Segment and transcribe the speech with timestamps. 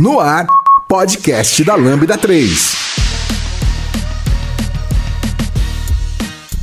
[0.00, 0.46] No ar,
[0.88, 2.74] podcast da Lambda 3.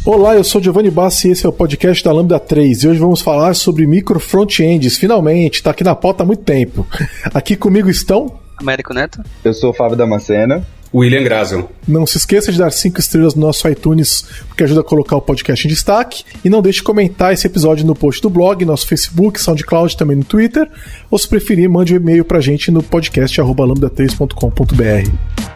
[0.04, 3.00] Olá, eu sou Giovanni Bassi e esse é o podcast da Lambda 3 e hoje
[3.00, 4.98] vamos falar sobre micro front-ends.
[4.98, 6.88] Finalmente, está aqui na pauta há muito tempo.
[7.32, 9.21] Aqui comigo estão Américo Neto.
[9.44, 10.66] Eu sou o Fábio Damasceno.
[10.94, 11.70] William Grazel.
[11.88, 15.21] Não se esqueça de dar cinco estrelas no nosso iTunes, porque ajuda a colocar o
[15.21, 16.24] podcast em destaque.
[16.44, 20.18] E não deixe de comentar esse episódio no post do blog, nosso Facebook, SoundCloud, também
[20.18, 20.70] no Twitter.
[21.10, 25.46] Ou se preferir, mande um e-mail pra gente no podcast@lambda3.com.br.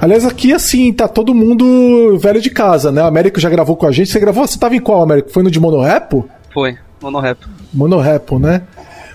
[0.00, 3.02] Aliás, aqui assim, tá todo mundo velho de casa, né?
[3.02, 4.10] O Américo já gravou com a gente.
[4.10, 4.46] Você gravou?
[4.46, 5.30] Você tava em qual, Américo?
[5.30, 6.28] Foi no de Monorepo?
[6.54, 7.48] Foi, Monorepo.
[7.74, 8.62] Monorepo, né?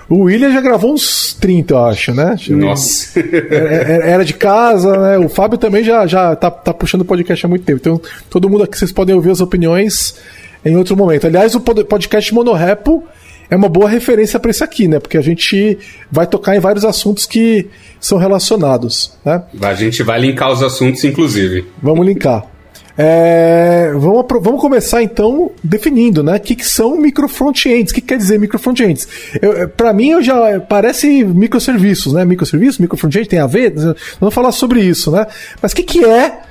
[0.09, 2.36] O William já gravou uns 30, eu acho, né?
[2.50, 3.18] Nossa.
[4.04, 5.18] Era de casa, né?
[5.18, 7.80] O Fábio também já, já tá, tá puxando o podcast há muito tempo.
[7.80, 10.16] Então, todo mundo aqui, vocês podem ouvir as opiniões
[10.66, 11.26] em outro momento.
[11.26, 13.04] Aliás, o podcast Monorepo
[13.49, 14.99] é uma boa referência para isso aqui, né?
[14.99, 15.77] Porque a gente
[16.11, 17.67] vai tocar em vários assuntos que
[17.99, 19.44] são relacionados, né?
[19.61, 21.66] A gente vai linkar os assuntos, inclusive.
[21.81, 22.45] Vamos linkar.
[22.95, 26.36] É, vamos, vamos começar então definindo, né?
[26.36, 27.91] O que, que são micro front-ends?
[27.91, 29.08] O que, que, quer dizer micro front-ends?
[29.75, 32.23] Para mim, eu já parece microserviços, né?
[32.23, 33.73] Microserviço, micro front-end tem a ver?
[34.19, 35.25] Vamos falar sobre isso, né?
[35.61, 36.41] Mas o que, que é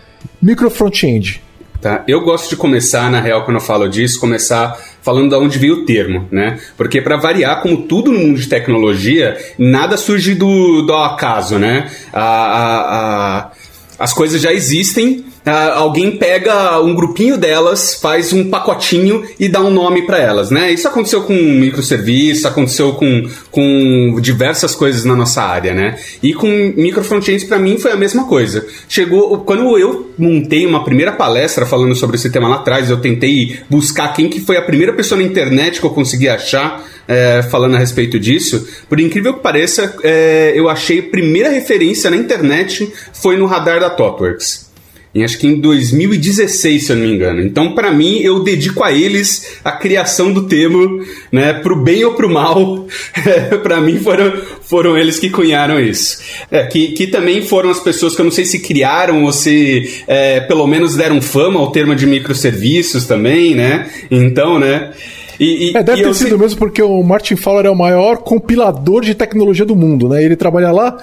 [0.40, 1.40] micro front-end?
[1.83, 2.05] Tá?
[2.06, 5.83] Eu gosto de começar, na real, quando eu falo disso, começar falando de onde veio
[5.83, 6.61] o termo, né?
[6.77, 11.91] Porque para variar, como tudo no mundo de tecnologia, nada surge do, do acaso, né?
[12.12, 13.50] A, a, a,
[13.98, 19.60] as coisas já existem Uh, alguém pega um grupinho delas, faz um pacotinho e dá
[19.60, 20.70] um nome para elas, né?
[20.70, 25.98] Isso aconteceu com microserviços, aconteceu com, com diversas coisas na nossa área, né?
[26.22, 28.64] E com micro frontends para mim foi a mesma coisa.
[28.88, 33.58] Chegou quando eu montei uma primeira palestra falando sobre esse tema lá atrás, eu tentei
[33.68, 37.74] buscar quem que foi a primeira pessoa na internet que eu consegui achar é, falando
[37.74, 38.64] a respeito disso.
[38.88, 43.81] Por incrível que pareça, é, eu achei a primeira referência na internet foi no radar
[43.81, 44.70] da TopWorks
[45.15, 47.43] em acho que em 2016, se eu não me engano.
[47.43, 52.15] Então, para mim, eu dedico a eles a criação do termo, né, pro bem ou
[52.15, 52.87] pro mal.
[53.62, 56.19] para mim foram, foram eles que cunharam isso.
[56.50, 60.03] É, que, que também foram as pessoas que eu não sei se criaram ou se
[60.06, 63.91] é, pelo menos deram fama ao termo de microserviços também, né?
[64.11, 64.93] Então, né?
[65.39, 69.03] E, e, é, deve ter sido mesmo porque o Martin Fowler é o maior compilador
[69.03, 70.25] de tecnologia do mundo, né?
[70.25, 70.97] Ele trabalha lá,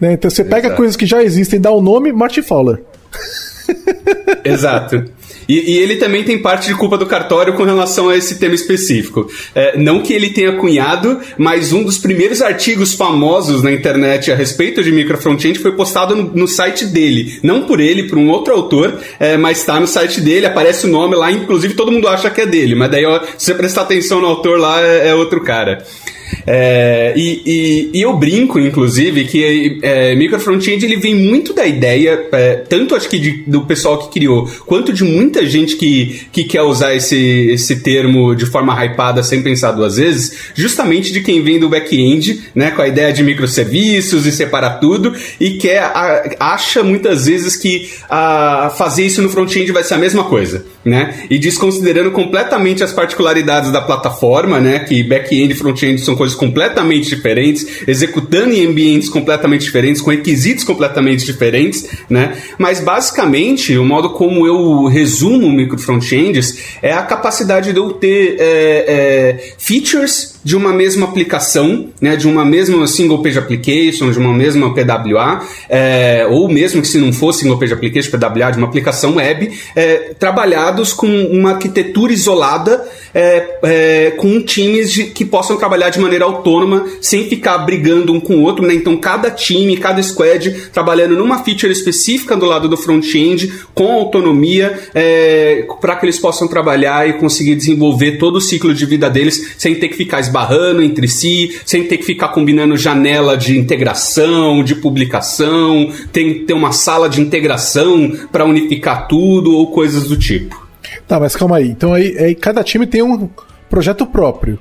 [0.00, 0.12] né?
[0.12, 0.76] Então você pega Exato.
[0.76, 2.82] coisas que já existem, dá o nome Martin Fowler.
[4.44, 5.04] Exato.
[5.48, 8.54] E, e, ele também tem parte de culpa do cartório com relação a esse tema
[8.54, 9.30] específico.
[9.54, 14.34] É, não que ele tenha cunhado, mas um dos primeiros artigos famosos na internet a
[14.34, 17.38] respeito de microfrontend foi postado no, no, site dele.
[17.42, 20.90] Não por ele, por um outro autor, é, mas está no site dele, aparece o
[20.90, 23.82] nome lá, inclusive todo mundo acha que é dele, mas daí ó, se você prestar
[23.82, 25.82] atenção no autor lá, é, é outro cara.
[26.46, 31.66] É, e, e, e, eu brinco, inclusive, que é, micro front-end ele vem muito da
[31.66, 36.26] ideia, é, tanto acho que de, do pessoal que criou, quanto de muita gente que,
[36.32, 37.16] que quer usar esse,
[37.50, 42.40] esse termo de forma hypada sem pensar duas vezes, justamente de quem vem do back-end,
[42.54, 47.56] né, com a ideia de microserviços e separar tudo, e quer, a, acha muitas vezes
[47.56, 52.82] que a, fazer isso no front-end vai ser a mesma coisa, né, e desconsiderando completamente
[52.82, 58.66] as particularidades da plataforma, né, que back-end e front-end são coisas completamente diferentes, executando em
[58.66, 62.36] ambientes completamente diferentes, com requisitos completamente diferentes, né?
[62.58, 68.36] Mas basicamente, o modo como eu resumo micro frontends é a capacidade de eu ter
[68.38, 74.18] é, é, features de uma mesma aplicação, né, de uma mesma single page application, de
[74.18, 78.58] uma mesma PWA, é, ou mesmo que se não fosse single page application, PWA, de
[78.58, 85.24] uma aplicação web, é, trabalhados com uma arquitetura isolada, é, é, com times de, que
[85.24, 88.66] possam trabalhar de maneira autônoma, sem ficar brigando um com o outro.
[88.66, 88.74] Né?
[88.74, 94.78] Então, cada time, cada squad trabalhando numa feature específica do lado do front-end, com autonomia,
[94.94, 99.54] é, para que eles possam trabalhar e conseguir desenvolver todo o ciclo de vida deles
[99.58, 104.62] sem ter que ficar esbarrando entre si, sem ter que ficar combinando janela de integração,
[104.62, 110.16] de publicação, tem que ter uma sala de integração para unificar tudo ou coisas do
[110.16, 110.68] tipo.
[111.06, 111.68] Tá, mas calma aí.
[111.68, 113.28] Então aí, aí cada time tem um
[113.68, 114.58] projeto próprio,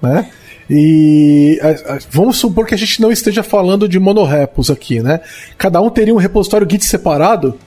[0.00, 0.28] né?
[0.68, 5.20] E a, a, vamos supor que a gente não esteja falando de monorepos aqui, né?
[5.58, 7.58] Cada um teria um repositório Git separado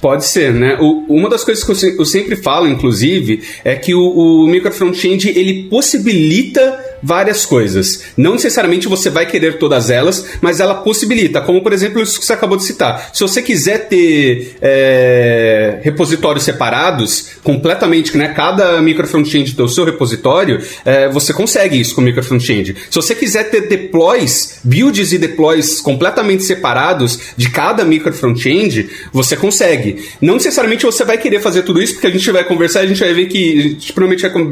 [0.00, 0.76] Pode ser, né?
[0.78, 4.70] O, uma das coisas que eu, eu, sempre falo, inclusive, é que o, o micro
[4.70, 8.02] front-end ele possibilita várias coisas.
[8.16, 12.26] Não necessariamente você vai querer todas elas, mas ela possibilita, como por exemplo isso que
[12.26, 13.10] você acabou de citar.
[13.12, 18.28] Se você quiser ter é, repositórios separados, completamente, né?
[18.28, 22.74] Cada micro front-end seu repositório, é, você consegue isso com o micro front-end.
[22.90, 29.36] Se você quiser ter deploys, builds e deploys completamente separados de cada micro front-end, você
[29.36, 29.85] consegue.
[30.20, 32.88] Não necessariamente você vai querer fazer tudo isso, porque a gente vai conversar e a
[32.88, 33.92] gente vai ver que, a gente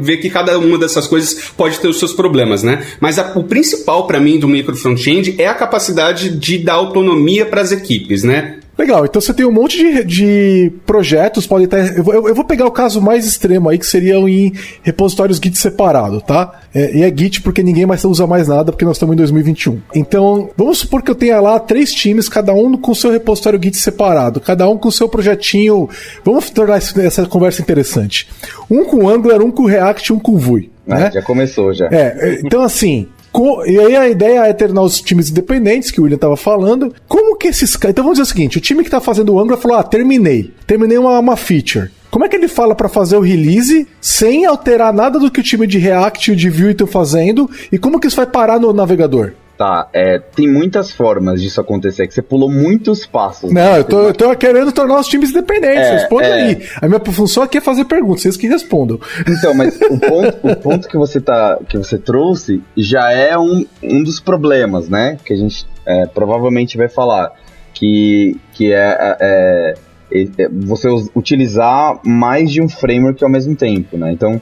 [0.01, 2.85] ver que cada uma dessas coisas pode ter os seus problemas, né?
[2.99, 7.45] Mas a, o principal para mim do micro front-end é a capacidade de dar autonomia
[7.45, 8.59] para as equipes, né?
[8.77, 11.77] Legal, então você tem um monte de, de projetos, pode estar.
[11.95, 14.51] Eu, vou- eu vou pegar o caso mais extremo aí, que seriam em
[14.83, 16.59] repositórios Git separado, tá?
[16.73, 19.79] É, e é Git porque ninguém mais usa mais nada, porque nós estamos em 2021.
[19.95, 23.77] Então, vamos supor que eu tenha lá três times, cada um com seu repositório Git
[23.77, 25.87] separado, cada um com seu projetinho.
[26.25, 28.27] Vamos tornar essa conversa interessante.
[28.69, 30.69] Um com Angular, um com React, um com Vue.
[30.87, 31.11] Ah, né?
[31.13, 31.87] Já começou já.
[31.87, 33.07] É, é, então assim.
[33.35, 36.93] Co- e aí a ideia é terminar os times independentes, que o William tava falando.
[37.07, 37.91] Como que esses caras.
[37.93, 40.51] Então vamos dizer o seguinte: o time que tá fazendo o Angular falou: ah, terminei.
[40.65, 41.89] Terminei uma, uma feature.
[42.09, 45.43] Como é que ele fala pra fazer o release sem alterar nada do que o
[45.43, 47.49] time de React e de Vue estão fazendo?
[47.69, 49.33] E como que isso vai parar no navegador?
[49.57, 53.53] Tá, é, tem muitas formas disso acontecer, que você pulou muitos passos.
[53.53, 55.77] Não, eu tô, eu tô querendo tornar os times independentes.
[55.87, 56.33] É, Responda é.
[56.33, 56.67] aí.
[56.81, 58.99] A minha função aqui é fazer perguntas, vocês que respondam.
[59.25, 63.65] Então, mas o ponto, o ponto que você tá, que você trouxe já é um,
[63.81, 65.17] um dos problemas, né?
[65.23, 67.31] Que a gente é, provavelmente vai falar
[67.73, 69.73] que, que é, é-
[70.11, 74.11] é- é você utilizar mais de um framework ao mesmo tempo, né?
[74.11, 74.41] Então,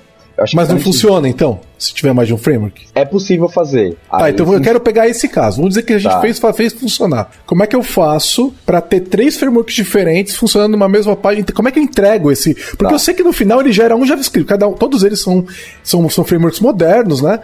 [0.54, 2.88] Mas não funciona então, se tiver mais de um framework?
[2.96, 3.96] É possível fazer.
[4.10, 5.58] Tá, Aí, então sim, eu quero pegar esse caso.
[5.58, 6.20] Vamos dizer que a gente Tá.
[6.22, 7.30] fez, fez funcionar.
[7.46, 11.46] Como é que eu faço pra ter três frameworks diferentes funcionando numa mesma página?
[11.54, 12.54] Como é que eu entrego esse?
[12.56, 12.92] Porque Tá.
[12.92, 14.48] eu sei que no final ele gera um JavaScript.
[14.50, 15.46] Cada um, todos eles são,
[15.84, 17.40] são, são frameworks modernos, né?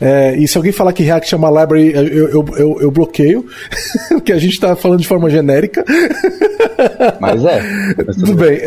[0.00, 3.46] É, e se alguém falar que React é uma library, eu, eu, eu, eu bloqueio,
[4.08, 5.84] porque a gente tá falando de forma genérica.
[7.20, 7.62] Mas é.
[8.06, 8.60] Mas Tudo bem.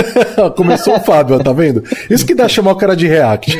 [0.56, 1.82] Começou o Fábio, tá vendo?
[2.10, 3.58] Isso que dá chamar o cara de React.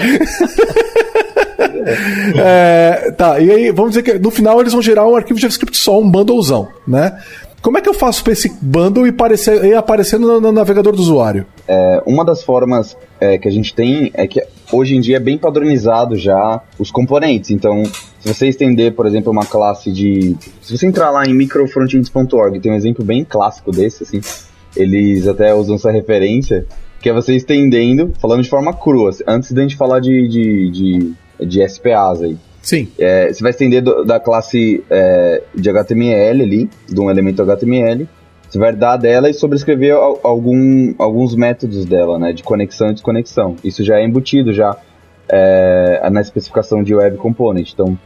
[2.36, 5.76] É, tá, e aí vamos dizer que no final eles vão gerar um arquivo JavaScript
[5.76, 7.18] só, um bundlezão, né?
[7.62, 10.92] Como é que eu faço para esse bundle e, parecer, e aparecer no, no navegador
[10.92, 11.46] do usuário?
[11.68, 15.20] É, uma das formas é, que a gente tem é que hoje em dia é
[15.20, 17.52] bem padronizado já os componentes.
[17.52, 17.84] Então,
[18.18, 20.36] se você estender, por exemplo, uma classe de.
[20.60, 24.20] Se você entrar lá em microfrontends.org, tem um exemplo bem clássico desse, assim.
[24.74, 26.66] Eles até usam essa referência,
[27.00, 31.46] que é você estendendo, falando de forma crua, antes da gente falar de, de, de,
[31.46, 32.36] de SPAs aí.
[32.62, 32.88] Sim.
[32.98, 38.08] É, você vai estender do- da classe é, de HTML ali, de um elemento HTML.
[38.48, 42.32] Você vai dar dela e sobrescrever al- algum, alguns métodos dela, né?
[42.32, 43.56] De conexão e desconexão.
[43.64, 44.76] Isso já é embutido já
[45.28, 47.70] é, na especificação de Web Component.
[47.72, 47.98] Então,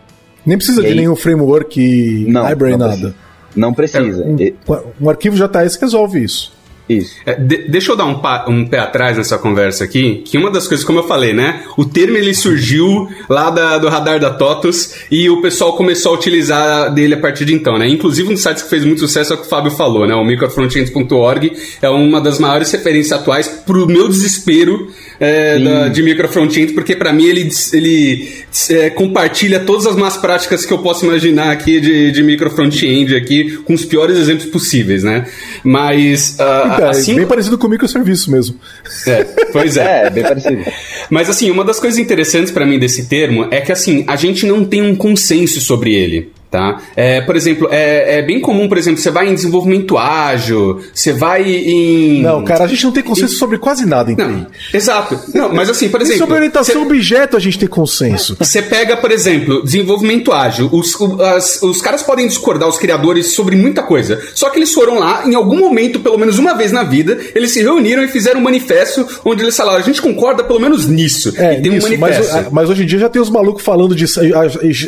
[0.44, 0.94] Nem precisa de aí?
[0.94, 3.14] nenhum framework, Não, library, não nada.
[3.55, 4.25] não precisa.
[4.25, 4.55] Um, E-
[5.00, 6.56] um arquivo JS resolve isso.
[6.88, 7.17] Isso.
[7.27, 10.50] É, de- deixa eu dar um, pa- um pé atrás nessa conversa aqui, que uma
[10.50, 11.62] das coisas, como eu falei, né?
[11.77, 16.15] O termo ele surgiu lá da- do radar da TOTUS e o pessoal começou a
[16.15, 17.88] utilizar dele a partir de então, né?
[17.88, 20.15] Inclusive um dos sites que fez muito sucesso é o que o Fábio falou, né?
[20.15, 21.53] O microfrontends.org
[21.83, 24.88] é uma das maiores referências atuais pro meu desespero
[25.19, 28.29] é, da- de microfrontend, porque para mim ele, ele
[28.71, 33.56] é, compartilha todas as más práticas que eu posso imaginar aqui de, de microfrontend aqui,
[33.65, 35.27] com os piores exemplos possíveis, né?
[35.65, 38.56] Mas ah, Então, assim, é bem parecido com o microserviço mesmo.
[39.06, 39.87] é, pois é.
[40.06, 40.64] É, bem parecido.
[41.09, 44.45] Mas assim, uma das coisas interessantes pra mim desse termo é que assim, a gente
[44.45, 46.33] não tem um consenso sobre ele.
[46.50, 46.81] Tá?
[46.95, 51.12] É, por exemplo, é, é bem comum, por exemplo, você vai em desenvolvimento ágil, você
[51.12, 52.23] vai em.
[52.23, 54.23] Não, cara, a gente não tem consenso sobre quase nada em TI.
[54.23, 55.19] Não, exato.
[55.35, 56.21] Não, mas assim, por exemplo.
[56.21, 58.37] sobre orientação você- objeto a gente tem consenso.
[58.38, 60.71] Você pega, por exemplo, desenvolvimento ágil.
[60.73, 64.21] Os, as- os caras podem discordar, os criadores, sobre muita coisa.
[64.35, 67.50] Só que eles foram lá, em algum momento, pelo menos uma vez na vida, eles
[67.50, 71.35] se reuniram e fizeram um manifesto onde eles falaram: a gente concorda pelo menos nisso.
[71.37, 72.55] É, e tem isso, um mas, manifesto.
[72.55, 74.07] mas hoje em dia já tem os malucos falando de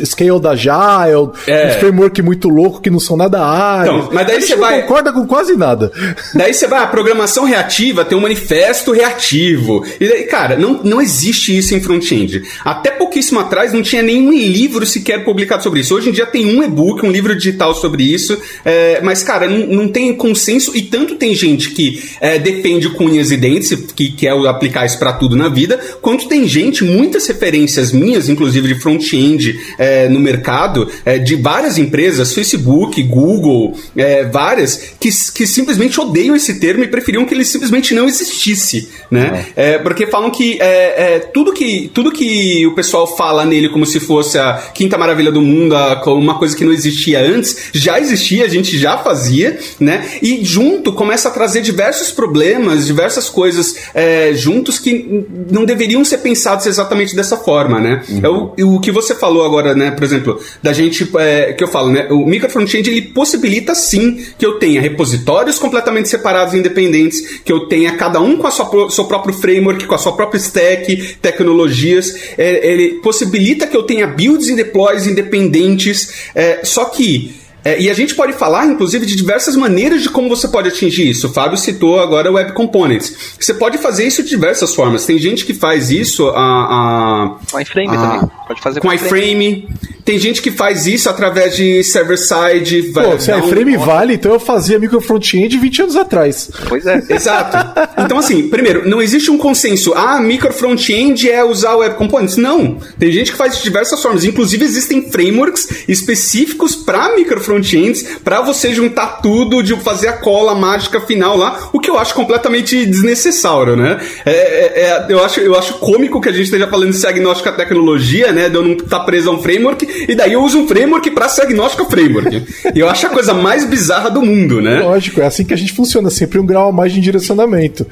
[0.05, 1.67] scale da Agile, É.
[1.69, 3.95] uns framework muito louco que não são nada ágeis.
[3.95, 5.91] Então, mas daí você não vai- concorda com quase nada.
[6.33, 9.83] Daí você vai, a programação reativa tem um manifesto reativo.
[9.99, 12.41] E daí, cara, não, não existe isso em front-end.
[12.63, 15.95] Até pouquíssimo atrás não tinha nenhum livro sequer publicado sobre isso.
[15.95, 18.37] Hoje em dia tem um e-book, um livro digital sobre isso.
[18.65, 20.75] é, mas, cara, não, não tem consenso.
[20.75, 24.97] E tanto tem gente que é, defende com unhas e dentes, que quer aplicar isso
[24.99, 30.19] pra tudo na vida, quanto tem gente, muitas referências minhas, inclusive de front-end é, no
[30.19, 36.83] mercado, é, de várias empresas, Facebook, Google, é, várias, que, que simplesmente odeiam esse termo
[36.83, 39.45] e preferiam que ele simplesmente não existisse, né?
[39.55, 39.77] É.
[39.77, 43.99] porque falam que, é, é, tudo que tudo que o pessoal fala nele como se
[43.99, 48.45] fosse a quinta maravilha do mundo, a, uma coisa que não existia antes, já existia,
[48.45, 50.05] a gente já fazia, né?
[50.21, 56.19] E junto começa a trazer diversos problemas, diversas coisas é, juntos que não deveriam ser
[56.19, 58.03] pensados exatamente dessa forma, né?
[58.09, 58.19] Uhum.
[58.57, 59.91] É o, o que você falou agora, né?
[59.91, 62.07] Por exemplo, da gente, é, que eu falo, né?
[62.09, 67.67] O micro frontend ele possibilita sim que eu tenha repositórios completamente separados, independentes, que eu
[67.67, 72.15] tenha cada um com a sua seu próprio framework, com a sua própria stack, tecnologias.
[72.37, 76.29] É, ele possibilita que eu tenha builds e deploys independentes.
[76.35, 80.29] É, só que é, e a gente pode falar, inclusive, de diversas maneiras de como
[80.29, 81.27] você pode atingir isso.
[81.27, 83.35] O Fábio citou agora Web Components.
[83.39, 85.05] Você pode fazer isso de diversas formas.
[85.05, 88.31] Tem gente que faz isso a, a com iframe a, também.
[88.47, 89.67] Pode fazer com, com iframe.
[90.05, 92.91] Tem gente que faz isso através de server-side.
[92.93, 93.79] Pô, se a iframe um...
[93.79, 96.49] vale, então eu fazia micro front-end 20 anos atrás.
[96.67, 97.03] Pois é.
[97.13, 97.57] Exato.
[97.97, 99.93] Então, assim, primeiro, não existe um consenso.
[99.93, 102.37] Ah, micro front-end é usar Web Components.
[102.37, 102.79] Não.
[102.97, 104.23] Tem gente que faz de diversas formas.
[104.23, 110.53] Inclusive, existem frameworks específicos para micro front-ends para você juntar tudo, de fazer a cola
[110.53, 113.99] mágica final lá, o que eu acho completamente desnecessário, né?
[114.25, 117.07] É, é, é, eu, acho, eu acho cômico que a gente esteja falando de ser
[117.07, 118.49] agnóstico à tecnologia, né?
[118.49, 121.09] De eu não estar tá preso a um framework e daí eu uso um framework
[121.11, 122.43] para ser agnóstico framework.
[122.75, 124.81] e eu acho a coisa mais bizarra do mundo, né?
[124.81, 127.87] Lógico, é assim que a gente funciona, sempre um grau a mais de direcionamento.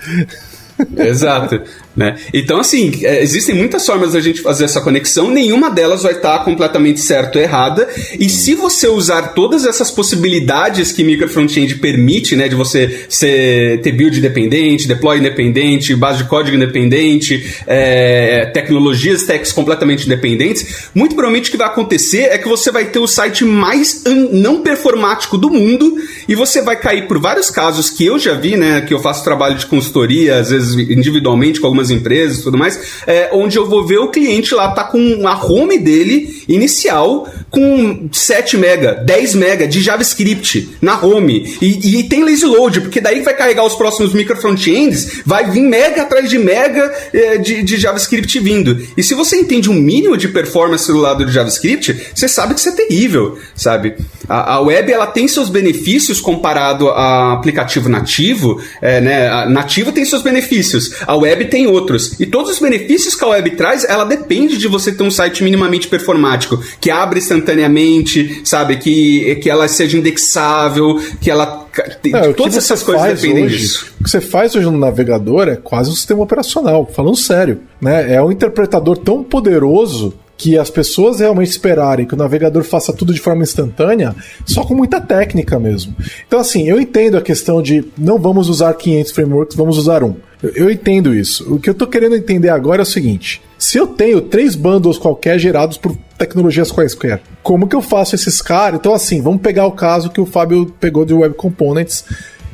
[0.95, 1.61] Exato.
[1.97, 2.15] Né?
[2.31, 6.45] Então, assim, é, existem muitas formas da gente fazer essa conexão, nenhuma delas vai estar
[6.45, 7.89] completamente certa ou errada.
[8.19, 13.81] E se você usar todas essas possibilidades que micro frontend permite, né, de você ser,
[13.81, 21.15] ter build independente, deploy independente, base de código independente, é, tecnologias, techs completamente independentes, muito
[21.15, 25.35] provavelmente o que vai acontecer é que você vai ter o site mais não performático
[25.35, 25.95] do mundo
[26.27, 29.23] e você vai cair por vários casos que eu já vi, né, que eu faço
[29.23, 33.67] trabalho de consultoria, às vezes individualmente com algumas empresas e tudo mais, é, onde eu
[33.67, 39.35] vou ver o cliente lá tá com a home dele inicial com 7 mega, 10
[39.35, 43.75] mega de JavaScript na home e, e tem lazy load, porque daí vai carregar os
[43.75, 48.81] próximos micro frontends, vai vir mega atrás de mega é, de, de JavaScript vindo.
[48.95, 52.59] E se você entende um mínimo de performance do lado de JavaScript, você sabe que
[52.59, 53.95] isso é terrível, sabe?
[54.27, 59.29] A, a web ela tem seus benefícios comparado a aplicativo nativo, é, né?
[59.29, 61.76] A nativo tem seus benefícios, a web tem outros.
[62.19, 65.43] E todos os benefícios que a web traz, ela depende de você ter um site
[65.43, 68.77] minimamente performático, que abre instantaneamente, sabe?
[68.77, 71.67] Que, que ela seja indexável, que ela.
[72.13, 73.93] É, todas essas coisas dependem hoje, disso.
[73.99, 77.59] O que você faz hoje no navegador é quase um sistema operacional, falando sério.
[77.79, 78.15] Né?
[78.15, 83.13] É um interpretador tão poderoso que as pessoas realmente esperarem que o navegador faça tudo
[83.13, 84.15] de forma instantânea,
[84.45, 85.95] só com muita técnica mesmo.
[86.27, 90.15] Então, assim, eu entendo a questão de não vamos usar 500 frameworks, vamos usar um.
[90.41, 91.53] Eu, eu entendo isso.
[91.53, 94.97] O que eu estou querendo entender agora é o seguinte: se eu tenho três bundles
[94.97, 98.79] qualquer gerados por tecnologias quaisquer, como que eu faço esses caras?
[98.79, 102.05] Então, assim, vamos pegar o caso que o Fábio pegou de Web Components.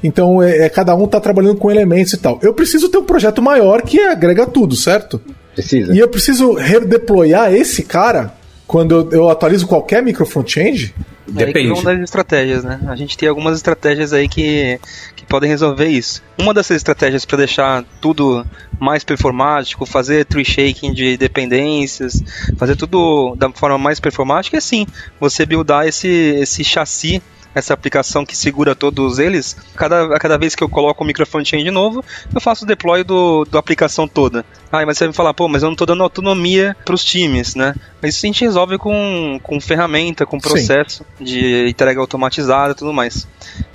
[0.03, 2.39] Então, é, é cada um está trabalhando com elementos e tal.
[2.41, 5.21] Eu preciso ter um projeto maior que agrega tudo, certo?
[5.53, 5.93] Precisa.
[5.93, 8.33] E eu preciso redeployar esse cara
[8.67, 10.93] quando eu, eu atualizo qualquer micro front-end?
[11.27, 11.69] Depende.
[11.69, 12.79] É uma das estratégias, né?
[12.87, 14.79] A gente tem algumas estratégias aí que,
[15.23, 16.21] que podem resolver isso.
[16.37, 18.45] Uma dessas estratégias para deixar tudo
[18.79, 22.21] mais performático, fazer tree shaking de dependências,
[22.57, 24.85] fazer tudo da forma mais performática é sim,
[25.19, 27.21] você buildar esse, esse chassi
[27.53, 31.25] essa aplicação que segura todos eles, cada, a cada vez que eu coloco o micro
[31.25, 34.45] front-end de novo, eu faço o deploy do, do aplicação toda.
[34.71, 37.03] Ah, mas você vai me falar, pô, mas eu não estou dando autonomia para os
[37.03, 37.75] times, né?
[38.01, 41.23] Mas isso a gente resolve com, com ferramenta, com processo Sim.
[41.23, 43.27] de entrega automatizada e tudo mais.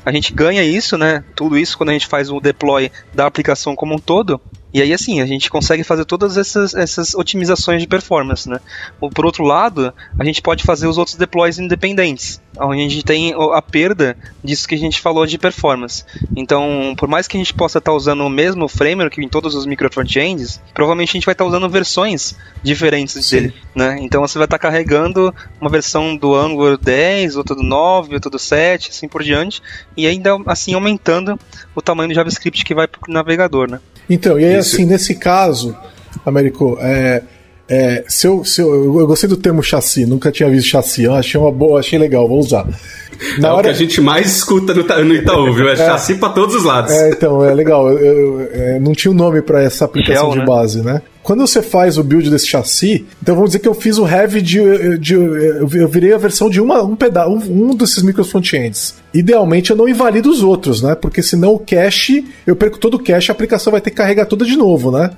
[0.05, 1.23] A gente ganha isso, né?
[1.37, 4.41] Tudo isso quando a gente faz o deploy da aplicação como um todo,
[4.73, 8.61] e aí, assim, a gente consegue fazer todas essas, essas otimizações de performance, né?
[9.01, 13.35] Por outro lado, a gente pode fazer os outros deploys independentes, onde a gente tem
[13.55, 16.05] a perda disso que a gente falou de performance.
[16.37, 19.65] Então, por mais que a gente possa estar usando o mesmo framework em todos os
[19.65, 23.37] micro frontends, provavelmente a gente vai estar usando versões diferentes Sim.
[23.37, 23.97] dele, né?
[24.01, 28.39] Então, você vai estar carregando uma versão do Angular 10, outra do 9, outra do
[28.39, 29.63] 7, assim por diante,
[29.97, 31.41] e ainda assim aumentando
[31.75, 33.81] o tamanho do JavaScript que vai para o navegador, né?
[34.09, 34.75] Então, e aí Isso.
[34.75, 35.77] assim, nesse caso,
[36.25, 37.23] Américo, é,
[37.69, 41.15] é, se eu, se eu, eu, gostei do termo chassi, nunca tinha visto chassi, eu
[41.15, 42.67] achei uma boa, achei legal, vou usar.
[43.39, 43.61] Na é hora...
[43.61, 45.69] o que a gente mais escuta no, no Itaú, viu?
[45.69, 46.93] É, é chassi para todos os lados.
[46.93, 47.91] É, então, é legal.
[47.91, 50.45] Eu, eu, eu, não tinha um nome para essa aplicação de né?
[50.47, 51.03] base, né?
[51.29, 54.41] Quando você faz o build desse chassi, então vamos dizer que eu fiz o heavy
[54.41, 54.97] de.
[54.97, 58.95] de eu virei a versão de uma, um, peda um, um desses micro frontends.
[59.13, 60.95] Idealmente eu não invalido os outros, né?
[60.95, 64.25] Porque senão o cache, eu perco todo o cache, a aplicação vai ter que carregar
[64.25, 65.11] toda de novo, né?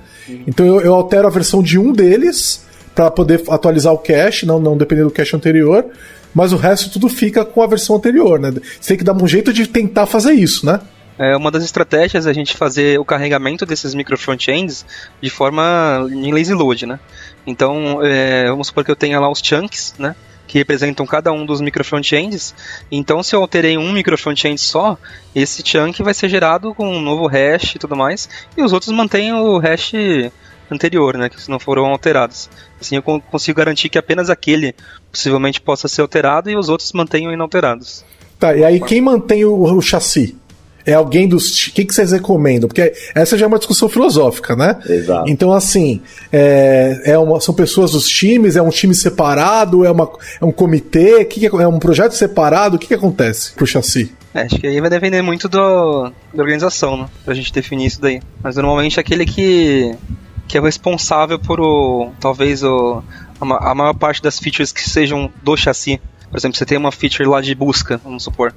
[0.45, 4.59] Então eu, eu altero a versão de um deles para poder atualizar o cache, não,
[4.59, 5.85] não depender do cache anterior
[6.33, 8.53] mas o resto tudo fica com a versão anterior, né?
[8.79, 10.79] Você tem que dar um jeito de tentar fazer isso, né?
[11.21, 14.83] É uma das estratégias é a gente fazer o carregamento desses micro frontends
[15.21, 16.99] de forma em lazy load, né?
[17.45, 20.15] Então, é, vamos supor que eu tenha lá os chunks, né?
[20.47, 22.55] Que representam cada um dos micro frontends.
[22.91, 24.97] Então, se eu alterei um micro frontend só,
[25.35, 28.91] esse chunk vai ser gerado com um novo hash e tudo mais, e os outros
[28.91, 29.93] mantêm o hash
[30.71, 31.29] anterior, né?
[31.29, 32.49] Que não foram alterados.
[32.79, 34.73] Assim eu consigo garantir que apenas aquele
[35.11, 38.03] possivelmente possa ser alterado e os outros mantenham inalterados.
[38.39, 40.35] Tá, e aí quem mantém o, o chassi?
[40.85, 41.67] É alguém dos.
[41.67, 42.67] O que, que vocês recomendam?
[42.67, 44.77] Porque essa já é uma discussão filosófica, né?
[44.87, 45.29] Exato.
[45.29, 50.09] Então, assim, é, é uma, são pessoas dos times, é um time separado, é, uma,
[50.41, 53.65] é um comitê, que que é, é um projeto separado, o que, que acontece pro
[53.65, 54.11] chassi?
[54.33, 57.09] É, acho que aí vai depender muito do, da organização, né?
[57.25, 58.21] Pra gente definir isso daí.
[58.41, 59.95] Mas normalmente aquele que
[60.47, 63.01] que é o responsável por o talvez o,
[63.39, 66.01] a, a maior parte das features que sejam do chassi.
[66.29, 68.53] Por exemplo, você tem uma feature lá de busca, vamos supor,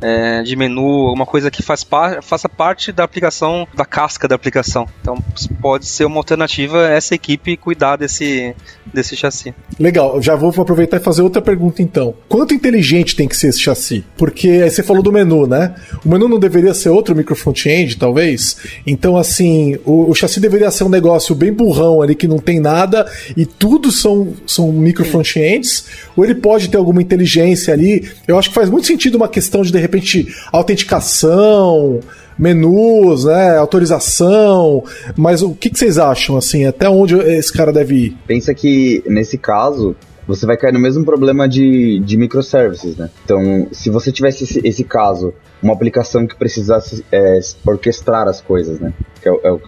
[0.00, 4.34] é, de menu, uma coisa que faz par, faça parte da aplicação, da casca da
[4.34, 4.88] aplicação.
[5.00, 5.18] Então
[5.60, 8.54] pode ser uma alternativa essa equipe cuidar desse,
[8.92, 9.54] desse chassi.
[9.78, 12.14] Legal, já vou aproveitar e fazer outra pergunta então.
[12.28, 14.04] Quanto inteligente tem que ser esse chassi?
[14.16, 15.74] Porque você falou do menu, né?
[16.04, 18.56] O menu não deveria ser outro micro front-end, talvez?
[18.86, 22.60] Então, assim, o, o, chassi deveria ser um negócio bem burrão ali que não tem
[22.60, 25.86] nada e tudo são, são micro front-ends?
[26.16, 28.08] Ou ele pode ter alguma inteligência inteligência ali.
[28.26, 32.00] Eu acho que faz muito sentido uma questão de, de repente, autenticação,
[32.38, 34.84] menus, né, autorização,
[35.16, 38.16] mas o que, que, vocês acham, assim, até onde esse cara deve ir?
[38.26, 43.08] Pensa que, nesse caso, você vai cair no mesmo problema de, de microservices, né?
[43.24, 48.80] Então, se você tivesse esse, esse caso, uma aplicação que precisasse é, orquestrar as coisas,
[48.80, 48.92] né?
[49.22, 49.60] Que é, é o,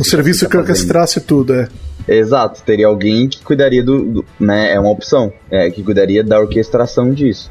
[0.00, 1.68] o serviço tá que orquestrasse tudo, é.
[2.08, 6.38] Exato, teria alguém que cuidaria do, do né, é uma opção, é, que cuidaria da
[6.38, 7.50] orquestração disso.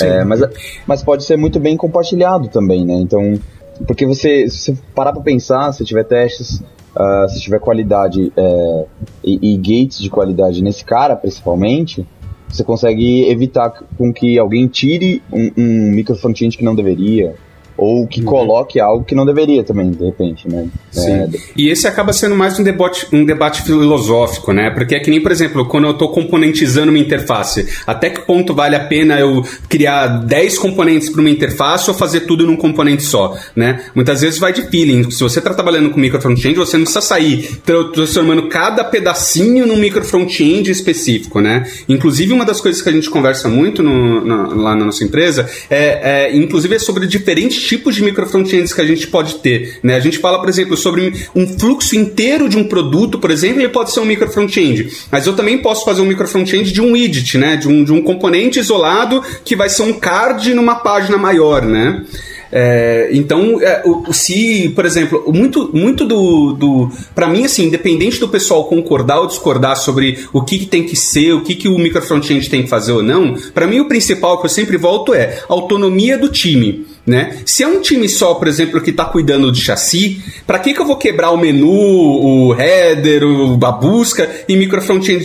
[0.00, 0.40] É, mas,
[0.86, 2.94] mas pode ser muito bem compartilhado também, né?
[2.94, 3.38] Então,
[3.86, 6.62] porque você, se você parar para pensar, se tiver testes,
[6.94, 8.84] uh, se tiver qualidade é,
[9.24, 12.06] e, e, gates de qualidade nesse cara, principalmente,
[12.48, 17.34] você consegue evitar com que alguém tire um, um micro front-end que não deveria,
[17.80, 18.26] ou que uhum.
[18.26, 20.68] coloque algo que não deveria também, de repente, né?
[20.90, 21.10] Sim.
[21.10, 21.28] É...
[21.56, 24.68] E esse acaba sendo mais um debate, um debate filosófico, né?
[24.70, 28.52] Porque é que nem, por exemplo, quando eu estou componentizando uma interface, até que ponto
[28.52, 33.02] vale a pena eu criar 10 componentes para uma interface ou fazer tudo num componente
[33.02, 33.80] só, né?
[33.94, 35.10] Muitas vezes vai de feeling.
[35.10, 37.60] Se você está trabalhando com micro front-end, você não precisa sair
[37.94, 41.66] transformando cada pedacinho num micro front-end específico, né?
[41.88, 45.48] Inclusive, uma das coisas que a gente conversa muito no, no, lá na nossa empresa
[45.70, 49.78] é, é inclusive, é sobre diferentes tipos de micro frontends que a gente pode ter.
[49.80, 49.94] Né?
[49.94, 53.68] A gente fala, por exemplo, sobre um fluxo inteiro de um produto, por exemplo, ele
[53.68, 54.90] pode ser um micro front-end.
[55.08, 57.56] Mas eu também posso fazer um micro front-end de um widget, né?
[57.56, 61.64] de, um, de um componente isolado que vai ser um card numa página maior.
[61.64, 62.04] Né?
[62.52, 66.52] É, então, é, o, se, por exemplo, muito, muito do.
[66.54, 70.82] do para mim, assim, independente do pessoal concordar ou discordar sobre o que, que tem
[70.82, 73.78] que ser, o que, que o micro front-end tem que fazer ou não, para mim
[73.78, 76.84] o principal que eu sempre volto é autonomia do time.
[77.06, 77.38] Né?
[77.46, 80.80] Se é um time só, por exemplo, que está cuidando de chassi, para que, que
[80.80, 85.24] eu vou quebrar o menu, o header, o, a busca e micro front-end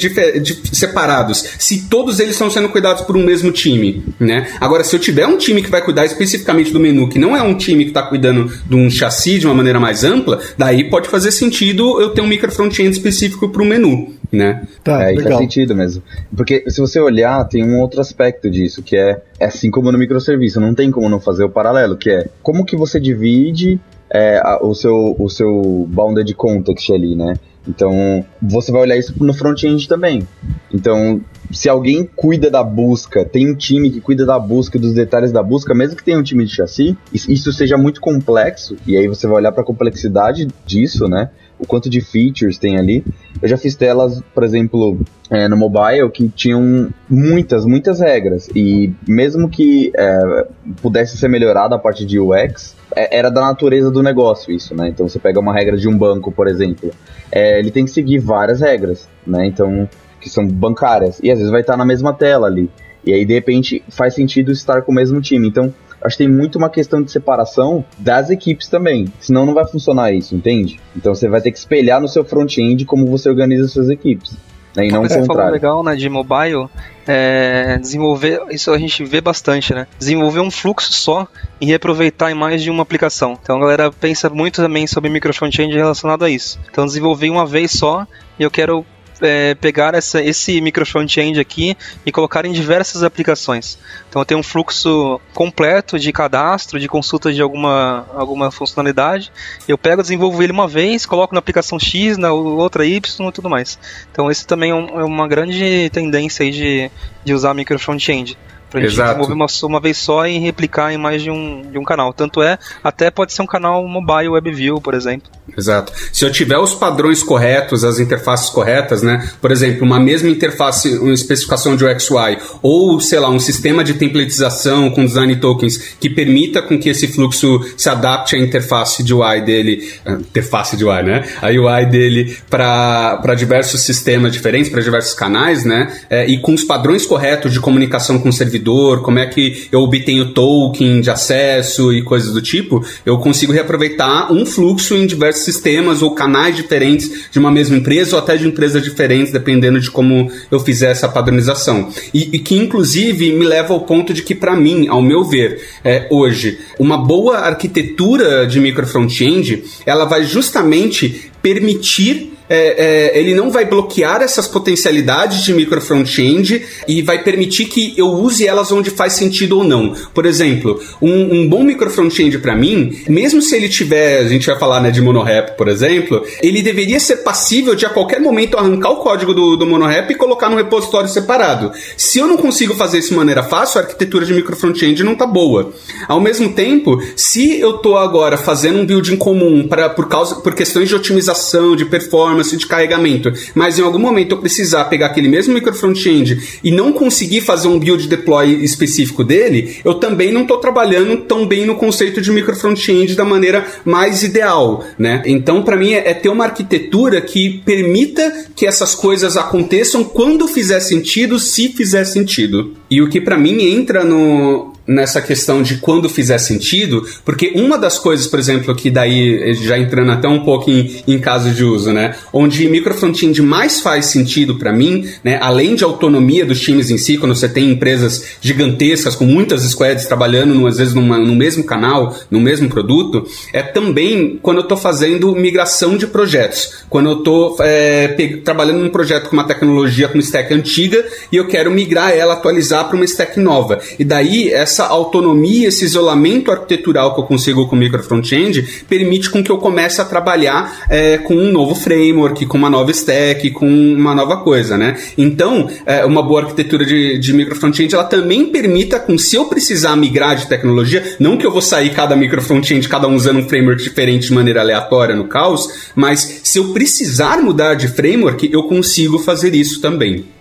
[0.71, 1.45] separados?
[1.59, 4.47] Se todos eles estão sendo cuidados por um mesmo time, né?
[4.59, 7.41] Agora, se eu tiver um time que vai cuidar especificamente do menu, que não é
[7.41, 11.09] um time que está cuidando de um chassi de uma maneira mais ampla, daí pode
[11.09, 14.67] fazer sentido eu ter um micro front-end específico para o menu, né?
[14.83, 16.03] Tá, é, faz sentido mesmo.
[16.35, 20.59] Porque se você olhar, tem um outro aspecto disso, que é assim como no microserviço,
[20.59, 24.59] não tem como não fazer o paralelo, que é como que você divide é, a,
[24.61, 27.33] o, seu, o seu bounded context ali, né?
[27.67, 30.27] Então, você vai olhar isso no front-end também.
[30.71, 31.21] Então,
[31.51, 35.41] se alguém cuida da busca, tem um time que cuida da busca, dos detalhes da
[35.41, 39.25] busca, mesmo que tenha um time de chassi, isso seja muito complexo, e aí você
[39.25, 41.29] vai olhar para a complexidade disso, né?
[41.57, 43.03] O quanto de features tem ali.
[43.41, 48.49] Eu já fiz telas, por exemplo, é, no mobile que tinham muitas, muitas regras.
[48.55, 50.47] E mesmo que é,
[50.81, 54.89] pudesse ser melhorada a parte de UX, é, era da natureza do negócio isso, né?
[54.89, 56.91] Então você pega uma regra de um banco, por exemplo,
[57.31, 59.45] é, ele tem que seguir várias regras, né?
[59.45, 59.87] Então,
[60.19, 61.19] que são bancárias.
[61.21, 62.69] E às vezes vai estar na mesma tela ali.
[63.05, 65.47] E aí, de repente, faz sentido estar com o mesmo time.
[65.47, 69.07] Então, acho que tem muito uma questão de separação das equipes também.
[69.19, 70.79] Senão não vai funcionar isso, entende?
[70.95, 74.37] Então você vai ter que espelhar no seu front-end como você organiza suas equipes.
[74.75, 75.53] Né, e não o Você falou contrário.
[75.53, 76.67] legal, né, de mobile,
[77.07, 79.87] é, desenvolver, isso a gente vê bastante, né?
[79.97, 81.27] Desenvolver um fluxo só
[81.61, 83.37] e reaproveitar em mais de uma aplicação.
[83.41, 86.59] Então a galera pensa muito também sobre micro front-end relacionado a isso.
[86.69, 88.05] Então desenvolvi uma vez só
[88.37, 88.85] e eu quero
[89.21, 91.75] é, pegar essa, esse micro front-end aqui
[92.05, 93.77] e colocar em diversas aplicações.
[94.09, 99.31] Então eu tenho um fluxo completo de cadastro, de consulta de alguma, alguma funcionalidade.
[99.67, 103.49] Eu pego, desenvolvo ele uma vez, coloco na aplicação X, na outra Y e tudo
[103.49, 103.77] mais.
[104.11, 106.89] Então esse também é, um, é uma grande tendência de,
[107.23, 108.37] de usar micro front-end.
[108.69, 109.09] Pra gente Exato.
[109.09, 112.13] desenvolver uma, uma vez só e replicar em mais de um, de um canal.
[112.13, 115.31] Tanto é, até pode ser um canal mobile WebView, por exemplo.
[115.57, 115.93] Exato.
[116.11, 119.29] Se eu tiver os padrões corretos, as interfaces corretas, né?
[119.39, 123.93] Por exemplo, uma mesma interface, uma especificação de UXY, ou, sei lá, um sistema de
[123.93, 129.13] templatização com design tokens que permita com que esse fluxo se adapte à interface de
[129.13, 131.23] UI dele, ah, interface de UI, né?
[131.41, 135.95] A UI dele para diversos sistemas diferentes, para diversos canais, né?
[136.09, 139.81] É, e com os padrões corretos de comunicação com o servidor, como é que eu
[139.81, 145.34] obtenho token de acesso e coisas do tipo, eu consigo reaproveitar um fluxo em diversos
[145.39, 149.91] sistemas ou canais diferentes de uma mesma empresa ou até de empresas diferentes, dependendo de
[149.91, 151.89] como eu fizer essa padronização.
[152.13, 155.61] E, e que, inclusive, me leva ao ponto de que, para mim, ao meu ver,
[155.83, 163.33] é, hoje, uma boa arquitetura de micro front-end, ela vai justamente permitir é, é, ele
[163.33, 168.71] não vai bloquear essas potencialidades de micro front-end e vai permitir que eu use elas
[168.71, 169.95] onde faz sentido ou não.
[170.13, 174.45] Por exemplo, um, um bom micro front-end para mim, mesmo se ele tiver, a gente
[174.45, 178.57] vai falar né, de monorap, por exemplo, ele deveria ser passível de a qualquer momento
[178.57, 181.71] arrancar o código do, do monorap e colocar num repositório separado.
[181.97, 185.15] Se eu não consigo fazer isso de maneira fácil, a arquitetura de micro front-end não
[185.15, 185.73] tá boa.
[186.07, 190.35] Ao mesmo tempo, se eu tô agora fazendo um build em comum para por causa
[190.35, 191.34] por questões de otimização,
[191.75, 196.59] de performance de carregamento, mas em algum momento eu precisar pegar aquele mesmo micro front-end
[196.63, 201.45] e não conseguir fazer um build deploy específico dele, eu também não estou trabalhando tão
[201.45, 205.21] bem no conceito de micro front-end da maneira mais ideal, né?
[205.25, 210.47] Então, para mim é, é ter uma arquitetura que permita que essas coisas aconteçam quando
[210.47, 212.73] fizer sentido, se fizer sentido.
[212.89, 217.77] E o que para mim entra no nessa questão de quando fizer sentido, porque uma
[217.77, 221.63] das coisas, por exemplo, que daí já entrando até um pouco em, em casos de
[221.63, 226.59] uso, né, onde micro front-end mais faz sentido para mim, né, além de autonomia dos
[226.61, 231.17] times em si, quando você tem empresas gigantescas com muitas squads trabalhando às vezes numa,
[231.17, 236.85] no mesmo canal, no mesmo produto, é também quando eu estou fazendo migração de projetos,
[236.89, 238.07] quando eu estou é,
[238.43, 242.33] trabalhando num projeto com uma tecnologia com uma stack antiga e eu quero migrar ela,
[242.33, 247.23] atualizar para uma stack nova, e daí essa essa autonomia, esse isolamento arquitetural que eu
[247.23, 251.49] consigo com o micro front-end permite com que eu comece a trabalhar é, com um
[251.49, 254.97] novo framework, com uma nova stack, com uma nova coisa, né?
[255.17, 259.45] Então, é, uma boa arquitetura de, de micro front-end, ela também permita com se eu
[259.45, 263.39] precisar migrar de tecnologia, não que eu vou sair cada micro front-end, cada um usando
[263.39, 268.49] um framework diferente de maneira aleatória no caos, mas se eu precisar mudar de framework,
[268.51, 270.34] eu consigo fazer isso também.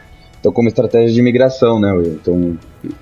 [0.45, 2.19] Então, como estratégia de migração, né, Will?
[2.21, 2.59] Então,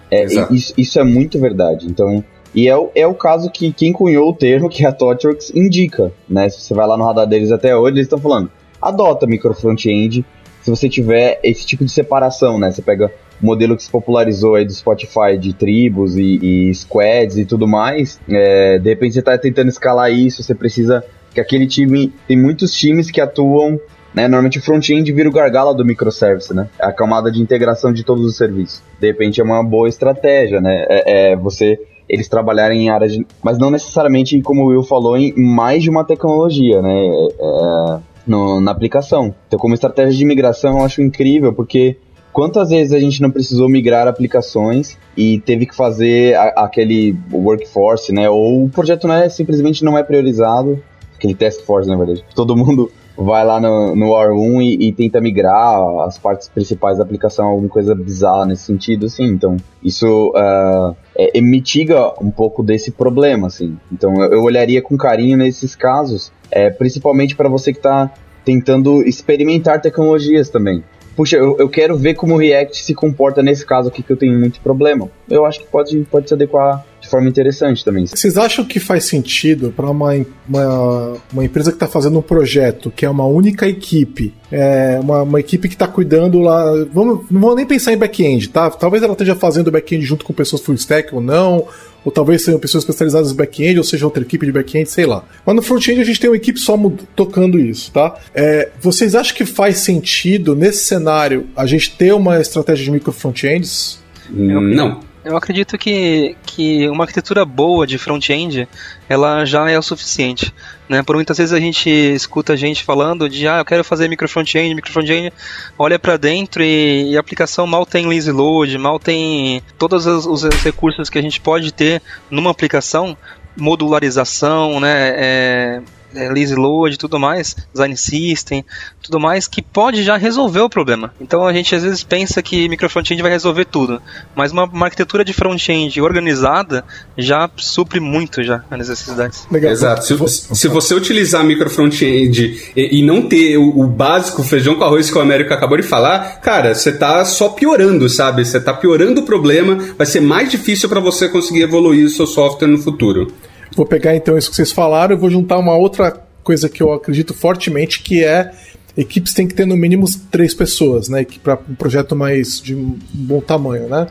[0.08, 1.88] é, isso, isso, é muito verdade.
[1.88, 2.22] Então,
[2.54, 6.48] e é, é o caso que quem cunhou o termo que a ThoughtWorks indica, né?
[6.48, 8.48] Se você vai lá no radar deles até hoje, eles estão falando,
[8.80, 10.24] adota micro front-end
[10.60, 12.70] se você tiver esse tipo de separação, né?
[12.70, 13.10] Você pega
[13.42, 17.66] o modelo que se popularizou aí do Spotify de tribos e, e squads e tudo
[17.66, 22.40] mais, é, de repente você está tentando escalar isso, você precisa que aquele time, tem
[22.40, 23.80] muitos times que atuam
[24.14, 24.28] né?
[24.28, 26.68] Normalmente o front-end vira o gargalo do microservice, né?
[26.78, 28.82] É a camada de integração de todos os serviços.
[29.00, 30.84] De repente é uma boa estratégia, né?
[30.88, 35.16] É, é você eles trabalharem em áreas de, mas não necessariamente como o Will falou
[35.16, 36.92] em mais de uma tecnologia, né?
[36.92, 39.34] É, é, no, na aplicação.
[39.46, 41.96] Então, como estratégia de migração, eu acho incrível porque
[42.32, 48.12] quantas vezes a gente não precisou migrar aplicações e teve que fazer a, aquele workforce,
[48.12, 48.28] né?
[48.28, 50.82] Ou o projeto não é simplesmente não é priorizado,
[51.16, 52.24] aquele task force, na verdade.
[52.34, 52.90] Todo mundo
[53.22, 57.68] vai lá no, no R1 e, e, tenta migrar as partes principais da aplicação, alguma
[57.68, 59.24] coisa bizarra nesse sentido, assim.
[59.24, 63.76] Então, isso uh, é, mitiga um pouco desse problema, assim.
[63.90, 68.10] Então, eu, eu olharia com carinho nesses casos, é, principalmente para você que está
[68.44, 70.82] tentando experimentar tecnologias também.
[71.14, 74.16] Puxa, eu, eu quero ver como o React se comporta nesse caso aqui que eu
[74.16, 75.10] tenho muito problema.
[75.28, 78.06] Eu acho que pode, pode se adequar de forma interessante também.
[78.06, 80.14] Vocês acham que faz sentido para uma,
[80.48, 85.22] uma, uma, empresa que está fazendo um projeto, que é uma única equipe, é uma,
[85.22, 86.64] uma equipe que está cuidando lá.
[86.90, 88.70] Vamos, não vou nem pensar em back-end, tá?
[88.70, 91.68] Talvez ela esteja fazendo back-end junto com pessoas full stack ou não,
[92.02, 95.22] ou talvez sejam pessoas especializadas em back-end, ou seja outra equipe de back-end, sei lá.
[95.44, 96.78] Mas no front-end a gente tem uma equipe só
[97.14, 98.18] tocando isso, tá?
[98.34, 103.12] É, vocês acham que faz sentido, nesse cenário, a gente ter uma estratégia de micro
[103.12, 104.00] front-ends?
[104.30, 105.11] Não.
[105.24, 108.68] Eu acredito que, que uma arquitetura boa de front-end,
[109.08, 110.52] ela já é o suficiente.
[110.88, 111.00] Né?
[111.02, 114.74] Por muitas vezes a gente escuta gente falando de, ah, eu quero fazer micro front-end,
[114.74, 115.32] micro front-end,
[115.78, 120.26] olha para dentro e, e, a aplicação mal tem lazy load, mal tem todos os,
[120.26, 123.16] os, recursos que a gente pode ter numa aplicação,
[123.56, 125.82] modularização, né, é,
[126.14, 128.64] é, lazy load, tudo mais, design system,
[129.02, 131.12] tudo mais, que pode já resolver o problema.
[131.20, 134.00] Então a gente às vezes pensa que micro front-end vai resolver tudo,
[134.34, 136.84] mas uma, uma arquitetura de front-end organizada
[137.16, 139.46] já supre muito já as necessidades.
[139.50, 139.72] Legal.
[139.72, 140.04] Exato.
[140.04, 144.84] Se, se você utilizar micro front-end e, e, não ter o, o, básico feijão com
[144.84, 148.44] arroz que o Américo acabou de falar, cara, você tá só piorando, sabe?
[148.44, 152.26] Você tá piorando o problema, vai ser mais difícil para você conseguir evoluir o seu
[152.26, 153.32] software no futuro.
[153.74, 156.10] Vou pegar então isso que vocês falaram e vou juntar uma outra
[156.42, 158.52] coisa que eu acredito fortemente, que é
[158.96, 161.24] equipes têm que ter no mínimo três pessoas, né?
[161.42, 164.06] Para um projeto mais de um bom tamanho, né?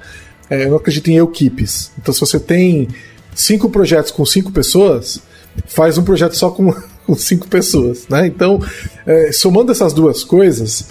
[0.49, 1.91] É, eu não acredito em equipes.
[1.97, 2.87] Então, se você tem
[3.35, 5.21] cinco projetos com cinco pessoas,
[5.67, 6.73] faz um projeto só com,
[7.05, 8.25] com cinco pessoas, né?
[8.27, 8.59] Então,
[9.05, 10.81] é, somando essas duas coisas,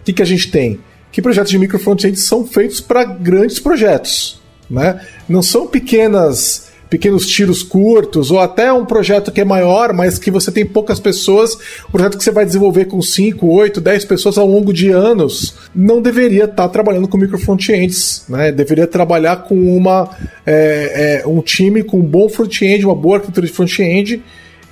[0.00, 0.78] o que, que a gente tem?
[1.10, 1.80] Que projetos de micro
[2.16, 5.00] são feitos para grandes projetos, né?
[5.28, 10.30] Não são pequenas pequenos tiros curtos, ou até um projeto que é maior, mas que
[10.30, 11.56] você tem poucas pessoas,
[11.88, 15.54] um projeto que você vai desenvolver com 5, 8, 10 pessoas ao longo de anos,
[15.72, 18.50] não deveria estar tá trabalhando com micro front-ends, né?
[18.50, 20.10] Deveria trabalhar com uma,
[20.44, 24.22] é, é, um time com um bom front-end, uma boa arquitetura de front-end,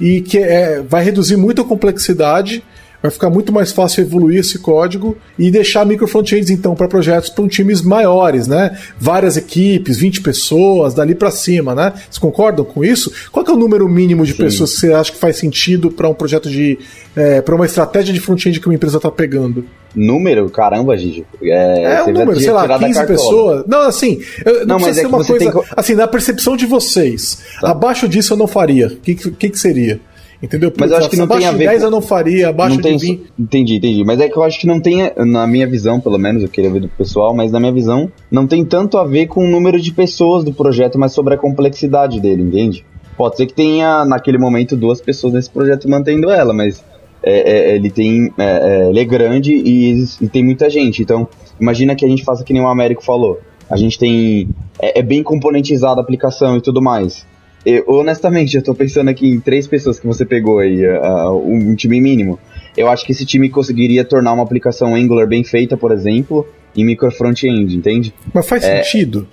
[0.01, 2.65] e que é, vai reduzir muito a complexidade
[3.03, 7.31] vai ficar muito mais fácil evoluir esse código e deixar micro frontends então para projetos
[7.31, 8.77] para times maiores, né?
[8.99, 11.93] Várias equipes, 20 pessoas, dali para cima, né?
[11.95, 13.13] Vocês concordam com isso?
[13.31, 14.39] Qual é o número mínimo de Sim.
[14.39, 16.79] pessoas que você acha que faz sentido para um projeto de
[17.17, 19.65] é, para uma estratégia de front-end que uma empresa está pegando?
[19.95, 20.49] Número?
[20.51, 21.25] Caramba, Gigi.
[21.43, 23.65] É, é um número, sei lá, 15 pessoas.
[23.67, 25.65] Não, assim, não, não precisa ser é uma coisa.
[25.77, 27.71] Assim, na percepção de vocês, tá.
[27.71, 28.89] abaixo disso eu não faria.
[28.89, 30.01] O que, que, que seria?
[30.43, 30.73] Entendeu?
[30.79, 31.67] Mas eu acho que não tem a ver.
[31.67, 31.87] 10 com...
[31.87, 32.97] eu não faria, abaixo não tem...
[32.97, 33.33] de 20.
[33.39, 34.05] Entendi, entendi.
[34.05, 36.71] Mas é que eu acho que não tem, na minha visão, pelo menos, eu queria
[36.71, 39.81] ver do pessoal, mas na minha visão, não tem tanto a ver com o número
[39.81, 42.85] de pessoas do projeto, mas sobre a complexidade dele, entende?
[43.17, 46.85] Pode ser que tenha, naquele momento, duas pessoas nesse projeto mantendo ela, mas
[47.21, 48.33] é, é, ele tem.
[48.39, 51.03] É, é ele é grande e, e, tem muita gente.
[51.03, 51.29] Então,
[51.61, 53.41] imagina que a gente faça que nem o Américo falou.
[53.69, 54.49] A gente tem.
[54.81, 57.27] É, é bem componentizada a aplicação e tudo mais.
[57.71, 61.73] Eu, honestamente, eu tô pensando aqui em três pessoas que você pegou aí, uh, um,
[61.73, 62.39] um, time mínimo.
[62.75, 66.83] Eu acho que esse time conseguiria tornar uma aplicação Angular bem feita, por exemplo, em
[66.83, 68.15] micro front-end, entende?
[68.33, 69.29] Mas faz é, sentido.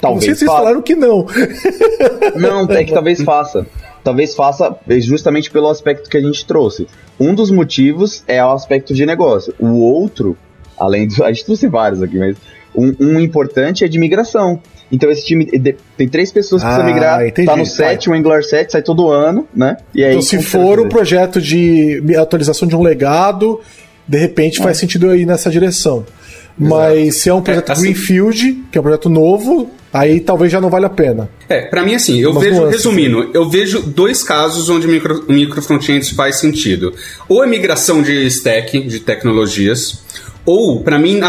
[0.00, 0.16] Talvez.
[0.16, 1.26] Não sei se vocês falaram que não.
[2.34, 3.64] Não, é que talvez faça.
[4.02, 6.88] Talvez faça justamente pelo aspecto que a gente trouxe.
[7.20, 9.54] Um dos motivos é o aspecto de negócio.
[9.60, 10.36] O outro,
[10.76, 11.22] além do.
[11.22, 12.36] A gente trouxe vários aqui, mas
[12.76, 14.60] um, um importante é de migração.
[14.90, 15.46] Então esse time
[15.96, 17.46] tem três pessoas que ah, precisam migrar, entendi.
[17.46, 19.78] tá no 7, o Angular 7 sai todo ano, né?
[19.94, 23.60] E aí, então se for um projeto de atualização de um legado,
[24.06, 24.80] de repente faz é.
[24.80, 26.06] sentido ir nessa direção.
[26.58, 27.12] Mas Exato.
[27.12, 30.60] se é um projeto é, assim, Greenfield, que é um projeto novo, aí talvez já
[30.60, 31.28] não vale a pena.
[31.48, 32.76] É, para mim assim, eu Umas vejo, nuances.
[32.76, 36.94] resumindo, eu vejo dois casos onde micro, micro frontends faz sentido.
[37.28, 40.02] Ou a migração de stack, de tecnologias,
[40.46, 41.20] ou, para mim,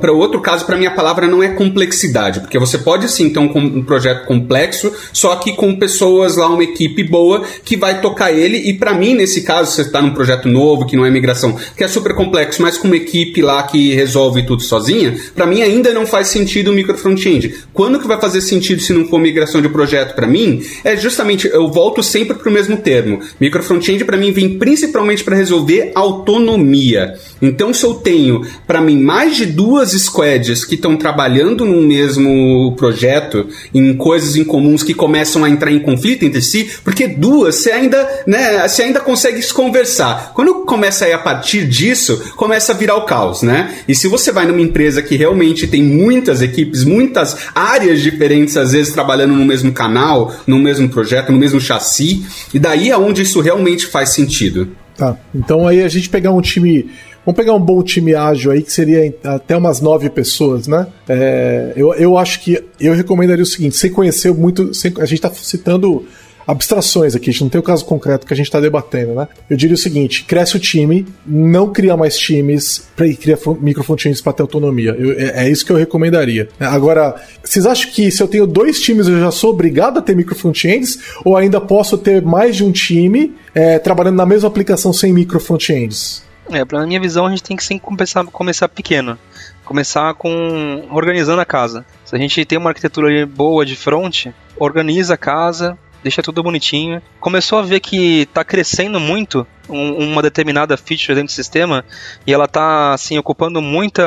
[0.00, 3.40] para outro caso, para mim a palavra não é complexidade, porque você pode sim ter
[3.40, 8.32] um, um, projeto complexo, só que com pessoas lá, uma equipe boa que vai tocar
[8.32, 8.56] ele.
[8.56, 11.82] E para mim, nesse caso, você está num projeto novo, que não é migração, que
[11.82, 15.92] é super complexo, mas com uma equipe lá que resolve tudo sozinha, para mim ainda
[15.92, 17.54] não faz sentido o micro front-end.
[17.72, 20.62] Quando que vai fazer sentido se não for migração de projeto para mim?
[20.84, 23.20] É justamente, eu volto sempre para o mesmo termo.
[23.40, 27.14] Micro front-end para mim vem principalmente para resolver autonomia.
[27.40, 32.74] Então, se eu tenho para mim, mais de duas squads que estão trabalhando no mesmo
[32.76, 37.62] projeto, em coisas em comuns que começam a entrar em conflito entre si, porque duas
[37.62, 40.32] você ainda, né, você ainda consegue se conversar.
[40.34, 43.74] Quando começa a ir a partir disso, começa a virar o caos, né?
[43.86, 48.72] E se você vai numa empresa que realmente tem muitas equipes, muitas áreas diferentes, às
[48.72, 53.22] vezes trabalhando no mesmo canal, no mesmo projeto, no mesmo chassi, e daí é onde
[53.22, 54.68] isso realmente faz sentido.
[54.96, 55.16] Tá.
[55.34, 56.90] Então aí a gente pegar um time
[57.24, 60.86] Vamos pegar um bom time ágil aí, que seria até umas nove pessoas, né?
[61.08, 64.74] É, eu, eu acho que eu recomendaria o seguinte: sem conhecer muito.
[64.74, 66.04] Sem, a gente está citando
[66.46, 69.28] abstrações aqui, a gente não tem o caso concreto que a gente está debatendo, né?
[69.48, 74.32] Eu diria o seguinte: cresce o time, não cria mais times e cria microfrontends para
[74.32, 74.96] ter autonomia.
[74.98, 76.48] Eu, é, é, isso que eu recomendaria.
[76.58, 80.16] Agora, vocês acham que se eu tenho dois times eu já sou obrigado a ter
[80.16, 85.12] microfrontends ou ainda posso ter mais de um time é, trabalhando na mesma aplicação sem
[85.12, 86.31] microfrontends?
[86.50, 89.18] É, na minha visão, a gente tem que sempre começar, começar pequeno.
[89.64, 91.84] Começar com organizando a casa.
[92.04, 94.26] Se a gente tem uma arquitetura boa de front,
[94.56, 97.00] organiza a casa, deixa tudo bonitinho.
[97.20, 101.84] Começou a ver que está crescendo muito um, uma determinada feature dentro do sistema
[102.26, 104.02] e ela está assim ocupando muito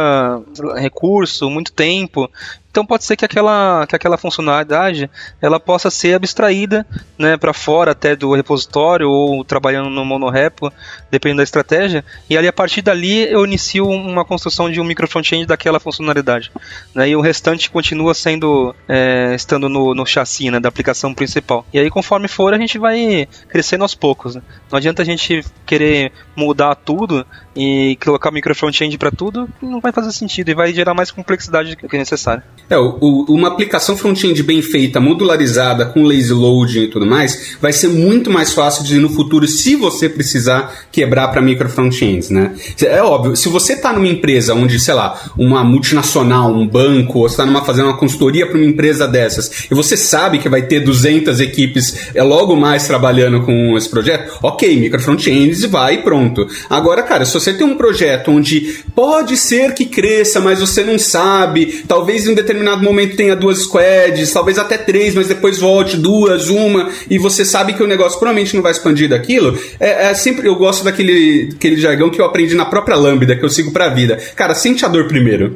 [0.76, 2.30] recurso, muito tempo
[2.76, 5.10] então pode ser que aquela, que aquela funcionalidade
[5.42, 6.86] ela possa ser abstraída
[7.18, 10.70] né, para fora até do repositório ou trabalhando no monorepo,
[11.10, 15.08] dependendo da estratégia, e ali a partir dali eu inicio uma construção de um micro
[15.08, 16.52] front-end daquela funcionalidade.
[16.94, 21.66] Né, e o restante continua sendo é, estando no, no chassi né, da aplicação principal.
[21.72, 24.36] E aí conforme for a gente vai crescendo aos poucos.
[24.36, 24.42] Né?
[24.70, 29.92] Não adianta a gente querer mudar tudo e colocar micro front-end para tudo, não vai
[29.92, 32.44] fazer sentido e vai gerar mais complexidade do que é necessário.
[32.70, 37.72] É, o, uma aplicação front-end bem feita, modularizada, com lazy loading e tudo mais, vai
[37.72, 42.56] ser muito mais fácil de no futuro, se você precisar quebrar para micro front-ends, né?
[42.82, 47.28] É óbvio, se você está numa empresa onde, sei lá, uma multinacional, um banco, ou
[47.28, 50.82] está numa fazendo uma consultoria para uma empresa dessas, e você sabe que vai ter
[50.82, 56.48] 200 equipes é logo mais trabalhando com esse projeto, ok, micro front-ends vai e pronto.
[56.70, 60.98] Agora, cara, se você tem um projeto onde pode ser que cresça, mas você não
[61.00, 65.60] sabe, talvez em um determinado determinado momento tenha duas squads, talvez até três, mas depois
[65.60, 69.58] volte duas, uma, e você sabe que o negócio provavelmente não vai expandir daquilo.
[69.80, 73.44] É, é sempre, eu gosto daquele, aquele jargão que eu aprendi na própria Lambda, que
[73.44, 74.18] eu sigo pra vida.
[74.36, 75.54] Cara, sente a dor primeiro.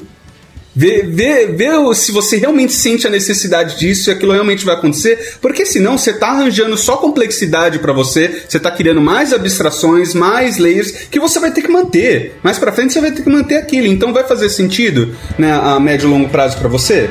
[0.79, 5.35] Vê, vê, vê se você realmente sente a necessidade disso e aquilo realmente vai acontecer,
[5.41, 10.57] porque senão você está arranjando só complexidade para você, você está criando mais abstrações, mais
[10.57, 12.39] layers que você vai ter que manter.
[12.41, 15.77] Mais para frente você vai ter que manter aquilo, então vai fazer sentido né, a
[15.81, 17.09] médio e longo prazo para você?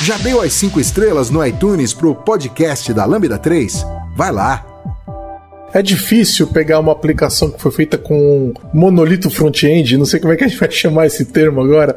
[0.00, 3.86] Já deu as 5 estrelas no iTunes pro podcast da Lambda 3?
[4.16, 4.73] Vai lá!
[5.74, 10.36] É difícil pegar uma aplicação que foi feita com monolito front-end, não sei como é
[10.36, 11.96] que a gente vai chamar esse termo agora,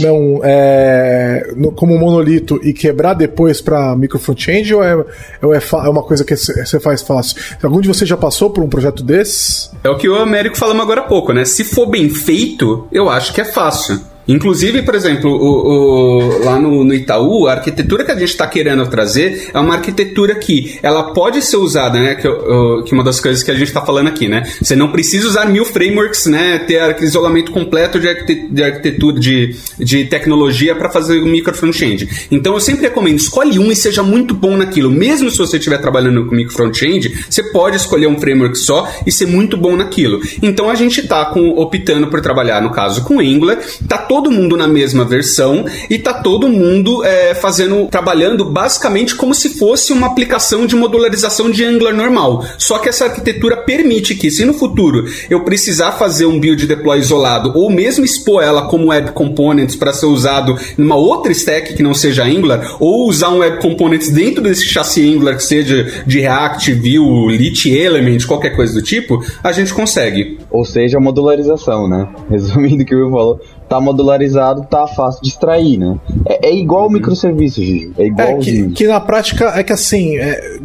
[0.00, 4.96] não, é, no, como monolito e quebrar depois para micro front-end ou, é,
[5.42, 7.36] ou é, é, uma coisa que você faz fácil?
[7.62, 9.70] Algum de vocês já passou por um projeto desses?
[9.84, 11.44] É o que o Américo falamos agora há pouco, né?
[11.44, 14.00] Se for bem feito, eu acho que é fácil.
[14.28, 18.46] Inclusive, por exemplo, o, o, lá no, no, Itaú, a arquitetura que a gente está
[18.46, 22.14] querendo trazer é uma arquitetura que ela pode ser usada, né?
[22.14, 24.42] Que, o, que uma das coisas que a gente está falando aqui, né?
[24.60, 26.58] Você não precisa usar mil frameworks, né?
[26.58, 32.26] Ter isolamento completo de, de arquitetura, de, de tecnologia para fazer o micro front-end.
[32.30, 34.90] Então eu sempre recomendo, escolhe um e seja muito bom naquilo.
[34.90, 39.10] Mesmo se você estiver trabalhando com micro front-end, você pode escolher um framework só e
[39.10, 40.20] ser muito bom naquilo.
[40.42, 44.56] Então a gente está optando por trabalhar, no caso, com Angular, tá todo todo mundo
[44.56, 50.08] na mesma versão e tá todo mundo é, fazendo, trabalhando basicamente como se fosse uma
[50.08, 52.44] aplicação de modularização de Angular normal.
[52.58, 56.98] Só que essa arquitetura permite que, se no futuro eu precisar fazer um build deploy
[56.98, 61.82] isolado ou mesmo expor ela como web components para ser usado numa outra stack que
[61.82, 66.18] não seja Angular, ou usar um web components dentro desse chassi Angular que seja de
[66.18, 70.38] React, Vue, Lit Element, qualquer coisa do tipo, a gente consegue.
[70.50, 72.08] Ou seja, modularização, né?
[72.30, 75.98] Resumindo o que o Will falou, tá modularizado, tá fácil de extrair, né?
[76.26, 77.92] É, é igual o microserviço, Gigi.
[77.98, 80.16] É igual é, que, que, na prática é que assim.
[80.16, 80.58] É,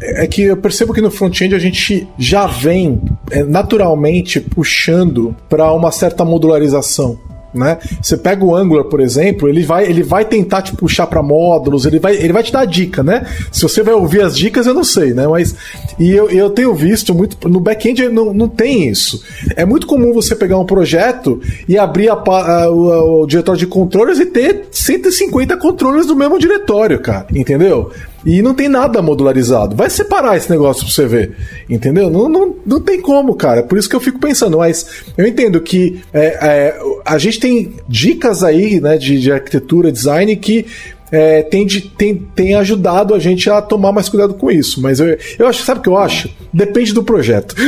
[0.00, 3.00] é que eu percebo que no front-end a gente já vem
[3.30, 7.18] é, naturalmente puxando para uma certa modularização
[7.56, 7.78] né?
[8.00, 11.86] Você pega o Angular, por exemplo, ele vai, ele vai tentar te puxar para módulos,
[11.86, 13.26] ele vai, ele vai te dar dica, né?
[13.50, 15.26] Se você vai ouvir as dicas, eu não sei, né?
[15.26, 15.54] Mas
[15.98, 19.22] e eu, eu tenho visto muito no back-end não, não tem isso.
[19.56, 23.66] É muito comum você pegar um projeto e abrir a, a, o, o diretório de
[23.66, 27.26] controles e ter 150 controles do mesmo diretório, cara.
[27.34, 27.90] Entendeu?
[28.26, 29.76] E não tem nada modularizado.
[29.76, 31.36] Vai separar esse negócio pra você ver.
[31.70, 32.10] Entendeu?
[32.10, 33.62] Não, não, não tem como, cara.
[33.62, 34.58] Por isso que eu fico pensando.
[34.58, 39.92] Mas eu entendo que é, é, a gente tem dicas aí, né, de, de arquitetura,
[39.92, 40.66] design, que
[41.12, 44.82] é, tem, de, tem, tem ajudado a gente a tomar mais cuidado com isso.
[44.82, 46.28] Mas eu, eu acho, sabe o que eu acho?
[46.52, 47.54] Depende do projeto.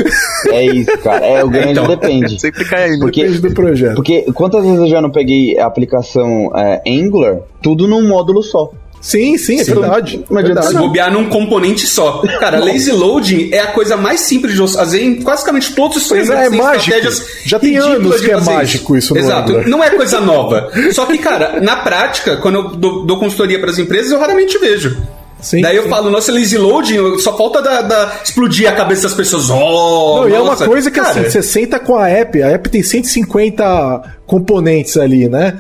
[0.50, 1.26] É isso, cara.
[1.26, 2.38] É, o grande então, depende.
[2.40, 3.94] Sempre cai aí, porque, depende do projeto.
[3.96, 8.72] Porque quantas vezes eu já não peguei a aplicação é, Angular, tudo num módulo só.
[9.08, 9.72] Sim, sim, é Sim.
[9.72, 10.24] verdade.
[10.28, 10.66] Não adianta verdade.
[10.68, 12.20] Se bobear num componente só.
[12.38, 16.28] Cara, lazy loading é a coisa mais simples de fazer em basicamente todos os Pois
[16.28, 16.94] é, é mágico.
[17.42, 19.66] Já tem anos que é mágico isso no Exato.
[19.66, 20.70] Não é coisa nova.
[20.92, 24.58] Só que, cara, na prática, quando eu dou, dou consultoria para as empresas, eu raramente
[24.58, 24.94] vejo.
[25.40, 25.88] Sim, Daí eu sim.
[25.88, 29.48] falo, nossa, lazy loading, só falta da, da- explodir a cabeça das pessoas.
[29.48, 32.48] Oh, Não, e é uma coisa que Cara, assim, você senta com a app, a
[32.48, 35.56] app tem 150 componentes ali, né?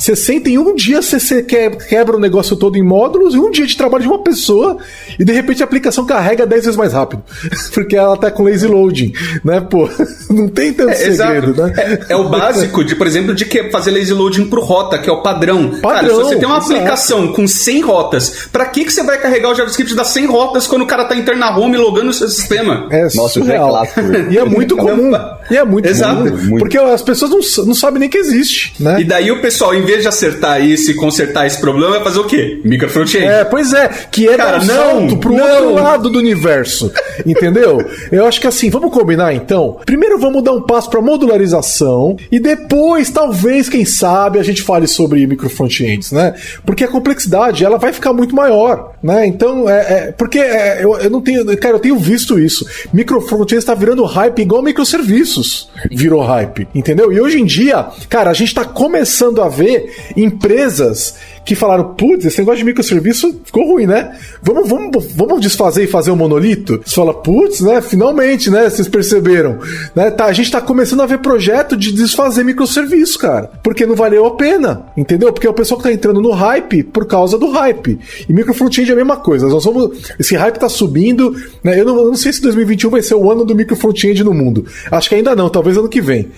[0.00, 3.38] Você senta em um dia, você, você que- quebra o negócio todo em módulos, e
[3.38, 4.78] um dia de trabalho de uma pessoa,
[5.18, 7.22] e de repente a aplicação carrega 10 vezes mais rápido.
[7.74, 9.12] Porque ela tá com lazy loading,
[9.44, 9.60] né?
[9.60, 9.88] Pô,
[10.30, 11.62] não tem tanto É, segredo, exato.
[11.62, 11.72] né?
[12.08, 15.08] É, é o básico, de, por exemplo, de que fazer lazy loading pro rota, que
[15.10, 15.68] é o padrão.
[15.68, 16.72] Cara, se Padrão, você tem uma exato.
[16.72, 20.66] aplicação com 100 rotas, pra que, que você vai carregar o JavaScript das 100 rotas
[20.66, 22.86] quando o cara tá entrando na home logando no seu sistema?
[22.90, 23.68] É Nossa, é surreal.
[23.68, 24.32] clássico, velho.
[24.32, 25.12] e é muito comum.
[25.50, 26.22] E é muito Exato.
[26.30, 26.58] comum.
[26.58, 29.00] Porque as pessoas não, não sabem nem que existe, né?
[29.00, 32.20] E daí o pessoal, em vez de acertar isso e consertar esse problema, vai fazer
[32.20, 32.60] o quê?
[32.64, 33.24] Micro front-end.
[33.24, 35.44] É, pois é, que é Cara, um não, salto pro não.
[35.44, 36.92] outro lado do universo.
[37.26, 37.78] Entendeu?
[38.10, 39.78] Eu acho que assim, vamos combinar então?
[39.84, 44.86] Primeiro vamos dar um passo pra modularização e depois, talvez, quem sabe, a gente fale
[44.86, 46.34] sobre micro frontends, né?
[46.64, 49.26] Porque a complexidade, ela vai ficar muito maior, né?
[49.26, 52.66] Então, é, é- porque é, eu, eu não tenho, cara, eu tenho visto isso.
[52.92, 57.12] Micro frontends tá virando hype igual microserviços virou hype, entendeu?
[57.12, 59.79] E hoje em dia, cara, a gente tá começando a ver
[60.16, 61.14] empresas
[61.44, 64.16] que falaram, putz, esse negócio de microserviço ficou ruim, né?
[64.42, 66.80] Vamos, vamos, vamos desfazer e fazer um monolito?
[66.84, 67.80] Você fala, putz, né?
[67.80, 68.68] Finalmente, né?
[68.68, 69.58] Vocês perceberam.
[69.94, 70.10] Né?
[70.10, 73.50] Tá, a gente tá começando a ver projeto de desfazer microserviço, cara.
[73.62, 75.32] Porque não valeu a pena, entendeu?
[75.32, 77.98] Porque é o pessoal que tá entrando no hype por causa do hype.
[78.28, 79.48] E micro front-end é a mesma coisa.
[79.48, 81.80] Nós vamos, esse hype tá subindo, né?
[81.80, 84.34] Eu não, eu não sei se 2021 vai ser o ano do micro front-end no
[84.34, 84.66] mundo.
[84.90, 86.30] Acho que ainda não, talvez ano que vem.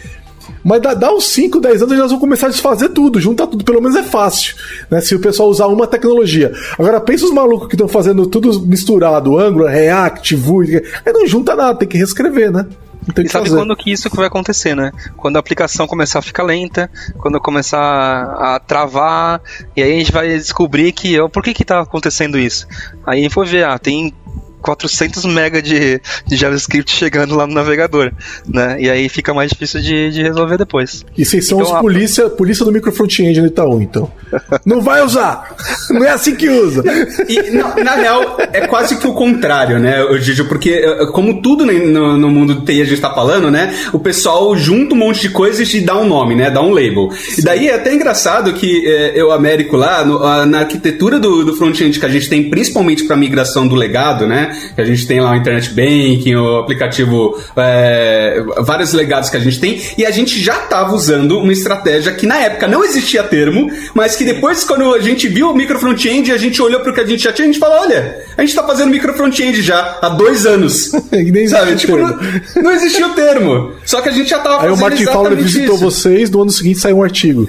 [0.65, 3.65] Mas dá, dá uns 5, 10 anos eles vão começar a desfazer tudo, juntar tudo,
[3.65, 4.57] pelo menos é fácil,
[4.91, 5.01] né?
[5.01, 6.53] Se o pessoal usar uma tecnologia.
[6.79, 11.55] Agora pensa os malucos que estão fazendo tudo misturado, Angular, React, Vue, aí não junta
[11.55, 12.67] nada, tem que reescrever, né?
[13.09, 13.57] E sabe fazer.
[13.57, 14.93] quando que isso que vai acontecer, né?
[15.17, 16.89] Quando a aplicação começar a ficar lenta,
[17.19, 19.41] quando começar a travar,
[19.77, 22.67] e aí a gente vai descobrir que, ó, por que que tá acontecendo isso?
[23.05, 24.15] Aí a gente for ver, ah, tem
[24.63, 28.13] 400 mega de, de JavaScript chegando lá no navegador,
[28.47, 28.77] né?
[28.81, 31.05] E aí fica mais difícil de, de resolver depois.
[31.17, 34.11] E vocês são Então, os a- polícia, polícia do micro front-end no Itaú, então.
[34.65, 35.55] Não vai usar!
[35.91, 36.83] Não é assim que usa!
[37.29, 40.45] E, na, na real, é quase que o contrário, né, Gigi?
[40.45, 43.75] Porque, eh, como tudo no, no mundo do TI a gente tá falando, né?
[43.93, 46.51] O pessoal junta um monte de coisas e dá um nome, né?
[46.51, 47.11] Dá um label.
[47.37, 51.45] E daí é até engraçado que eh, eu, Américo, lá, no- a- na arquitetura do,
[51.45, 54.52] do front-end que a gente tem, principalmente para migração do legado, né?
[54.75, 59.41] Que a gente tem lá o Internet Banking, o aplicativo, eh, vários legados que a
[59.41, 63.23] gente tem, e a gente já tava usando uma estratégia que na época não existia
[63.23, 66.93] termo, mas que depois, quando a gente viu o micro front-end, a gente olhou pro
[66.93, 69.61] que a gente já tinha, a gente falou: olha, a gente tá fazendo micro front-end
[69.63, 70.93] já há dois anos.
[71.11, 71.77] Nem Sabe?
[71.77, 72.09] Tipo, termo.
[72.57, 73.73] não, não existia o termo.
[73.85, 75.85] Só que a gente já tava Aí fazendo o Martin Fowler visitou isso.
[75.85, 77.49] vocês, no ano seguinte saiu um artigo.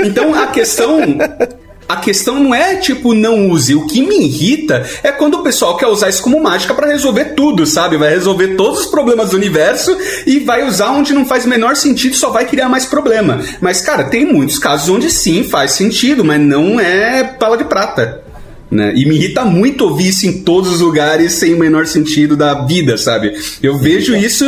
[0.00, 1.00] Então a questão.
[1.88, 3.74] A questão não é tipo não use.
[3.74, 7.34] O que me irrita é quando o pessoal quer usar isso como mágica pra resolver
[7.34, 7.96] tudo, sabe?
[7.96, 12.14] Vai resolver todos os problemas do universo e vai usar onde não faz menor sentido,
[12.14, 13.40] só vai criar mais problema.
[13.58, 18.27] Mas cara, tem muitos casos onde sim faz sentido, mas não é bala de prata.
[18.70, 18.92] Né?
[18.94, 22.66] E me irrita muito ouvir isso em todos os lugares sem o menor sentido da
[22.66, 23.34] vida, sabe?
[23.62, 24.44] Eu vejo isso,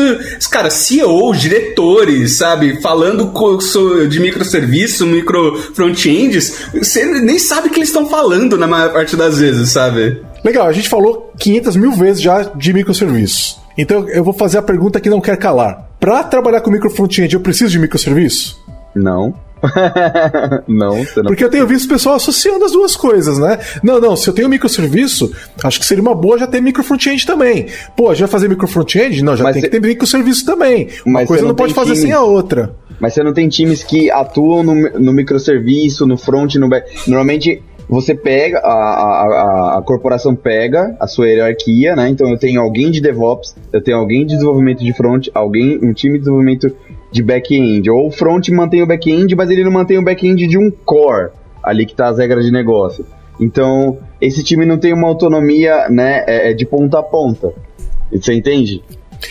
[0.50, 2.80] cara, CEOs, diretores, sabe?
[2.82, 3.32] Falando
[4.08, 9.16] de microserviço, micro front-ends, você nem sabe o que eles estão falando na maior parte
[9.16, 10.20] das vezes, sabe?
[10.44, 13.58] Legal, a gente falou 500 mil vezes já de microserviço.
[13.76, 15.88] Então eu vou fazer a pergunta que não quer calar.
[15.98, 18.58] Pra trabalhar com micro front-end, eu preciso de microserviço?
[18.94, 19.34] Não.
[20.66, 21.26] não, você não.
[21.26, 23.58] Porque eu tenho visto o pessoal associando as duas coisas, né?
[23.82, 25.32] Não, não, se eu tenho microserviço,
[25.62, 27.66] acho que seria uma boa já ter micro front-end também.
[27.96, 29.22] Pô, já fazer micro front-end?
[29.22, 30.88] Não, já Mas tem cê- que ter microserviço também.
[31.04, 32.06] Uma Mas coisa não, não pode fazer time.
[32.06, 32.74] sem a outra.
[32.98, 37.08] Mas você não tem times que atuam no, no microserviço, no front, no back.
[37.08, 42.08] Normalmente você pega, a, a, a, a corporação pega a sua hierarquia, né?
[42.08, 45.92] Então eu tenho alguém de DevOps, eu tenho alguém de desenvolvimento de front, alguém, um
[45.92, 46.70] time de desenvolvimento
[47.10, 47.90] de back-end.
[47.90, 51.30] Ou o front mantém o back-end, mas ele não mantém o back-end de um core,
[51.62, 53.04] ali que tá as regras de negócio.
[53.38, 57.52] Então, esse time não tem uma autonomia, né, é, é de ponta a ponta.
[58.12, 58.82] Você entende?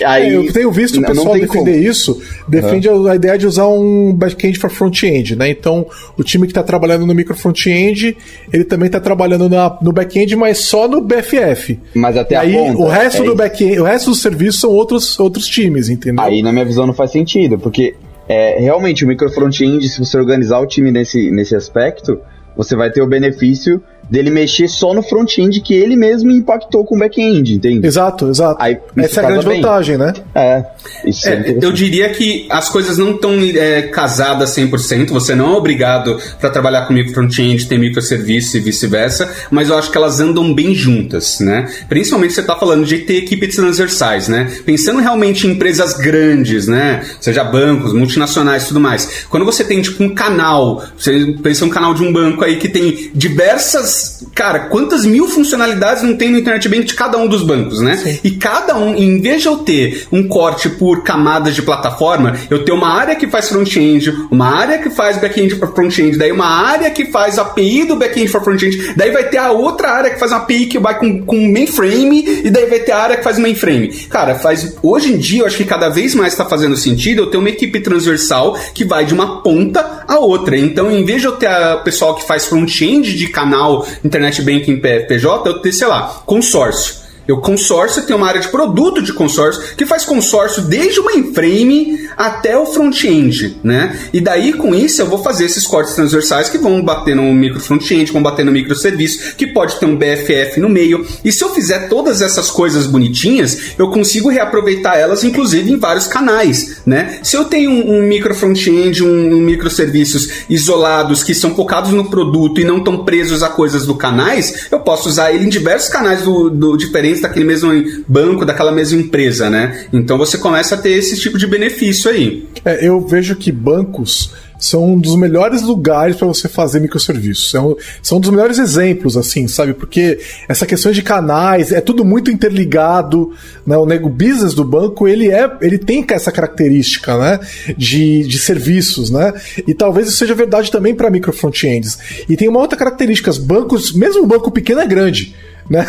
[0.01, 1.89] É, eu tenho visto o pessoal defender como.
[1.89, 5.49] isso, defende a, a ideia de usar um back-end para front-end, né?
[5.49, 5.85] Então,
[6.17, 8.15] o time que está trabalhando no micro front-end,
[8.53, 11.79] ele também está trabalhando na- no back-end, mas só no BFF.
[11.95, 14.69] Mas até E aí, ponta, o resto é do back-end, o resto do serviço são
[14.69, 16.23] outros, outros times, entendeu?
[16.23, 17.95] Aí, na minha visão, não faz sentido, porque
[18.27, 22.19] é, realmente o micro front-end, se você organizar o time nesse, nesse aspecto,
[22.55, 26.95] você vai ter o benefício dele mexer só no front-end que ele mesmo impactou com
[26.95, 27.85] o back-end, entende?
[27.85, 28.57] Exato, exato.
[28.61, 29.61] Aí, Essa é a grande bem.
[29.61, 30.13] vantagem, né?
[30.33, 30.65] É,
[31.05, 35.53] isso é, É, eu diria que as coisas não estão é, casadas 100%, você não
[35.53, 39.97] é obrigado para trabalhar com micro front-end, ter microserviço e vice-versa, mas eu acho que
[39.97, 41.67] elas andam bem juntas, né?
[41.87, 44.51] Principalmente você está falando de ter equipes transversais, né?
[44.65, 47.03] Pensando realmente em empresas grandes, né?
[47.19, 49.25] Seja bancos, multinacionais e tudo mais.
[49.29, 52.69] Quando você tem tipo um canal, você pensa um canal de um banco aí que
[52.69, 53.98] tem diversas,
[54.33, 58.19] cara, quantas mil funcionalidades não tem no Internet Bank de cada um dos bancos, né?
[58.23, 62.63] E cada um, em vez de eu ter um corte por camadas de plataforma, eu
[62.63, 66.47] tenho uma área que faz front-end, uma área que faz back-end para front-end, daí uma
[66.47, 70.19] área que faz API do back-end para front-end, daí vai ter a outra área que
[70.19, 73.23] faz uma API que vai com, com mainframe, e daí vai ter a área que
[73.23, 73.89] faz mainframe.
[74.09, 77.27] Cara, faz hoje em dia eu acho que cada vez mais está fazendo sentido eu
[77.27, 80.57] ter uma equipe transversal que vai de uma ponta a outra.
[80.57, 84.77] Então, em vez de eu ter a pessoal que faz front-end de canal Internet Banking
[84.77, 87.08] PJ, eu ter, sei lá, consórcio.
[87.29, 92.09] Eu consórcio, tenho uma área de produto de consórcio que faz consórcio desde o mainframe
[92.17, 93.99] até o front-end, né?
[94.11, 97.59] E daí com isso eu vou fazer esses cortes transversais que vão bater no micro
[97.59, 101.05] front-end, vão bater no microserviço, que pode ter um BFF no meio.
[101.23, 106.07] E se eu fizer todas essas coisas bonitinhas, eu consigo reaproveitar elas, inclusive em vários
[106.07, 107.19] canais, né?
[107.21, 112.09] Se eu tenho um, um micro front-end, um, um microserviços isolados que são focados no
[112.09, 115.89] produto e não estão presos a coisas do canais, eu posso usar ele em diversos
[115.89, 117.71] canais do, do diferentes daquele mesmo
[118.07, 119.85] banco, daquela mesma empresa, né?
[119.91, 122.47] Então você começa a ter esse tipo de benefício aí.
[122.63, 127.49] É, eu vejo que bancos são um dos melhores lugares para você fazer microserviços.
[127.49, 129.73] São, são um dos melhores exemplos, assim, sabe?
[129.73, 133.31] Porque essa questão de canais é tudo muito interligado,
[133.65, 133.77] né?
[133.77, 137.39] O nego business do banco ele é, ele tem essa característica, né?
[137.77, 139.33] De, de serviços, né?
[139.65, 141.97] E talvez isso seja verdade também para micro front-ends.
[142.27, 145.33] E tem uma outra característica: os bancos, mesmo um banco pequeno é grande.
[145.69, 145.85] Né?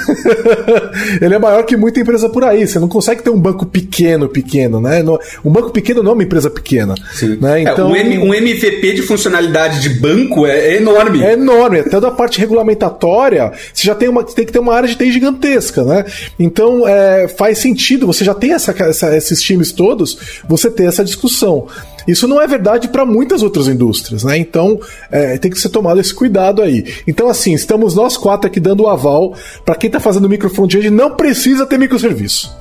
[1.23, 2.67] ele é maior que muita empresa por aí.
[2.67, 5.03] Você não consegue ter um banco pequeno, pequeno, né?
[5.45, 6.95] Um banco pequeno não é uma empresa pequena.
[7.41, 7.63] Né?
[7.63, 11.23] Então, é, um, um, MVP de funcionalidade de banco é, é, enorme.
[11.23, 11.81] É enorme.
[11.81, 15.13] Até da parte regulamentatória, você já tem, uma, tem que ter uma área de TI
[15.13, 16.05] gigantesca, né?
[16.39, 21.05] Então é, faz sentido, você já tem essa, essa, esses times todos, você ter essa
[21.05, 21.67] discussão.
[22.07, 24.39] Isso não é verdade para muitas outras indústrias, né?
[24.39, 24.79] Então
[25.11, 26.85] é, tem que ser tomado esse cuidado aí.
[27.07, 29.35] Então, assim, estamos nós quatro aqui dando o aval
[29.65, 32.57] para quem está fazendo micro front-end não precisa ter microserviço,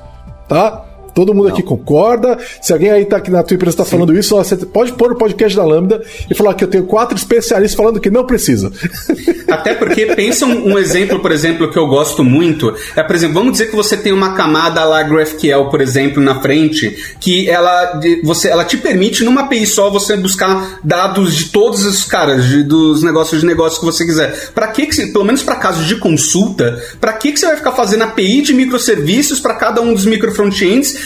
[0.48, 0.86] tá?
[1.14, 1.54] Todo mundo não.
[1.54, 2.38] aqui concorda.
[2.62, 5.16] Se alguém aí tá aqui na tua empresa está falando isso, você pode pôr o
[5.16, 8.72] podcast da Lambda e falar que eu tenho quatro especialistas falando que não precisa.
[9.48, 12.74] Até porque pensa um, um, exemplo, por exemplo, que eu gosto muito.
[12.96, 16.40] É, por exemplo, vamos dizer que você tem uma camada lá GraphQL, por exemplo, na
[16.42, 21.86] frente, que ela, você, ela te permite numa API só você buscar dados de todos
[21.86, 24.52] os caras, de, dos negócios de negócio que você quiser.
[24.54, 27.56] Para que, que você, pelo menos para casos de consulta, para que, que você vai
[27.56, 30.32] ficar fazendo API de microserviços para cada um dos micro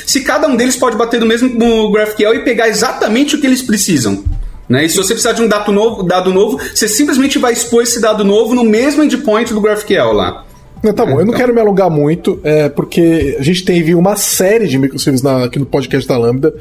[0.05, 3.61] se cada um deles pode bater no mesmo GraphQL e pegar exatamente o que eles
[3.61, 4.23] precisam.
[4.67, 4.85] Né?
[4.85, 7.99] E se você precisar de um dado novo, dado novo, você simplesmente vai expor esse
[7.99, 10.45] dado novo no mesmo endpoint do GraphQL lá.
[10.83, 11.35] Não, tá bom, eu não então.
[11.35, 15.57] quero me alongar muito, é, porque a gente teve uma série de microserviços na, aqui
[15.57, 16.53] no podcast da Lambda,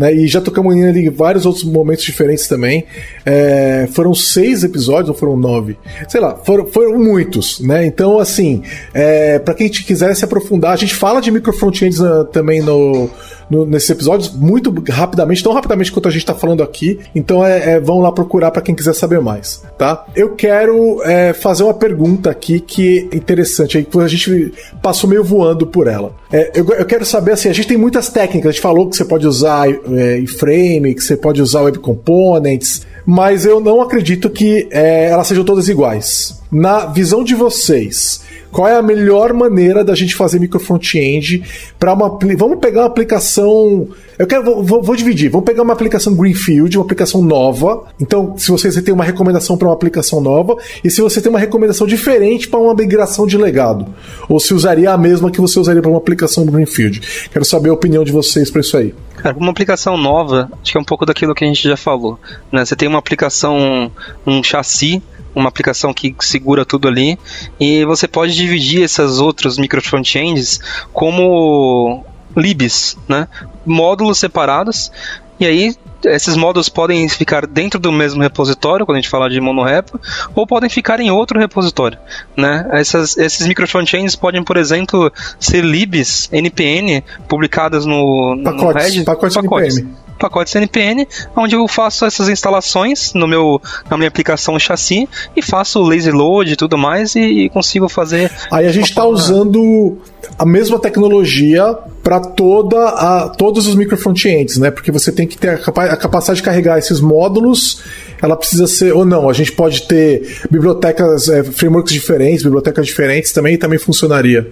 [0.00, 2.86] né, e já tocamos em vários outros momentos diferentes também.
[3.24, 5.76] É, foram seis episódios ou foram nove?
[6.08, 7.84] Sei lá, foram, foram muitos, né?
[7.84, 8.62] Então, assim,
[8.94, 13.10] é, para quem quiser se aprofundar, a gente fala de micro frontends uh, também no
[13.50, 17.00] no, nesses episódios muito rapidamente, tão rapidamente quanto a gente está falando aqui.
[17.14, 20.06] Então é, é, vão lá procurar para quem quiser saber mais, tá?
[20.14, 25.24] Eu quero é, fazer uma pergunta aqui que é interessante, aí a gente passou meio
[25.24, 26.14] voando por ela.
[26.32, 28.96] É, eu, eu, quero saber assim, a gente tem muitas técnicas, a gente falou que
[28.96, 34.30] você pode usar é, iframe, que você pode usar web components, mas eu não acredito
[34.30, 36.40] que é, elas sejam todas iguais.
[36.50, 41.42] Na visão de vocês, qual é a melhor maneira da gente fazer micro front-end
[41.78, 43.88] para uma vamos pegar uma aplicação
[44.18, 48.50] eu quero vou, vou, dividir vamos pegar uma aplicação greenfield uma aplicação nova então se
[48.50, 52.48] você tem uma recomendação para uma aplicação nova e se você tem uma recomendação diferente
[52.48, 53.86] para uma migração de legado
[54.28, 57.00] ou se usaria a mesma que você usaria para uma aplicação greenfield
[57.32, 60.78] quero saber a opinião de vocês para isso aí Cara, uma aplicação nova, acho que
[60.78, 62.18] é um pouco daquilo que a gente já falou.
[62.50, 62.64] Né?
[62.64, 63.92] Você tem uma aplicação,
[64.26, 65.02] um chassi
[65.34, 67.18] uma aplicação que segura tudo ali
[67.58, 70.60] e você pode dividir essas outras micro frontends
[70.92, 72.04] como
[72.36, 73.28] libs, né?
[73.64, 74.90] Módulos separados
[75.38, 75.74] e aí
[76.04, 80.00] esses módulos podem ficar dentro do mesmo repositório, quando a gente fala de monorepo,
[80.34, 81.98] ou podem ficar em outro repositório.
[82.36, 82.68] Né?
[82.72, 89.36] Essas, esses microfrontends podem, por exemplo, ser libs NPN publicadas no, pacotes, no Red, pacotes,
[89.36, 89.76] pacotes.
[89.76, 95.40] NPM pacotes NPN, onde eu faço essas instalações no meu, na minha aplicação chassi e
[95.40, 98.30] faço lazy load e tudo mais e, e consigo fazer.
[98.50, 99.98] Aí a gente está usando
[100.38, 104.70] a mesma tecnologia para toda a, todos os microfrontends, né?
[104.70, 107.82] Porque você tem que ter a, capa a capacidade de carregar esses módulos.
[108.22, 109.28] Ela precisa ser ou não.
[109.28, 114.50] A gente pode ter bibliotecas, é, frameworks diferentes, bibliotecas diferentes também também funcionaria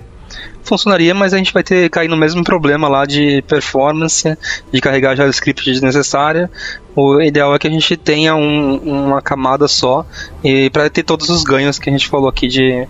[0.69, 4.37] funcionaria, mas a gente vai ter cair no mesmo problema lá de performance,
[4.71, 6.51] de carregar JavaScript desnecessária.
[6.95, 10.05] O ideal é que a gente tenha um, uma camada só
[10.45, 12.87] e para ter todos os ganhos que a gente falou aqui de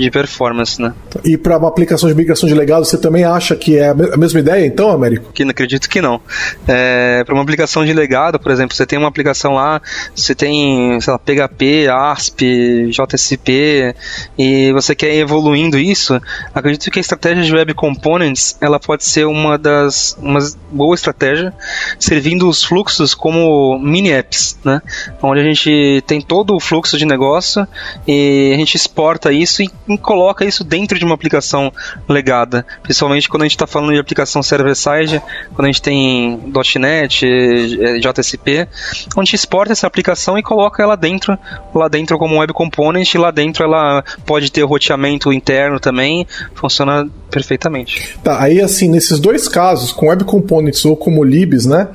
[0.00, 0.94] de performance, né?
[1.24, 4.40] E para uma aplicação de migração de legado, você também acha que é a mesma
[4.40, 5.32] ideia, então, Américo?
[5.32, 6.20] Que não acredito que não.
[6.66, 9.80] É, para uma aplicação de legado, por exemplo, você tem uma aplicação lá,
[10.14, 13.94] você tem, sei lá, PHP, ASP, JSP,
[14.38, 16.20] e você quer ir evoluindo isso,
[16.54, 20.40] acredito que a estratégia de Web Components, ela pode ser uma das, uma
[20.70, 21.52] boa estratégia,
[21.98, 24.80] servindo os fluxos como mini apps, né?
[25.22, 27.66] Onde a gente tem todo o fluxo de negócio
[28.06, 31.72] e a gente exporta isso e coloca isso dentro de uma aplicação
[32.08, 35.22] legada, principalmente quando a gente está falando de aplicação server-side,
[35.54, 36.40] quando a gente tem
[36.78, 38.68] .NET, eh, JSP,
[39.16, 41.38] onde a gente exporta essa aplicação e coloca ela dentro,
[41.74, 47.08] lá dentro como web component, e lá dentro ela pode ter roteamento interno também, funciona
[47.30, 48.18] perfeitamente.
[48.22, 51.88] Tá, aí assim, nesses dois casos, com web components ou como libs, né,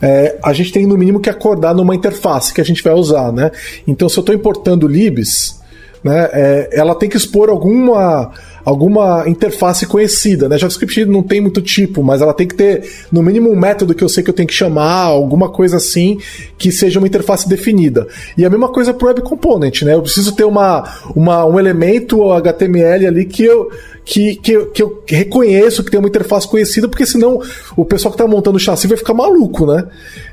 [0.00, 3.32] é, a gente tem no mínimo que acordar numa interface que a gente vai usar,
[3.32, 3.50] né?
[3.86, 5.62] Então, se eu estou importando libs,
[6.04, 8.30] né, é, ela tem que expor alguma,
[8.64, 10.48] alguma interface conhecida.
[10.48, 10.58] Né?
[10.58, 14.02] JavaScript não tem muito tipo, mas ela tem que ter, no mínimo, um método que
[14.02, 16.18] eu sei que eu tenho que chamar, alguma coisa assim,
[16.56, 18.06] que seja uma interface definida.
[18.36, 19.82] E a mesma coisa para o Web Component.
[19.82, 19.94] Né?
[19.94, 20.84] Eu preciso ter uma,
[21.14, 23.70] uma, um elemento HTML ali que eu
[24.04, 27.40] que, que, que eu reconheço que tem uma interface conhecida, porque senão
[27.74, 29.86] o pessoal que está montando o chassi vai ficar maluco, né?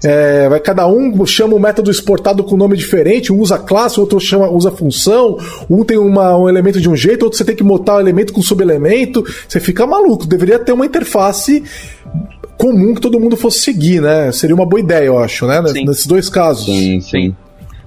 [0.03, 4.19] É, vai, cada um chama o método exportado com nome diferente, um usa classe, outro
[4.19, 5.37] chama, usa função,
[5.69, 8.20] um tem uma, um elemento de um jeito, outro você tem que botar o elemento
[8.29, 10.27] com subelemento, você fica maluco.
[10.27, 11.63] Deveria ter uma interface
[12.57, 14.31] comum que todo mundo fosse seguir, né?
[14.31, 15.61] Seria uma boa ideia, eu acho, né?
[15.67, 15.85] Sim.
[15.85, 16.65] Nesses dois casos.
[16.65, 17.35] Sim, sim.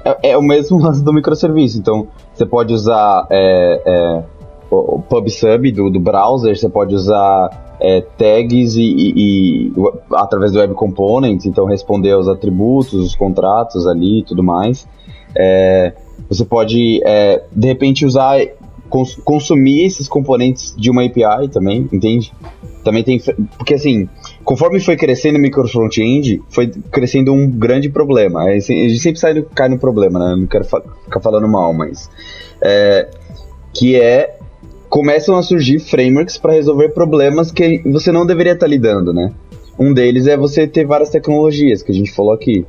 [0.04, 1.78] É, é, o mesmo lance do microserviço.
[1.78, 4.22] Então, você pode usar é, é
[4.70, 9.72] o PubSub do, do browser, você pode usar é, tags e, e, e,
[10.12, 14.86] através do Web Components, então responder aos atributos, os contratos ali e tudo mais.
[15.36, 15.92] É,
[16.28, 18.38] você pode, é, de repente, usar,
[18.94, 22.32] cons consumir esses componentes de uma API também, entende?
[22.84, 23.20] Também tem.
[23.58, 24.08] Porque assim,
[24.44, 28.44] conforme foi crescendo o micro front-end, foi crescendo um grande problema.
[28.44, 30.36] A gente sempre sai, cai no problema, né?
[30.36, 32.08] Não quero fa ficar falando mal, mas.
[32.62, 33.10] É,
[33.72, 34.38] que é
[34.88, 39.32] começam a surgir frameworks para resolver problemas que você não deveria estar tá lidando, né?
[39.76, 42.64] Um deles é você ter várias tecnologias, que a gente falou aqui,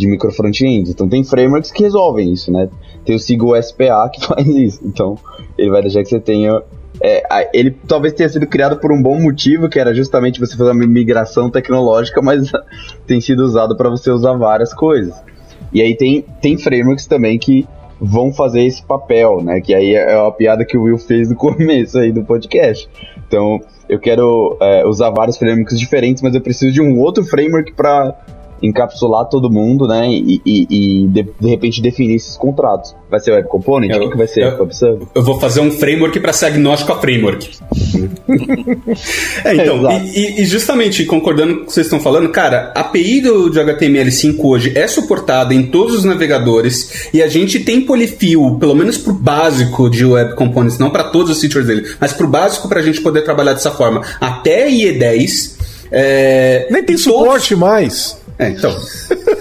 [0.00, 0.90] de micro front-end.
[0.90, 2.68] Então tem frameworks que resolvem isso, né?
[3.04, 4.80] Tem o Sigo SPA que faz isso.
[4.84, 5.16] Então
[5.56, 6.62] ele vai deixar que você tenha.
[7.02, 10.70] É, ele talvez tenha sido criado por um bom motivo, que era justamente você fazer
[10.72, 12.50] uma migração tecnológica, mas
[13.06, 15.14] tem sido usado para você usar várias coisas.
[15.72, 17.66] E aí tem, tem frameworks também que
[18.00, 19.60] vão fazer esse papel, né?
[19.60, 22.88] Que aí é uma piada que o Will fez no começo aí do podcast.
[23.28, 27.72] Então, eu quero é, usar vários frameworks diferentes, mas eu preciso de um outro framework
[27.74, 28.16] para
[28.62, 30.08] encapsular todo mundo, né?
[30.08, 32.94] E, e, e de, de, repente definir esses contratos.
[33.10, 33.96] Vai ser Web Component?
[33.96, 34.44] o que, que vai ser?
[34.44, 34.68] Eu,
[35.14, 37.50] eu, vou fazer um framework para ser agnóstico a framework.
[39.44, 43.20] é, então, e, e, justamente concordando com o que vocês estão falando, cara, a API
[43.20, 48.56] do, de HTML5 hoje é suportada em todos os navegadores e a gente tem polyfill,
[48.58, 52.28] pelo menos pro básico de Web Components, não para todos os features dele, mas pro
[52.28, 54.02] básico para a gente poder trabalhar dessa forma.
[54.20, 55.58] Até IE10.
[55.92, 57.60] É, Nem tem suporte todos...
[57.60, 58.19] mais.
[58.40, 58.74] É, então.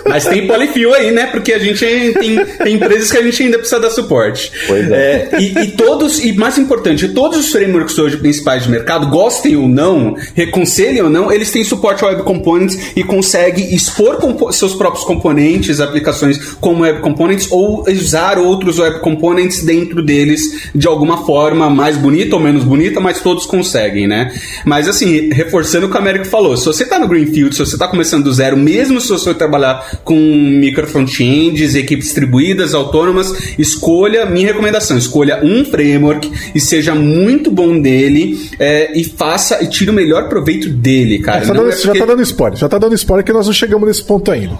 [0.05, 1.27] Mas tem polyfill aí, né?
[1.27, 4.51] Porque a gente tem, tem empresas que a gente ainda precisa dar suporte.
[4.67, 5.29] Pois é.
[5.31, 5.39] é.
[5.39, 9.67] e, e, todos, e mais importante, todos os frameworks hoje principais de mercado, gostem ou
[9.67, 14.19] não, reconselhem ou não, eles têm suporte ao Web Components e conseguem expor
[14.51, 20.87] seus próprios componentes, aplicações como Web Components ou usar outros Web Components dentro deles de
[20.87, 24.33] alguma forma mais bonita ou menos bonita, mas todos conseguem, né?
[24.65, 27.75] Mas assim, reforçando o que o Américo falou, se você está no Greenfield, se você
[27.75, 33.57] está começando do zero, mesmo se você for trabalhar com micro frontends, equipes distribuídas, autônomas,
[33.57, 39.67] escolha, minha recomendação, escolha um framework e seja muito bom dele é, e faça e
[39.67, 41.43] tire o melhor proveito dele, cara.
[41.43, 41.87] É, tá dando, é porque...
[41.87, 44.57] Já tá dando spoiler, já tá dando spoiler que nós não chegamos nesse ponto ainda.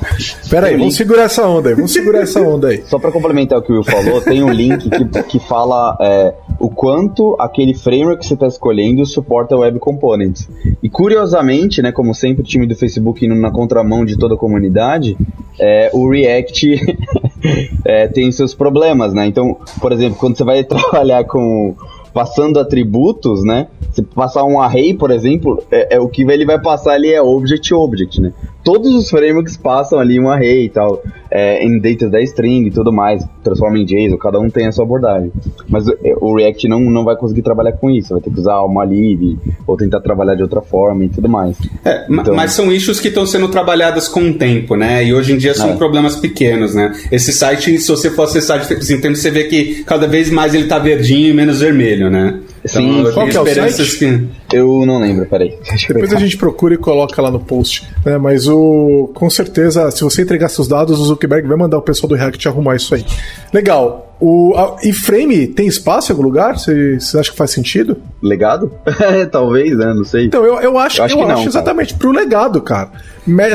[0.49, 2.83] Pera aí, vamos segurar essa onda aí, vamos segurar essa onda aí.
[2.85, 6.33] Só para complementar o que o Will falou, tem um link que, que fala é,
[6.59, 10.47] o quanto aquele framework que você está escolhendo suporta Web Components.
[10.81, 14.37] E curiosamente, né, como sempre o time do Facebook indo na contramão de toda a
[14.37, 15.17] comunidade,
[15.59, 16.97] é, o React
[17.85, 19.25] é, tem seus problemas, né?
[19.27, 21.75] Então, por exemplo, quando você vai trabalhar com
[22.13, 23.67] passando atributos, né?
[23.91, 27.21] Se passar um array, por exemplo, é, é, o que ele vai passar ali é
[27.21, 28.33] object object, né?
[28.63, 31.01] Todos os frameworks passam ali um array e tal,
[31.31, 34.71] é, em data da string e tudo mais, transforma em JSON, cada um tem a
[34.71, 35.31] sua abordagem.
[35.67, 38.39] Mas o, é, o React não, não vai conseguir trabalhar com isso, vai ter que
[38.39, 41.57] usar uma lib ou tentar trabalhar de outra forma e tudo mais.
[41.85, 45.03] É, então, mas são issues que estão sendo trabalhadas com o tempo, né?
[45.05, 45.75] E hoje em dia são é.
[45.75, 46.93] problemas pequenos, né?
[47.11, 50.29] Esse site, se você for acessar de tempo em tempo, você vê que cada vez
[50.29, 52.39] mais ele tá verdinho e menos vermelho, né?
[52.65, 53.97] Sim, então, qual que é o site?
[53.97, 54.27] Que...
[54.53, 55.57] Eu não lembro, peraí.
[55.87, 57.87] Depois a gente procura e coloca lá no post.
[58.05, 58.17] Né?
[58.17, 62.09] Mas o com certeza, se você entregar seus dados, o Zuckerberg vai mandar o pessoal
[62.09, 63.05] do React arrumar isso aí.
[63.53, 64.05] Legal.
[64.21, 64.53] O
[64.83, 66.59] iframe tem espaço em algum lugar?
[66.59, 68.01] Você, acha que faz sentido?
[68.21, 68.69] Legado?
[69.31, 69.93] Talvez, né?
[69.93, 70.25] Não sei.
[70.25, 71.99] Então, eu, eu acho, eu acho, eu acho não, exatamente cara.
[71.99, 72.91] pro legado, cara.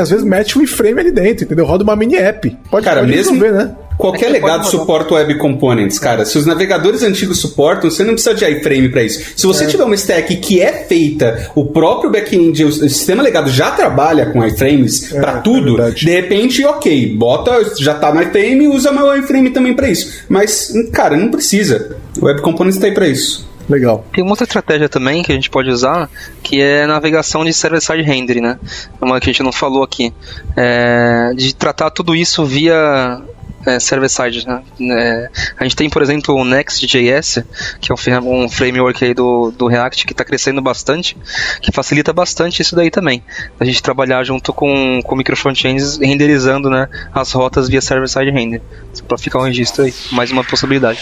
[0.00, 1.66] Às vezes mete um iframe ali dentro, entendeu?
[1.66, 2.56] Roda uma mini app.
[2.70, 3.76] Pode, cara, pode mesmo, resolver, né?
[3.96, 6.24] Qualquer legado suporta Web Components, cara.
[6.24, 9.32] Se os navegadores antigos suportam, você não precisa de iframe para isso.
[9.36, 9.66] Se você é.
[9.66, 14.44] tiver uma stack que é feita, o próprio back-end, o sistema legado já trabalha com
[14.44, 19.16] iframes é, para tudo, é de repente, ok, bota, já tá no iframe, usa meu
[19.16, 20.24] iframe também para isso.
[20.28, 21.96] Mas, cara, não precisa.
[22.20, 23.54] O Web Components tá aí para isso.
[23.68, 24.04] Legal.
[24.12, 26.10] Tem uma outra estratégia também que a gente pode usar,
[26.42, 28.58] que é navegação de server-side rendering, né?
[29.00, 30.12] É uma que a gente não falou aqui.
[30.56, 33.22] É, de tratar tudo isso via
[33.66, 34.46] é, server-side.
[34.46, 34.62] Né?
[34.80, 37.44] É, a gente tem, por exemplo, o Next.js,
[37.80, 41.16] que é um, framework aí do, do React que está crescendo bastante,
[41.60, 43.22] que facilita bastante isso daí também.
[43.58, 48.62] A gente trabalhar junto com, com micro frontends renderizando né, as rotas via server-side render.
[49.08, 51.00] Para ficar um registro aí, mais uma possibilidade.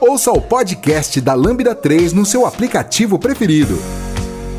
[0.00, 4.05] Ouça o podcast da Lambda 3 no seu aplicativo preferido.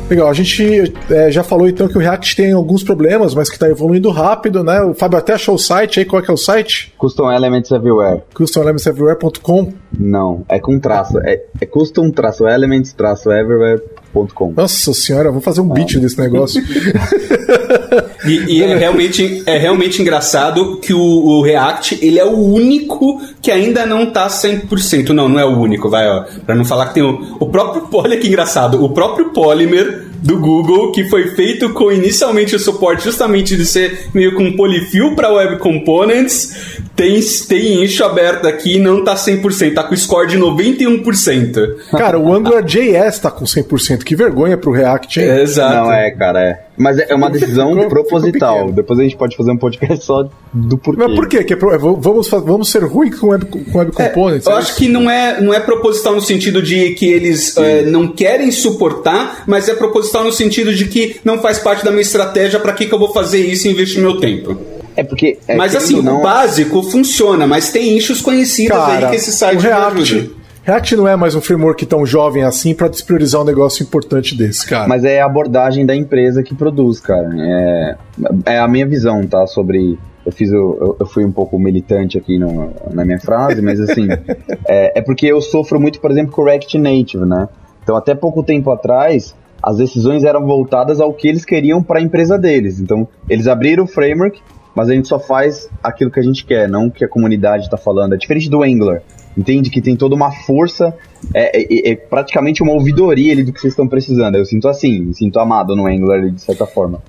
[0.08, 3.56] Legal, a gente é, já falou então que o React tem alguns problemas, mas que
[3.56, 4.80] está evoluindo rápido, né?
[4.80, 6.94] O Fábio até achou o site aí, qual é que é o site?
[6.96, 8.22] Custom Elements Everywhere.
[8.32, 9.74] CustomElementsEverywhere.com?
[9.92, 14.07] Não, é com traço, é, é custom-elements-everywhere.com.
[14.56, 15.74] Nossa senhora, vou fazer um ah.
[15.74, 16.62] beat desse negócio.
[18.26, 23.20] e, e é, realmente, é realmente engraçado que o, o, React, ele é o único
[23.40, 25.10] que ainda não tá 100%.
[25.10, 26.24] Não, não é o único, vai, ó.
[26.44, 30.38] Pra não falar que tem o, o próprio, olha que engraçado, o próprio Polymer do
[30.38, 35.32] Google, que foi feito com inicialmente o suporte justamente de ser meio com polifil para
[35.32, 40.36] Web Components, tem, tem eixo aberto aqui e não tá 100%, tá com score de
[40.36, 41.76] 91%.
[41.96, 45.28] Cara, o AngularJS tá com 100%, que vergonha pro React, hein?
[45.28, 45.76] É, exato.
[45.76, 46.60] Não, é, cara, é.
[46.76, 48.58] Mas é uma decisão ficou, proposital.
[48.58, 51.00] Ficou Depois a gente pode fazer um podcast só do porquê.
[51.00, 51.44] Mas por quê?
[51.44, 54.46] Que é pro, vamos, vamos ser ruim com Web, com web é, Components?
[54.48, 57.82] É, eu acho que não é, não é proposital no sentido de que eles é,
[57.82, 62.02] não querem suportar, mas é proposital no sentido de que não faz parte da minha
[62.02, 64.77] estratégia para que, que eu vou fazer isso e investir meu tempo.
[64.98, 65.38] É porque.
[65.46, 66.18] É, mas assim, não...
[66.18, 70.34] o básico funciona, mas tem issues conhecidos Cara, aí que esse site o React,
[70.64, 74.66] React não é mais um framework tão jovem assim para despriorizar um negócio importante desse,
[74.66, 74.88] cara.
[74.88, 77.30] Mas é a abordagem da empresa que produz, cara.
[77.38, 77.96] É,
[78.44, 79.46] é a minha visão, tá?
[79.46, 79.96] Sobre.
[80.26, 84.08] Eu fiz o, eu fui um pouco militante aqui no, na minha frase, mas assim,
[84.66, 87.48] é, é porque eu sofro muito, por exemplo, com React Native, né?
[87.84, 89.32] Então, até pouco tempo atrás,
[89.62, 92.80] as decisões eram voltadas ao que eles queriam para a empresa deles.
[92.80, 94.42] Então, eles abriram o framework,
[94.74, 97.64] mas a gente só faz aquilo que a gente quer, não o que a comunidade
[97.64, 98.14] está falando.
[98.14, 99.02] É diferente do Angular.
[99.36, 100.96] Entende que tem toda uma força,
[101.32, 104.36] é, é, é praticamente uma ouvidoria ali do que vocês estão precisando.
[104.36, 107.00] Eu sinto assim, me sinto amado no Angular de certa forma.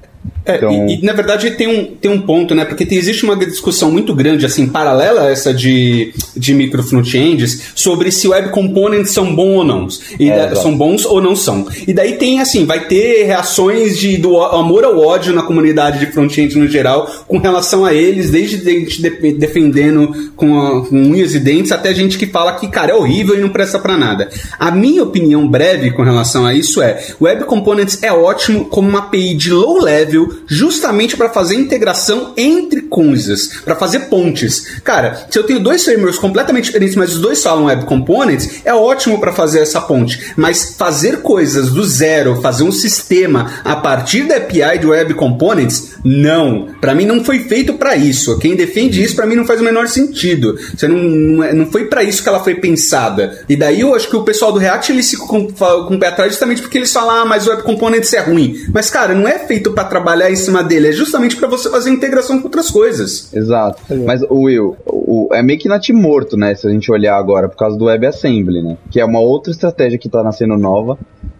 [0.45, 0.71] É, então...
[0.87, 2.65] e, e, na verdade tem um, tem um ponto, né?
[2.65, 7.71] Porque tem, existe uma discussão muito grande, assim, paralela a essa de, de micro frontends,
[7.75, 9.87] sobre se web components são bons ou não.
[10.19, 11.67] E é, da, são bons ou não são.
[11.87, 16.11] E daí tem, assim, vai ter reações de, do amor ao ódio na comunidade de
[16.11, 21.35] front-end no geral, com relação a eles, desde gente de, defendendo com, a, com unhas
[21.35, 24.29] e dentes, até gente que fala que, cara, é horrível e não presta para nada.
[24.57, 28.99] A minha opinião breve com relação a isso é, web components é ótimo como uma
[28.99, 34.79] API de low level justamente para fazer integração entre coisas, para fazer pontes.
[34.83, 38.73] Cara, se eu tenho dois frameworks completamente diferentes, mas os dois falam web components, é
[38.73, 40.33] ótimo para fazer essa ponte.
[40.35, 45.91] Mas fazer coisas do zero, fazer um sistema a partir da API de web components,
[46.03, 46.69] não.
[46.79, 48.37] Para mim não foi feito para isso.
[48.39, 50.57] Quem defende isso para mim não faz o menor sentido.
[50.75, 53.43] Você não, não, é, foi para isso que ela foi pensada.
[53.47, 56.07] E daí eu acho que o pessoal do React eles ficam com, com o pé
[56.07, 58.55] atrás justamente porque eles falam, ah, mas web components é ruim.
[58.73, 61.89] Mas cara, não é feito para trabalhar em cima dele, é justamente para você fazer
[61.89, 63.33] integração com outras coisas.
[63.33, 63.81] Exato.
[64.05, 66.55] Mas o Will, o, é meio que natimorto, né?
[66.55, 68.77] Se a gente olhar agora, por causa do WebAssembly, né?
[68.89, 70.97] Que é uma outra estratégia que tá nascendo nova.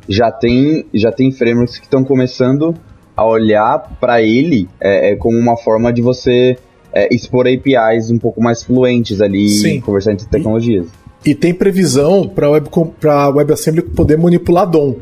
[0.08, 2.76] Já tem, já tem frameworks que estão começando
[3.16, 6.58] a olhar para ele é, é, como uma forma de você
[6.92, 9.76] é, expor APIs um pouco mais fluentes ali Sim.
[9.76, 10.88] e conversar entre tecnologias.
[11.26, 12.70] E tem previsão para web,
[13.04, 14.96] a WebAssembly poder manipular DOM.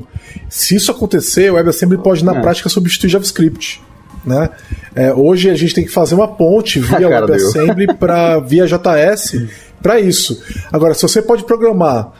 [0.49, 2.41] Se isso acontecer, o WebAssembly pode, na é.
[2.41, 3.81] prática, substituir JavaScript.
[4.25, 4.49] Né?
[4.95, 9.45] É, hoje a gente tem que fazer uma ponte via WebAssembly para via JS
[9.81, 10.41] para isso.
[10.71, 12.11] Agora, se você pode programar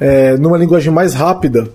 [0.00, 1.68] é, numa linguagem mais rápida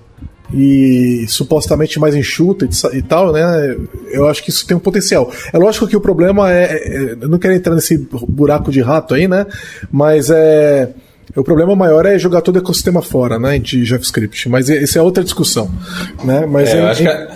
[0.54, 3.78] e supostamente mais enxuta e tal, né?
[4.12, 5.32] Eu acho que isso tem um potencial.
[5.54, 7.98] É lógico que o problema é, é eu não quero entrar nesse
[8.28, 9.46] buraco de rato aí, né?
[9.90, 10.90] Mas é
[11.36, 14.50] o problema maior é jogar todo o ecossistema fora, né, de JavaScript.
[14.50, 15.70] Mas essa é outra discussão,
[16.24, 16.46] né?
[16.46, 17.28] Mas é, acho, que,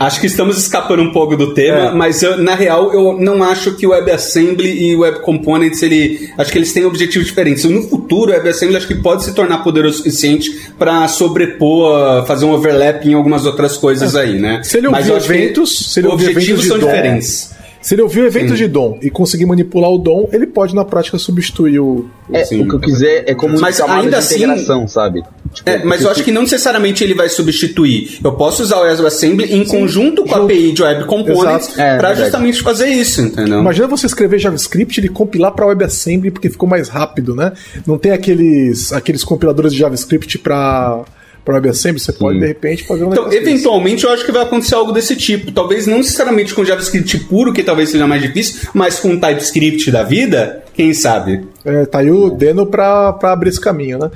[0.00, 1.94] acho, que, estamos escapando um pouco do tema, é.
[1.94, 6.30] mas eu, na real eu não acho que o WebAssembly e o Web Components ele,
[6.36, 7.64] acho que eles têm objetivos diferentes.
[7.64, 12.44] No futuro, o WebAssembly acho que pode se tornar poderoso o suficiente para sobrepor, fazer
[12.44, 14.20] um overlap em algumas outras coisas é.
[14.20, 14.60] aí, né?
[14.62, 17.53] Se ele ouvir eventos, se ele objetivos eventos são diferentes.
[17.84, 18.54] Se ele ouvir o evento Sim.
[18.54, 22.08] de dom e conseguir manipular o dom, ele pode na prática substituir o.
[22.32, 25.22] É, o que eu quiser é como mas ainda assim, integração, sabe?
[25.52, 28.20] Tipo, é, mas eu acho que não necessariamente ele vai substituir.
[28.24, 29.70] Eu posso usar o WebAssembly em Sim.
[29.70, 33.60] conjunto com a API de Web Components é, para justamente fazer isso, entendeu?
[33.60, 37.52] Imagina você escrever JavaScript e compilar para WebAssembly porque ficou mais rápido, né?
[37.86, 41.04] Não tem aqueles, aqueles compiladores de JavaScript para
[41.44, 44.06] para WebAssembly, você pode, de repente, fazer um Então, eventualmente, desse.
[44.06, 45.52] eu acho que vai acontecer algo desse tipo.
[45.52, 50.02] Talvez não necessariamente com JavaScript puro, que talvez seja mais difícil, mas com TypeScript da
[50.02, 51.46] vida, quem sabe?
[51.64, 54.10] É, tá aí o Deno para abrir esse caminho, né?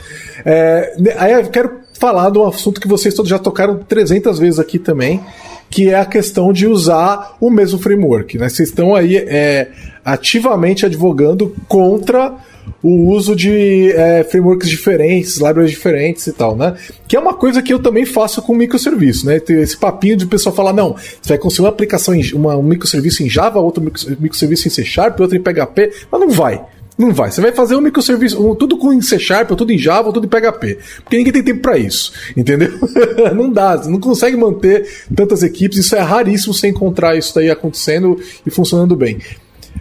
[0.45, 4.59] É, aí eu quero falar de um assunto que vocês todos já tocaram 300 vezes
[4.59, 5.21] aqui também,
[5.69, 8.39] que é a questão de usar o mesmo framework.
[8.39, 8.49] Né?
[8.49, 9.69] Vocês estão aí é,
[10.05, 12.35] ativamente advogando contra
[12.83, 16.77] o uso de é, frameworks diferentes, libraries diferentes e tal, né?
[17.09, 19.41] Que é uma coisa que eu também faço com microserviço, né?
[19.41, 22.57] Tem esse papinho de o pessoal falar, não, você vai conseguir uma aplicação, em, uma,
[22.57, 26.65] um microserviço em Java, outro microserviço em C Sharp, outro em PHP, mas não vai.
[26.97, 27.31] Não vai.
[27.31, 30.29] Você vai fazer um microserviço, um, tudo com C Sharp, tudo em Java, tudo em
[30.29, 30.79] PHP.
[31.05, 32.13] Porque ninguém tem tempo para isso.
[32.37, 32.71] Entendeu?
[33.37, 33.77] não dá.
[33.87, 35.79] Não consegue manter tantas equipes.
[35.79, 39.19] Isso é raríssimo você encontrar isso daí acontecendo e funcionando bem.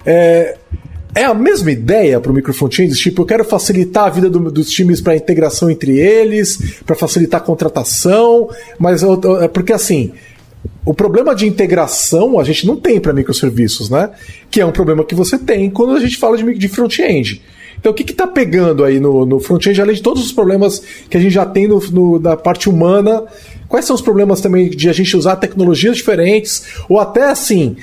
[0.05, 0.57] É,
[1.15, 2.93] é a mesma ideia para o microfrontend?
[2.95, 7.41] Tipo, eu quero facilitar a vida do, dos times para integração entre eles, para facilitar
[7.41, 10.13] a contratação, mas eu, é porque assim,
[10.85, 14.11] o problema de integração a gente não tem para microserviços, né?
[14.49, 17.41] Que é um problema que você tem quando a gente fala de, de front-end.
[17.79, 21.15] Então, o que está pegando aí no, no front-end, além de todos os problemas que
[21.15, 23.23] a gente já tem no, no, na parte humana?
[23.67, 26.63] Quais são os problemas também de a gente usar tecnologias diferentes?
[26.89, 27.75] Ou até assim,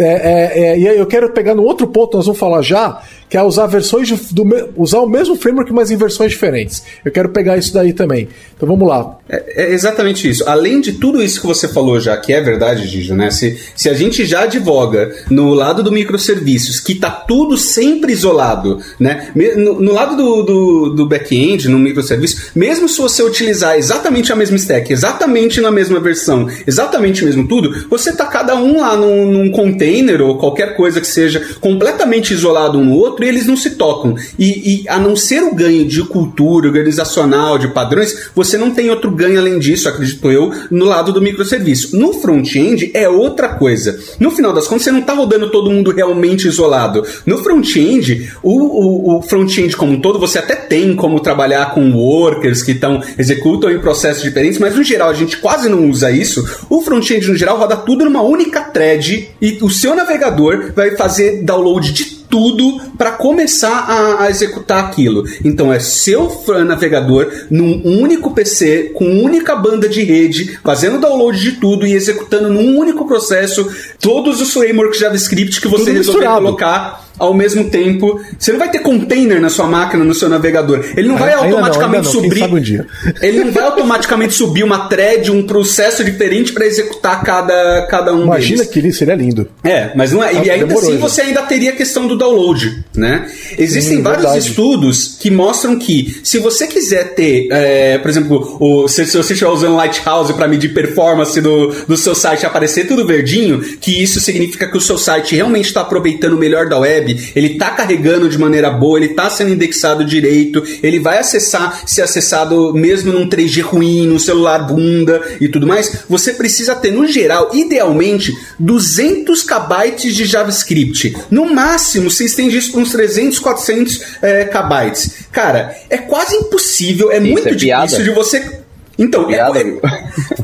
[0.00, 3.02] é, é, é, e aí eu quero pegar no outro ponto, nós vamos falar já,
[3.28, 4.44] que é usar versões do,
[4.76, 6.82] usar o mesmo framework, mas em versões diferentes.
[7.04, 8.28] Eu quero pegar isso daí também.
[8.56, 9.18] Então vamos lá.
[9.28, 10.48] É, é exatamente isso.
[10.48, 13.30] Além de tudo isso que você falou já, que é verdade, Gijo, né?
[13.30, 18.80] Se, se a gente já advoga no lado do microserviços, que tá tudo sempre isolado,
[18.98, 19.30] né?
[19.56, 24.36] No, no lado do, do, do back-end, no microserviço, mesmo se você utilizar exatamente a
[24.36, 29.26] mesma stack, exatamente na mesma versão, exatamente mesmo tudo, você tá cada um lá num,
[29.30, 29.89] num container
[30.20, 33.70] ou qualquer coisa que seja completamente isolado um no outro outro e eles não se
[33.70, 34.14] tocam.
[34.38, 38.90] E, e, a não ser o ganho de cultura organizacional, de padrões, você não tem
[38.90, 41.96] outro ganho além disso, acredito eu, no lado do microserviço.
[41.96, 43.98] No front-end é outra coisa.
[44.18, 47.04] No final das contas, você não está rodando todo mundo realmente isolado.
[47.26, 51.92] No front-end, o, o, o front-end como um todo, você até tem como trabalhar com
[51.92, 56.10] workers que estão executam em processos diferentes, mas no geral a gente quase não usa
[56.10, 56.64] isso.
[56.68, 61.42] O front-end no geral roda tudo numa única thread e o seu navegador vai fazer
[61.42, 65.24] download de tudo para começar a, a, executar aquilo.
[65.44, 66.30] Então é seu
[66.64, 72.48] navegador num único PC, com única banda de rede, fazendo download de tudo e executando
[72.48, 73.68] num único processo
[74.00, 78.20] todos os frameworks JavaScript que você resolver colocar ao mesmo tempo.
[78.38, 80.84] Você não vai ter container na sua máquina, no seu navegador.
[80.96, 82.22] Ele não vai Ainda não, automaticamente não.
[82.22, 82.80] Quem subir.
[82.80, 82.84] um.
[83.22, 88.24] Ele não vai automaticamente subir uma thread, um processo diferente para executar cada, cada um
[88.24, 88.72] Imagina deles.
[88.72, 89.48] que ele seria lindo.
[89.62, 90.32] É, mas não é.
[90.32, 90.98] E ainda demorou assim já.
[90.98, 93.30] você ainda teria a questão do download, né?
[93.58, 94.48] Existem Sim, vários verdade.
[94.48, 99.32] estudos que mostram que se você quiser ter, é, por exemplo, o, se, se você
[99.32, 104.20] estiver usando Lighthouse para medir performance do, do seu site aparecer tudo verdinho, que isso
[104.20, 108.28] significa que o seu site realmente está aproveitando o melhor da web, ele está carregando
[108.28, 113.28] de maneira boa, ele está sendo indexado direito, ele vai acessar, ser acessado mesmo num
[113.28, 119.42] 3G ruim, num celular bunda e tudo mais, você precisa ter, no geral, idealmente, 200
[119.42, 121.16] KB de JavaScript.
[121.30, 124.92] No máximo, você estende isso para uns 300, 400 é, KB.
[125.32, 127.86] Cara, é quase impossível, é Isso muito é piada?
[127.86, 128.59] difícil de você.
[129.00, 129.80] Então, é- Piada, é-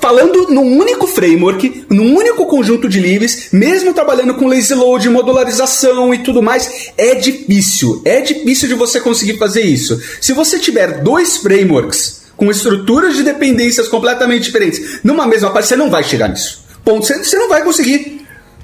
[0.01, 6.13] falando num único framework, num único conjunto de livres, mesmo trabalhando com lazy load, modularização
[6.15, 8.01] e tudo mais, é difícil.
[8.05, 10.01] É difícil de você conseguir fazer isso.
[10.21, 15.77] Se você tiver dois frameworks com estruturas de dependências completamente diferentes numa mesma parte, você
[15.77, 16.65] não vai chegar nisso.
[16.85, 17.07] Ponto.
[17.07, 18.23] Você, você não vai conseguir.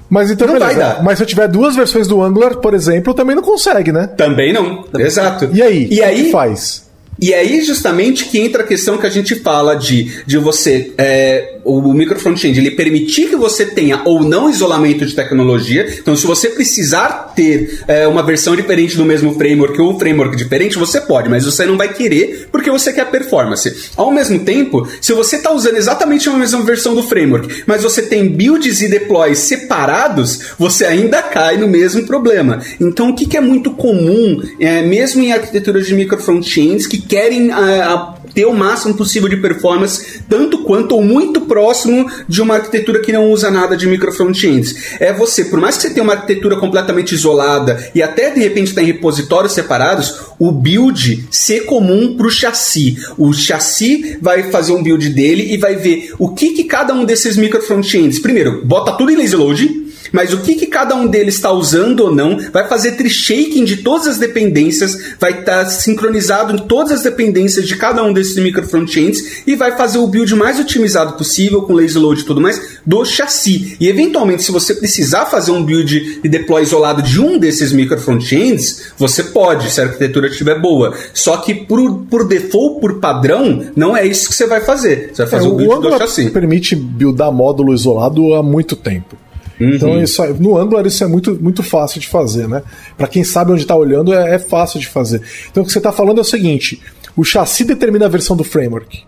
[0.09, 0.73] Mas então, Não beleza.
[0.79, 1.03] vai dar.
[1.03, 4.07] Mas se eu tiver duas versões do Angular, por exemplo, também não consegue, né?
[4.15, 4.85] Também não.
[4.97, 5.49] Exato.
[5.51, 5.87] E aí?
[5.89, 6.82] E o aí que faz?
[7.19, 11.57] E aí, justamente, que entra a questão que a gente fala de, de você, é,
[11.63, 15.97] o, o micro front-end, ele permitir que você tenha ou não isolamento de tecnologia.
[15.99, 20.35] Então, se você precisar ter é, uma versão diferente do mesmo framework ou um framework
[20.35, 23.91] diferente, você pode, mas você não vai querer porque você quer performance.
[23.95, 28.01] Ao mesmo tempo, se você está usando exatamente a mesma versão do framework, mas você
[28.01, 32.61] tem builds e deploys separados, você ainda cai no mesmo problema.
[32.79, 37.02] Então, o que, que é muito comum, é, mesmo em arquiteturas de micro front-ends, que
[37.07, 42.41] querem ah, ah, ter o máximo possível de performance, tanto quanto ou muito próximo de
[42.41, 44.97] uma arquitetura que não usa nada de micro front-ends.
[44.99, 48.69] É você, por mais que você tenha uma arquitetura completamente isolada e até de repente
[48.69, 52.97] está em repositórios separados, o build ser comum para o chassi.
[53.17, 57.05] O chassi vai fazer um build dele e vai ver o que, que cada um
[57.05, 58.19] desses micro front-ends.
[58.19, 59.82] Primeiro, bota tudo em lazy load.
[60.11, 63.77] Mas o que, que cada um deles está usando ou não, vai fazer tree-shaking de
[63.77, 68.67] todas as dependências, vai estar sincronizado em todas as dependências de cada um desses micro
[68.67, 72.79] front-ends e vai fazer o build mais otimizado possível, com lazy load e tudo mais,
[72.85, 73.77] do chassi.
[73.79, 77.99] E eventualmente, se você precisar fazer um build e deploy isolado de um desses micro
[77.99, 80.93] front-ends, você pode, se a arquitetura estiver boa.
[81.13, 85.11] Só que por, por default, por padrão, não é isso que você vai fazer.
[85.13, 86.29] Você vai fazer É, o build do Angular chassi.
[86.29, 89.17] permite buildar módulo isolado há muito tempo.
[89.59, 89.69] Uhum.
[89.75, 92.63] Então, isso, aí- no Angular isso é muito, muito fácil de fazer, né?
[92.97, 95.21] Para quem sabe onde está olhando, é, é fácil de fazer.
[95.51, 96.81] Então, o que você está falando é o seguinte:
[97.15, 99.03] o chassi determina a versão do framework.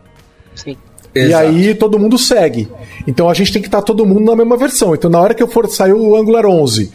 [0.53, 0.77] Sim.
[1.13, 1.47] E Exato.
[1.47, 2.67] aí todo mundo segue.
[3.07, 4.93] Então a gente tem que estar todo mundo na mesma versão.
[4.93, 6.91] Então na hora que eu for sair o Angular 11,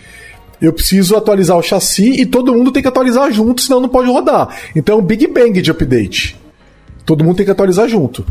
[0.60, 4.10] eu preciso atualizar o chassi e todo mundo tem que atualizar junto, senão não pode
[4.10, 4.54] rodar.
[4.76, 6.38] Então é um Big Bang de update.
[7.06, 8.24] Todo mundo tem que atualizar junto.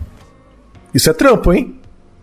[0.93, 1.75] Isso é trampo, hein?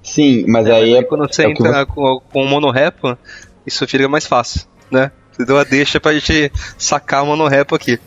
[0.07, 1.03] Sim, mas aí é.
[1.03, 3.19] quando você é entra com, com o monorepo,
[3.67, 5.11] isso fica mais fácil, né?
[5.33, 7.99] Você deu a deixa pra gente sacar o monorepo aqui.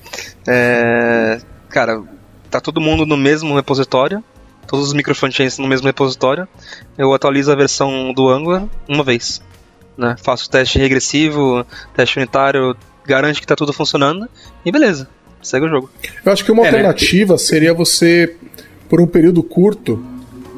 [0.47, 1.39] É,
[1.69, 2.01] cara,
[2.49, 4.23] tá todo mundo no mesmo repositório,
[4.65, 6.47] todos os microfrontends no mesmo repositório.
[6.97, 9.41] Eu atualizo a versão do Angular uma vez,
[9.97, 10.15] né?
[10.23, 12.75] Faço o teste regressivo, teste unitário,
[13.05, 14.27] garante que tá tudo funcionando
[14.65, 15.07] e beleza,
[15.41, 15.89] segue o jogo.
[16.25, 16.77] Eu acho que uma É, né?
[16.77, 18.35] alternativa seria você,
[18.87, 20.03] por um período curto,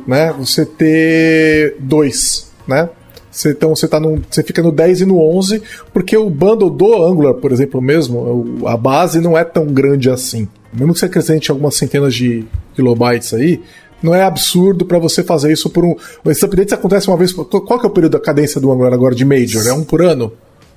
[0.08, 2.90] né, você ter dois, né?
[3.32, 4.00] Você, então você, tá
[4.30, 5.62] você fica no 10 e no 11,
[5.94, 10.50] porque o bundle do Angular, por exemplo, mesmo, a base não é tão grande assim.
[10.74, 12.46] Mesmo que você acrescente algumas centenas de
[12.76, 13.62] kilobytes aí,
[14.04, 15.96] não é absurdo para você fazer isso por um.
[16.26, 17.32] Esses updates acontecem uma vez.
[17.32, 19.66] Qual que é o período da cadência do Angular agora de Major?
[19.66, 20.34] É um por ano?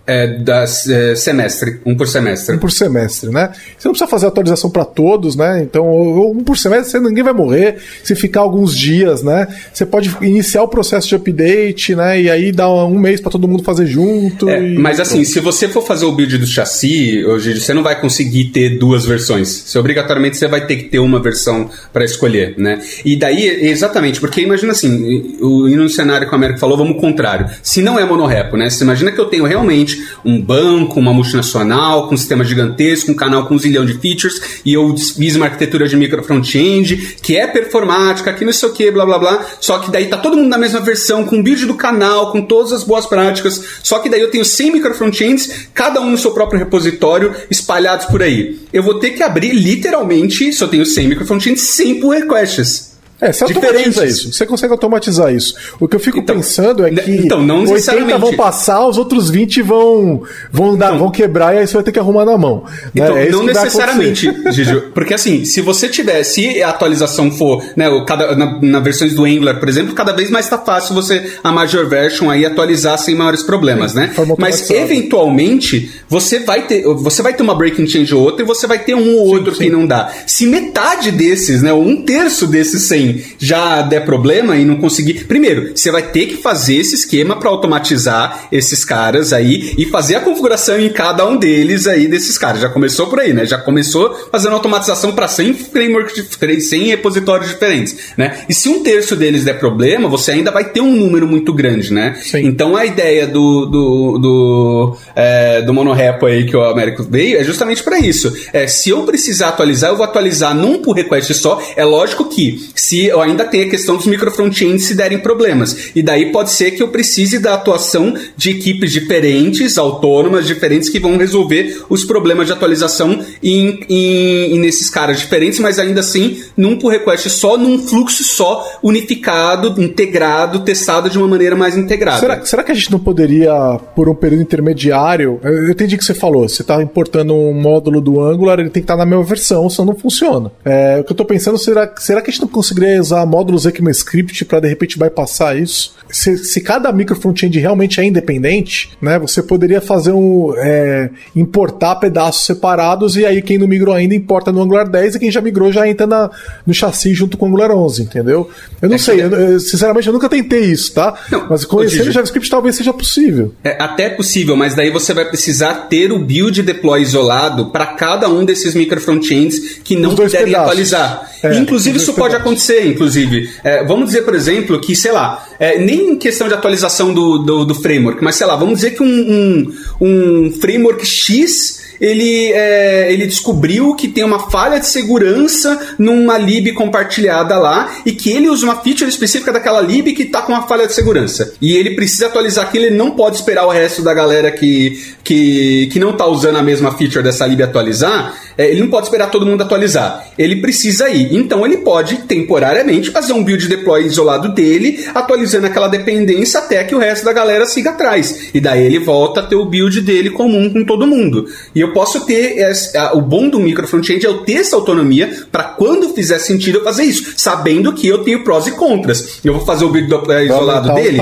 [0.06, 2.54] É, da, é, semestre, um por semestre.
[2.56, 3.50] Um por semestre, né?
[3.78, 5.62] Você não precisa fazer atualização para todos, né?
[5.62, 5.86] Então,
[6.30, 9.48] um por semestre, ninguém vai morrer se ficar alguns dias, né?
[9.72, 12.20] Você pode iniciar o processo de update, né?
[12.20, 14.46] E aí dar um mês para todo mundo fazer junto.
[14.46, 17.82] É, e- mas assim, se você for fazer o build do chassi, hoje você não
[17.82, 19.48] vai conseguir ter duas versões.
[19.66, 22.78] Você obrigatoriamente você vai ter que ter uma versão para escolher, né?
[23.06, 26.94] E daí, exatamente, porque imagina assim, o indo no cenário que o Américo falou, vamos
[26.96, 27.48] ao contrário.
[27.62, 28.68] Se não é monorepo, né?
[28.68, 29.93] Você imagina que eu tenho realmente
[30.24, 34.40] um banco, uma multinacional, com um sistema gigantesco, um canal com um zilhão de features,
[34.64, 38.72] e eu fiz uma arquitetura de micro front-end, que é performática, que não sei o
[38.72, 39.46] que, blá blá blá.
[39.60, 42.72] Só que daí tá todo mundo na mesma versão, com build do canal, com todas
[42.72, 43.62] as boas práticas.
[43.82, 48.06] Só que daí eu tenho 100 micro front-ends, cada um no seu próprio repositório, espalhados
[48.06, 48.60] por aí.
[48.72, 52.93] Eu vou ter que abrir literalmente, se eu tenho 100 micro front-ends, 100 pull requests.
[53.20, 54.32] É, você automatiza isso.
[54.32, 55.54] Você consegue automatizar isso.
[55.80, 58.20] O que eu fico Então, pensando é ne- que então, não 80 necessariamente.
[58.20, 61.92] vão passar, os outros 20 vão vão, dar, vão quebrar e aí você vai ter
[61.92, 62.64] que arrumar na mão.
[62.66, 62.90] né?
[62.94, 67.62] Então, É isso não necessariamente, Gigi, porque assim, se você tiver, se a atualização for,
[67.76, 70.94] né, o cada, na, na versões do Angular, por exemplo, cada vez mais tá fácil
[70.94, 74.10] você, a major version aí, atualizar sem maiores problemas, né?
[74.14, 78.46] forma Mas, eventualmente, você vai ter, você vai ter uma breaking change ou outra e
[78.46, 80.10] você vai ter um ou outro que não dá.
[80.26, 83.03] Se metade desses, né, ou um terço desses 100
[83.38, 87.48] já der problema e não conseguir, primeiro, você vai ter que fazer esse esquema para
[87.50, 92.60] automatizar esses caras aí e fazer a configuração em cada um deles aí desses caras.
[92.60, 93.44] Já começou por aí, né?
[93.46, 98.40] Já começou fazendo automatização para 100 frameworks, dif- 100 repositórios diferentes, né?
[98.48, 101.92] E se um terço deles der problema, você ainda vai ter um número muito grande,
[101.92, 102.16] né?
[102.22, 102.46] Sim.
[102.46, 107.44] Então a ideia do do, do, é, do monorepo aí que o Américo veio é
[107.44, 108.32] justamente para isso.
[108.52, 111.60] É, se eu precisar atualizar, eu vou atualizar num pull request só.
[111.76, 115.90] É lógico que se eu ainda tenho a questão dos micro frontends se derem problemas.
[115.94, 120.98] E daí pode ser que eu precise da atuação de equipes diferentes, autônomas, diferentes, que
[120.98, 126.42] vão resolver os problemas de atualização em, em- em- nesses caras diferentes, mas ainda assim
[126.56, 132.20] num pull request só, num fluxo só, unificado, integrado, testado de uma maneira mais integrada.
[132.20, 133.52] Será, será que a gente não poderia,
[133.94, 135.40] por um período intermediário.
[135.42, 136.48] Eu entendi o que você falou.
[136.48, 139.86] Você está importando um módulo do Angular, ele tem que estar na mesma versão, senão
[139.92, 140.50] não funciona.
[140.64, 143.66] É, o que eu estou pensando, será, será que a gente não conseguiria usar módulos
[143.66, 145.94] ECMAScript para de repente bypassar isso?
[146.10, 150.54] Se, se cada micro front-end realmente é independente, né, você poderia fazer um.
[150.56, 155.18] é, importar pedaços separados e aí quem não migrou ainda importa no Angular 10 e
[155.18, 156.30] quem já migrou já entra na,
[156.66, 158.48] no chassi junto com o Angular 11, entendeu?
[158.80, 161.14] Eu não É que- sei, eu- eu- sinceramente eu nunca tentei isso, tá?
[161.30, 162.12] Não, Mas conhecendo Gigi.
[162.12, 163.52] JavaScript talvez seja possível.
[163.64, 168.28] É até possível, mas daí você vai precisar ter o build deploy isolado para cada
[168.28, 170.66] um desses micro frontends que não puderem pedaços.
[170.68, 171.30] atualizar.
[171.42, 172.40] É, inclusive, isso pode pedaços.
[172.46, 173.50] acontecer, inclusive.
[173.62, 177.38] É, vamos dizer, por exemplo, que, sei lá, é, nem em questão de atualização do,
[177.38, 182.52] do, do framework, mas sei lá, vamos dizer que um, um, um framework X ele,
[182.52, 188.30] é, ele descobriu que tem uma falha de segurança numa lib compartilhada lá e que
[188.30, 191.54] ele usa uma feature específica daquela lib que está com uma falha de segurança.
[191.60, 195.88] E ele precisa atualizar aquilo, ele não pode esperar o resto da galera que, que,
[195.92, 198.34] que não está usando a mesma feature dessa lib atualizar.
[198.56, 200.26] É, ele não pode esperar todo mundo atualizar.
[200.38, 201.34] Ele precisa ir.
[201.34, 206.94] Então ele pode, temporariamente, fazer um build deploy isolado dele, atualizando aquela dependência até que
[206.94, 208.50] o resto da galera siga atrás.
[208.54, 211.46] E daí ele volta a ter o build dele comum com todo mundo.
[211.74, 212.58] E eu posso ter.
[212.58, 216.38] esse- a- o bom do micro front-end é eu ter essa autonomia para quando fizer
[216.38, 219.40] sentido eu fazer isso, sabendo que eu tenho prós e contras.
[219.44, 221.16] Eu vou fazer o build deploy isolado aumentar o dele.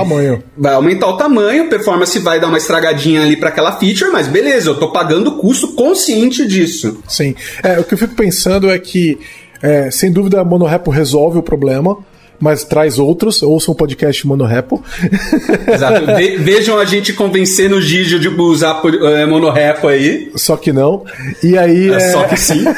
[0.56, 4.70] Vai aumentar o tamanho, performance vai dar uma estragadinha ali para aquela feature, mas beleza,
[4.70, 6.98] eu tô pagando o custo consciente disso.
[7.08, 7.21] Sim.
[7.62, 9.18] É, o que eu fico pensando é que,
[9.62, 11.98] é, sem dúvida, a Monorepo resolve o problema,
[12.40, 13.42] mas traz outros.
[13.42, 14.82] Ouçam o podcast Monorepo.
[15.72, 16.06] Exato.
[16.06, 20.32] Ve- vejam a gente convencendo o Gigi de usar é, monorepo aí.
[20.34, 21.04] Só que não.
[21.42, 21.90] E aí.
[21.90, 22.64] É, é, Só que sim.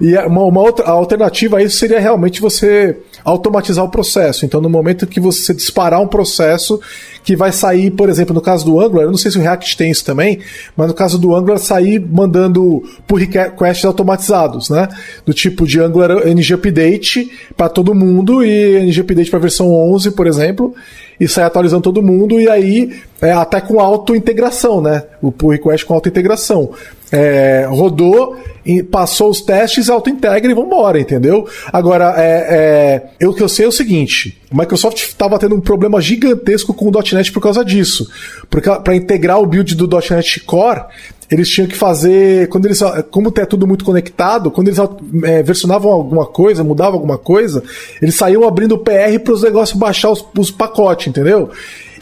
[0.00, 4.44] E uma, uma outra a alternativa a isso seria realmente você automatizar o processo.
[4.44, 6.80] Então, no momento que você disparar um processo
[7.28, 9.76] que vai sair, por exemplo, no caso do Angular, eu não sei se o React
[9.76, 10.38] tem isso também,
[10.74, 14.88] mas no caso do Angular, sair mandando pull requests automatizados, né?
[15.26, 20.12] Do tipo de Angular NG Update para todo mundo e NG Update para versão 11,
[20.12, 20.74] por exemplo,
[21.20, 25.02] e sair atualizando todo mundo e aí é, até com auto-integração, né?
[25.20, 26.70] O pull request com auto-integração.
[27.10, 28.36] É, rodou,
[28.90, 31.48] passou os testes, auto-integra e vambora, entendeu?
[31.72, 36.00] Agora, é, é, eu, que eu sei é o seguinte: Microsoft estava tendo um problema
[36.00, 38.08] gigantesco com o .NET por causa disso.
[38.50, 40.82] Porque para integrar o build do .NET Core,
[41.30, 42.48] eles tinham que fazer.
[42.48, 44.78] Quando eles, como é tudo muito conectado, quando eles
[45.24, 47.62] é, versionavam alguma coisa, mudavam alguma coisa,
[48.00, 51.50] eles saíam abrindo o PR para os negócios baixar os, os pacotes, entendeu?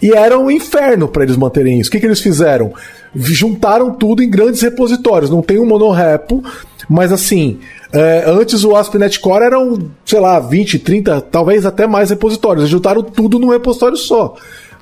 [0.01, 1.89] E era um inferno para eles manterem isso.
[1.89, 2.73] O que, que eles fizeram?
[3.15, 5.31] Juntaram tudo em grandes repositórios.
[5.31, 6.45] Não tem um monorepo,
[6.89, 7.59] mas assim,
[7.93, 12.63] é, antes o ASP.NET Core eram, sei lá, 20, 30, talvez até mais repositórios.
[12.63, 14.35] Eles juntaram tudo num repositório só.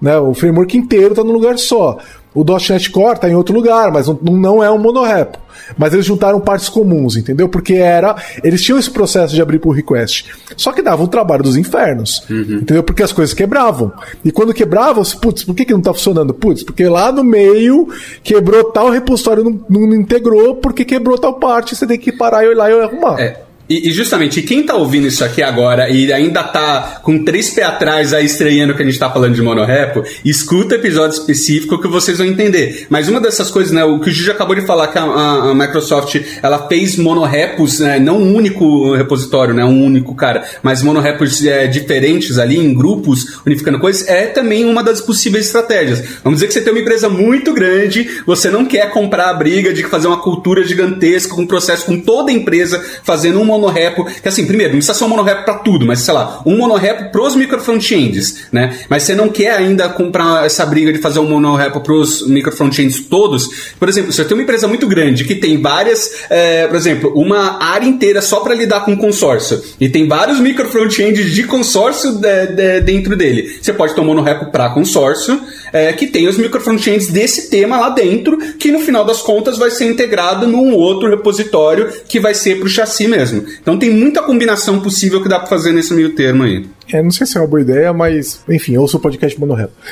[0.03, 0.19] Né?
[0.19, 1.99] O framework inteiro está num lugar só.
[2.35, 5.39] O .NET Core está em outro lugar, mas não, não é um monorepo.
[5.79, 7.49] Mas eles juntaram partes comuns, entendeu?
[7.49, 8.17] Porque era.
[8.43, 10.27] Eles tinham esse processo de abrir por request.
[10.57, 12.25] Só que dava um trabalho dos infernos.
[12.29, 12.59] Uhum.
[12.61, 12.83] Entendeu?
[12.83, 13.93] Porque as coisas quebravam.
[14.25, 16.35] E quando quebravam, putz, por que, que não tá funcionando?
[16.35, 17.89] Putz, porque lá no meio
[18.23, 22.55] quebrou tal repositório, não, não integrou, porque quebrou tal parte, você tem que parar e
[22.55, 23.21] lá e arrumar.
[23.21, 23.43] É.
[23.69, 27.67] E, e, justamente, quem tá ouvindo isso aqui agora e ainda tá com três pés
[27.67, 32.19] atrás aí estranhando que a gente tá falando de monorepo, escuta episódio específico que vocês
[32.19, 32.87] vão entender.
[32.91, 35.51] Mas uma dessas coisas, né, o que o Gigi acabou de falar que a, a,
[35.51, 40.83] a Microsoft, ela fez monorepos, né, não um único repositório, né, um único cara, mas
[40.83, 46.05] monorepos é, diferentes ali em grupos, unificando coisas, é também uma das possíveis estratégias.
[46.23, 49.73] Vamos dizer que você tem uma empresa muito grande, você não quer comprar a briga
[49.73, 54.05] de fazer uma cultura gigantesca, com um processo com toda a empresa fazendo um monorepo,
[54.05, 57.11] que assim, primeiro, não precisa ser um monorepo para tudo, mas sei lá, um monorepo
[57.11, 58.79] pros micro frontends, né?
[58.89, 63.01] Mas você não quer ainda comprar essa briga de fazer um monorepo pros micro frontends
[63.01, 63.73] todos.
[63.79, 67.63] Por exemplo, você tem uma empresa muito grande que tem várias, é, por exemplo, uma
[67.63, 72.47] área inteira só para lidar com consórcio e tem vários micro frontends de consórcio de,
[72.49, 75.41] de, dentro dele, você pode ter um monorepo para consórcio
[75.75, 79.59] é, que tem os micro frontends desse tema lá dentro, que no final das contas
[79.59, 83.45] vai ser integrado num outro repositório que vai ser para o chassi mesmo.
[83.61, 86.65] Então tem muita combinação possível que dá para fazer nesse meio termo aí.
[86.93, 89.73] É, não sei se é uma boa ideia, mas enfim, ouço o podcast monorepo.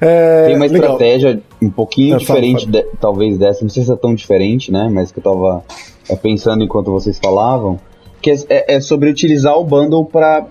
[0.00, 0.92] é, Tem uma legal.
[0.92, 2.84] estratégia um pouquinho é, diferente, fala, fala.
[2.84, 4.88] De, talvez dessa, não sei se é tão diferente, né?
[4.90, 5.62] Mas que eu tava
[6.08, 7.78] é, pensando enquanto vocês falavam,
[8.22, 10.46] que é, é, é sobre utilizar o bundle para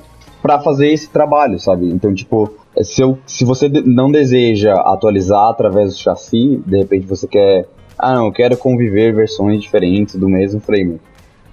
[0.63, 1.87] fazer esse trabalho, sabe?
[1.87, 7.27] Então, tipo, se, eu, se você não deseja atualizar através do chassi, de repente você
[7.27, 7.67] quer
[8.01, 11.01] ah, não, eu quero conviver versões diferentes do mesmo framework.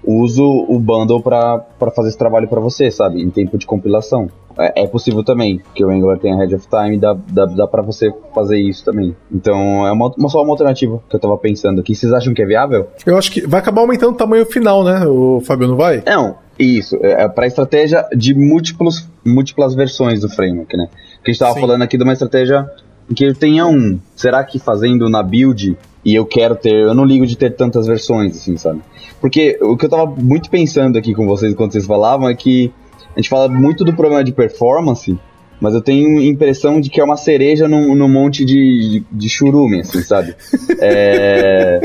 [0.02, 1.62] Uso o bundle para
[1.94, 3.20] fazer esse trabalho para você, sabe?
[3.20, 4.30] Em tempo de compilação.
[4.56, 7.66] É, é, possível também, que o Angular tem a Head of Time, dá, dá, dá
[7.66, 9.14] para você fazer isso também.
[9.30, 11.94] Então, é uma, uma, só uma alternativa que eu tava pensando aqui.
[11.94, 12.88] Vocês acham que é viável?
[13.04, 16.02] Eu acho que vai acabar aumentando o tamanho final, né, o Fabio, não vai?
[16.06, 16.96] Não, isso.
[17.02, 20.88] É, é para estratégia de múltiplos, múltiplas versões do framework, né?
[21.22, 21.60] Que a gente tava Sim.
[21.60, 22.68] falando aqui de uma estratégia
[23.10, 23.98] em que ele tenha um.
[24.14, 27.86] Será que fazendo na build e eu quero ter, eu não ligo de ter tantas
[27.86, 28.80] versões, assim, sabe?
[29.20, 32.72] Porque o que eu tava muito pensando aqui com vocês enquanto vocês falavam é que
[33.14, 35.18] a gente fala muito do problema de performance,
[35.60, 39.80] mas eu tenho impressão de que é uma cereja num, num monte de, de, churume,
[39.80, 40.34] assim, sabe?
[40.80, 41.80] É...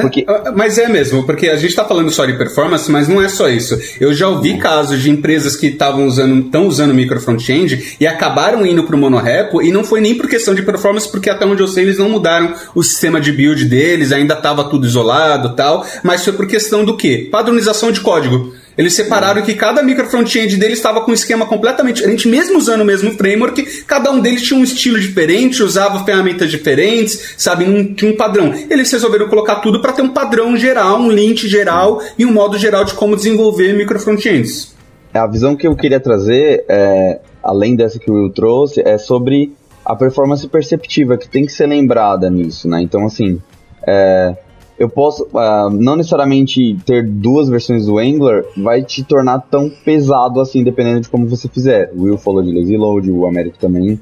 [0.00, 0.24] porque...
[0.26, 3.28] É, mas é mesmo, porque a gente está falando só de performance, mas não é
[3.28, 3.78] só isso.
[4.00, 8.64] Eu já ouvi casos de empresas que estavam usando, estão usando micro front-end e acabaram
[8.64, 11.62] indo para o monorepo e não foi nem por questão de performance, porque até onde
[11.62, 15.84] eu sei eles não mudaram o sistema de build deles, ainda estava tudo isolado tal,
[16.02, 17.28] mas foi por questão do quê?
[17.30, 18.54] Padronização de código.
[18.76, 22.82] Eles separaram que cada micro front-end deles estava com um esquema completamente diferente, mesmo usando
[22.82, 27.94] o mesmo framework, cada um deles tinha um estilo diferente, usava ferramentas diferentes, sabe, não
[27.94, 28.52] tinha um padrão.
[28.68, 32.58] Eles resolveram colocar tudo para ter um padrão geral, um lint geral e um modo
[32.58, 34.74] geral de como desenvolver micro front-ends.
[35.14, 39.52] A visão que eu queria trazer, é, além dessa que o Will trouxe, é sobre
[39.82, 42.82] a performance perceptiva, que tem que ser lembrada nisso, né?
[42.82, 43.40] Então, assim,
[43.86, 44.36] é,
[44.78, 50.40] eu posso, uh, não necessariamente ter duas versões do Angular vai te tornar tão pesado
[50.40, 51.90] assim, dependendo de como você fizer.
[51.94, 53.98] O Will falou de lazy load, o Américo também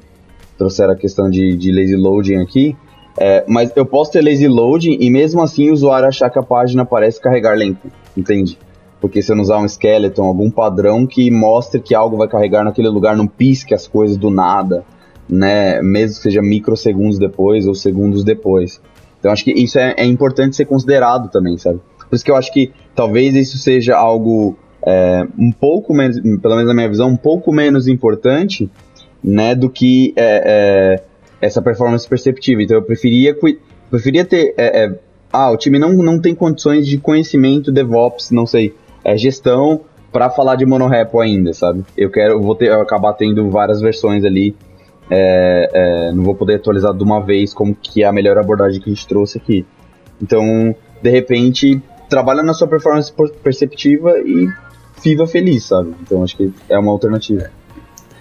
[0.57, 2.75] trouxeram a questão de, de lazy loading aqui.
[3.17, 6.43] É, mas eu posso ter lazy loading e mesmo assim o usuário achar que a
[6.43, 8.57] página parece carregar lento, entende?
[8.99, 12.65] Porque se eu não usar um skeleton, algum padrão que mostre que algo vai carregar
[12.65, 14.83] naquele lugar, não pisque as coisas do nada,
[15.29, 15.81] né?
[15.81, 18.81] Mesmo que seja microsegundos depois ou segundos depois.
[19.25, 21.79] Então acho que isso é, é, importante ser considerado também, sabe?
[22.07, 26.55] Por isso que eu acho que talvez isso seja algo é, um pouco menos, pelo
[26.55, 28.69] menos na minha visão, um pouco menos importante,
[29.23, 30.99] né, do que é,
[31.41, 32.61] é essa performance perceptiva.
[32.61, 33.35] Então eu preferia,
[33.89, 34.99] preferia ter, é, é,
[35.33, 38.75] ah, o time não, não tem condições de conhecimento DevOps, não sei,
[39.15, 39.81] gestão
[40.11, 41.83] para falar de monorepo ainda, sabe?
[41.97, 44.55] Eu quero, vou ter, eu acabar tendo várias versões ali
[45.09, 48.81] é, é, não vou poder atualizar de uma vez como que é a melhor abordagem
[48.81, 49.65] que a gente trouxe aqui.
[50.21, 53.13] Então, de repente, trabalha na sua performance
[53.43, 54.47] perceptiva e
[55.03, 55.93] viva feliz, sabe?
[56.01, 57.49] Então, acho que é uma alternativa.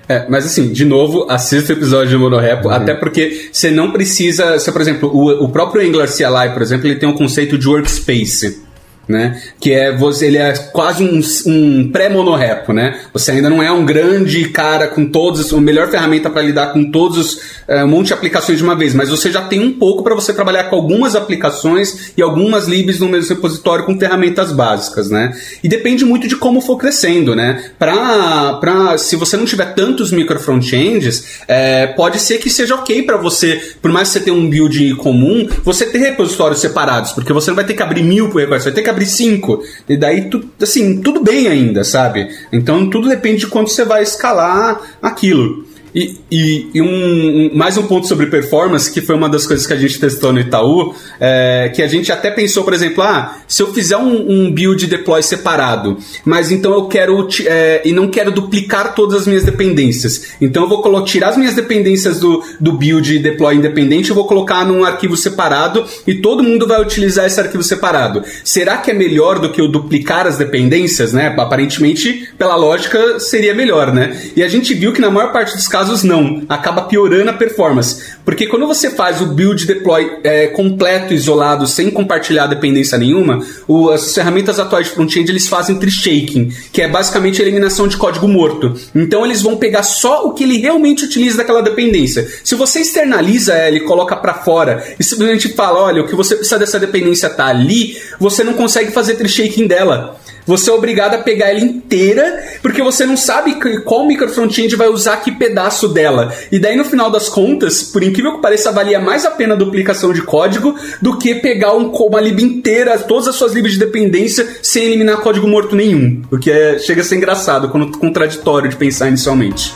[0.06, 2.74] É, mas assim, de novo, assista o episódio de Monorepo, uhum.
[2.74, 4.58] até porque você não precisa.
[4.58, 7.66] Se, por exemplo, o, o próprio Angular CLI, por exemplo, ele tem um conceito de
[7.66, 8.63] workspace
[9.08, 9.40] né?
[9.60, 13.00] Que é você, ele é quase um, um pré-monorepo, né?
[13.12, 16.90] Você ainda não é um grande cara com todos, a melhor ferramenta para lidar com
[16.90, 19.72] todos os é, um monte de aplicações de uma vez, mas você já tem um
[19.72, 24.52] pouco para você trabalhar com algumas aplicações e algumas libs no mesmo repositório com ferramentas
[24.52, 25.34] básicas, né?
[25.62, 27.70] E depende muito de como for crescendo, né?
[27.78, 33.02] Pra, pra, se você não tiver tantos micro frontends, é, pode ser que seja ok
[33.02, 37.32] para você, por mais que você tenha um build comum, você ter repositórios separados, porque
[37.32, 39.62] você não vai ter que abrir mil por repositório, você vai ter que abrir cinco.
[39.88, 42.28] E daí, tu, assim, tudo bem ainda, sabe?
[42.52, 45.64] Então tudo depende de quanto você vai escalar aquilo.
[45.94, 49.64] E, e, e um, um, mais um ponto sobre performance, que foi uma das coisas
[49.64, 53.36] que a gente testou no Itaú, é, que a gente até pensou, por exemplo, ah,
[53.46, 58.08] se eu fizer um, um build deploy separado, mas então eu quero é, e não
[58.08, 60.32] quero duplicar todas as minhas dependências.
[60.40, 64.64] Então eu vou tirar as minhas dependências do, do build deploy independente e vou colocar
[64.64, 68.22] num arquivo separado e todo mundo vai utilizar esse arquivo separado.
[68.42, 71.32] Será que é melhor do que eu duplicar as dependências, né?
[71.38, 74.20] Aparentemente, pela lógica, seria melhor, né?
[74.34, 78.14] E a gente viu que na maior parte dos casos não, acaba piorando a performance.
[78.24, 83.90] Porque quando você faz o build deploy é, completo, isolado, sem compartilhar dependência nenhuma, o,
[83.90, 87.96] as ferramentas atuais de front-end eles fazem tree shaking, que é basicamente a eliminação de
[87.96, 88.74] código morto.
[88.94, 92.26] Então eles vão pegar só o que ele realmente utiliza daquela dependência.
[92.42, 96.36] Se você externaliza ela e coloca para fora e simplesmente fala, olha, o que você
[96.36, 100.20] precisa dessa dependência tá ali, você não consegue fazer tree shaking dela.
[100.46, 104.88] Você é obrigado a pegar ela inteira, porque você não sabe qual micro front-end vai
[104.88, 106.34] usar que pedaço dela.
[106.52, 109.56] E daí, no final das contas, por incrível que pareça, valia mais a pena a
[109.56, 113.78] duplicação de código do que pegar um, uma lib inteira, todas as suas libs de
[113.78, 116.22] dependência, sem eliminar código morto nenhum.
[116.30, 119.72] O que é, chega a ser engraçado, quando contraditório de pensar inicialmente.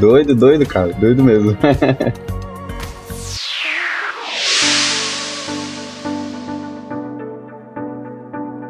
[0.00, 0.92] Doido, doido, cara.
[0.92, 1.56] Doido mesmo.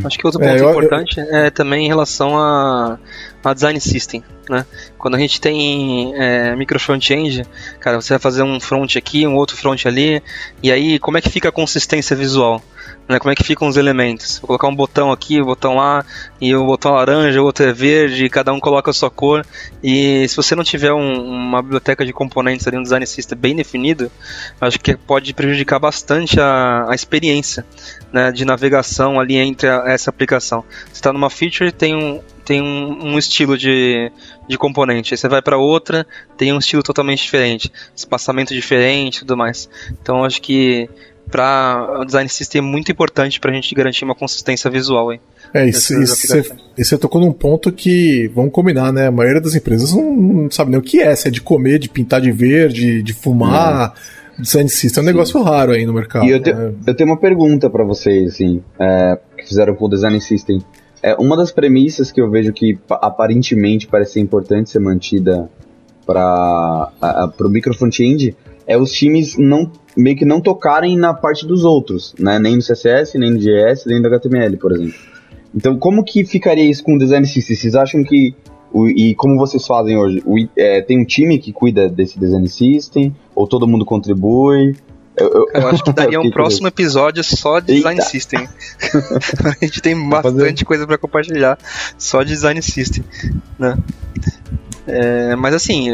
[0.05, 1.37] Acho que outro é, ponto é, eu, importante eu...
[1.37, 2.99] é também em relação a,
[3.45, 4.67] a design system, né?
[4.99, 7.45] Quando a gente tem é, micro front-end,
[7.79, 10.23] cara, você vai fazer um front aqui, um outro front ali,
[10.63, 12.63] e aí como é que fica a consistência visual?
[13.11, 14.39] Né, como é que ficam os elementos?
[14.39, 16.07] Vou colocar um botão aqui, um botão lá,
[16.41, 19.45] e o botão laranja, o outro é verde, cada um coloca a sua cor.
[19.83, 23.57] E se você não tiver um, uma biblioteca de componentes ali, um design system bem
[23.57, 24.13] definido,
[24.61, 27.67] acho que pode prejudicar bastante a, a experiência
[28.13, 30.63] né, de navegação ali entre a, essa aplicação.
[30.85, 34.11] Você está numa feature tem um tem um, um estilo de,
[34.49, 36.07] de componente, aí você vai para outra
[36.37, 39.69] tem um estilo totalmente diferente, espaçamento diferente, e tudo mais.
[40.01, 40.89] Então acho que
[41.31, 45.21] para o design system é muito importante para a gente garantir uma consistência visual aí.
[45.53, 45.95] É, isso,
[46.77, 49.07] você tocou num ponto que, vamos combinar, né?
[49.07, 51.79] A maioria das empresas não, não sabe nem o que é, se é de comer,
[51.79, 53.91] de pintar de verde, de fumar.
[53.91, 55.13] Hum design system é um Sim.
[55.13, 56.25] negócio raro aí no mercado.
[56.25, 56.73] E eu, te, né?
[56.87, 60.61] eu tenho uma pergunta para vocês, assim, é, que fizeram com o design system.
[61.03, 65.49] É, uma das premissas que eu vejo que aparentemente parece ser importante ser mantida
[66.05, 66.91] para
[67.39, 68.37] o micro front-end
[68.71, 72.39] é os times não meio que não tocarem na parte dos outros, né?
[72.39, 74.95] Nem no CSS, nem no JS, nem no HTML, por exemplo.
[75.53, 77.57] Então, como que ficaria isso com o design system?
[77.57, 78.33] Vocês acham que
[78.73, 80.23] o, e como vocês fazem hoje?
[80.25, 83.13] O, é, tem um time que cuida desse design system?
[83.35, 84.77] Ou todo mundo contribui?
[85.17, 87.89] Eu, eu, eu acho que daria um próximo episódio só de Eita.
[87.91, 88.49] design system.
[89.61, 91.59] a gente tem bastante coisa para compartilhar
[91.99, 93.03] só de design system,
[93.59, 93.77] né?
[94.93, 95.89] É, mas assim,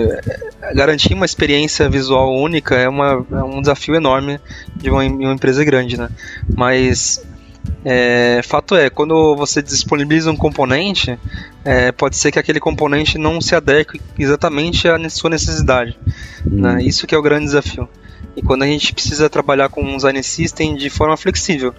[0.75, 4.41] garantir uma experiência visual única é, uma, é um desafio enorme
[4.75, 6.09] de uma, uma empresa grande, né?
[6.57, 7.23] Mas
[7.85, 11.19] é, fato é, quando você disponibiliza um componente,
[11.65, 15.97] é, pode ser que aquele componente não se adeque exatamente à sua necessidade.
[16.45, 16.83] Né?
[16.83, 17.89] Isso que é o grande desafio.
[18.37, 21.75] E quando a gente precisa trabalhar com um design system de forma flexível.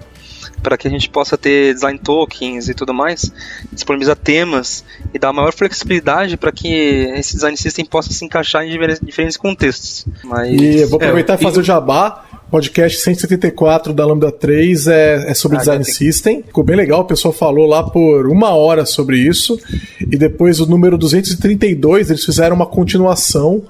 [0.61, 3.31] Para que a gente possa ter design tokens e tudo mais,
[3.71, 6.67] disponibilizar temas e dar maior flexibilidade para que
[7.15, 10.05] esse design system possa se encaixar em diferentes contextos.
[10.23, 11.61] Mas, e eu vou aproveitar é, e fazer e...
[11.61, 12.23] o jabá.
[12.49, 16.43] Podcast 174 da Lambda 3 é, é sobre ah, Design System.
[16.43, 19.59] Ficou bem legal, o pessoal falou lá por uma hora sobre isso.
[19.99, 23.61] E depois o número 232, eles fizeram uma continuação,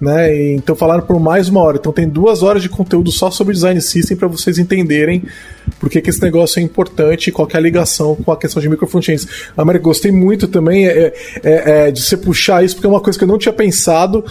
[0.00, 0.34] né?
[0.34, 1.76] E, então falaram por mais uma hora.
[1.76, 5.24] Então tem duas horas de conteúdo só sobre Design System para vocês entenderem
[5.78, 8.60] por que, que esse negócio é importante e qual é a ligação com a questão
[8.60, 9.26] de microfrontends.
[9.56, 11.12] América, gostei muito também é,
[11.42, 14.24] é, é, de você puxar isso, porque é uma coisa que eu não tinha pensado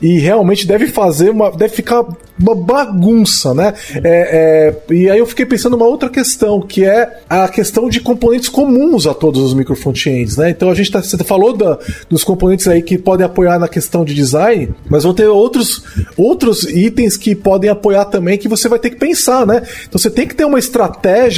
[0.00, 1.50] e realmente deve fazer uma.
[1.50, 2.04] deve ficar
[2.40, 3.74] uma bagunça, né?
[3.96, 8.00] É, é, e aí eu fiquei pensando uma outra questão, que é a questão de
[8.00, 10.50] componentes comuns a todos os microfrontends, né?
[10.50, 14.04] Então a gente tá, você falou da, dos componentes aí que podem apoiar na questão
[14.04, 15.82] de design, mas vão ter outros,
[16.16, 19.62] outros itens que podem apoiar também que você vai ter que pensar, né?
[19.88, 20.87] Então você tem que ter uma estratégia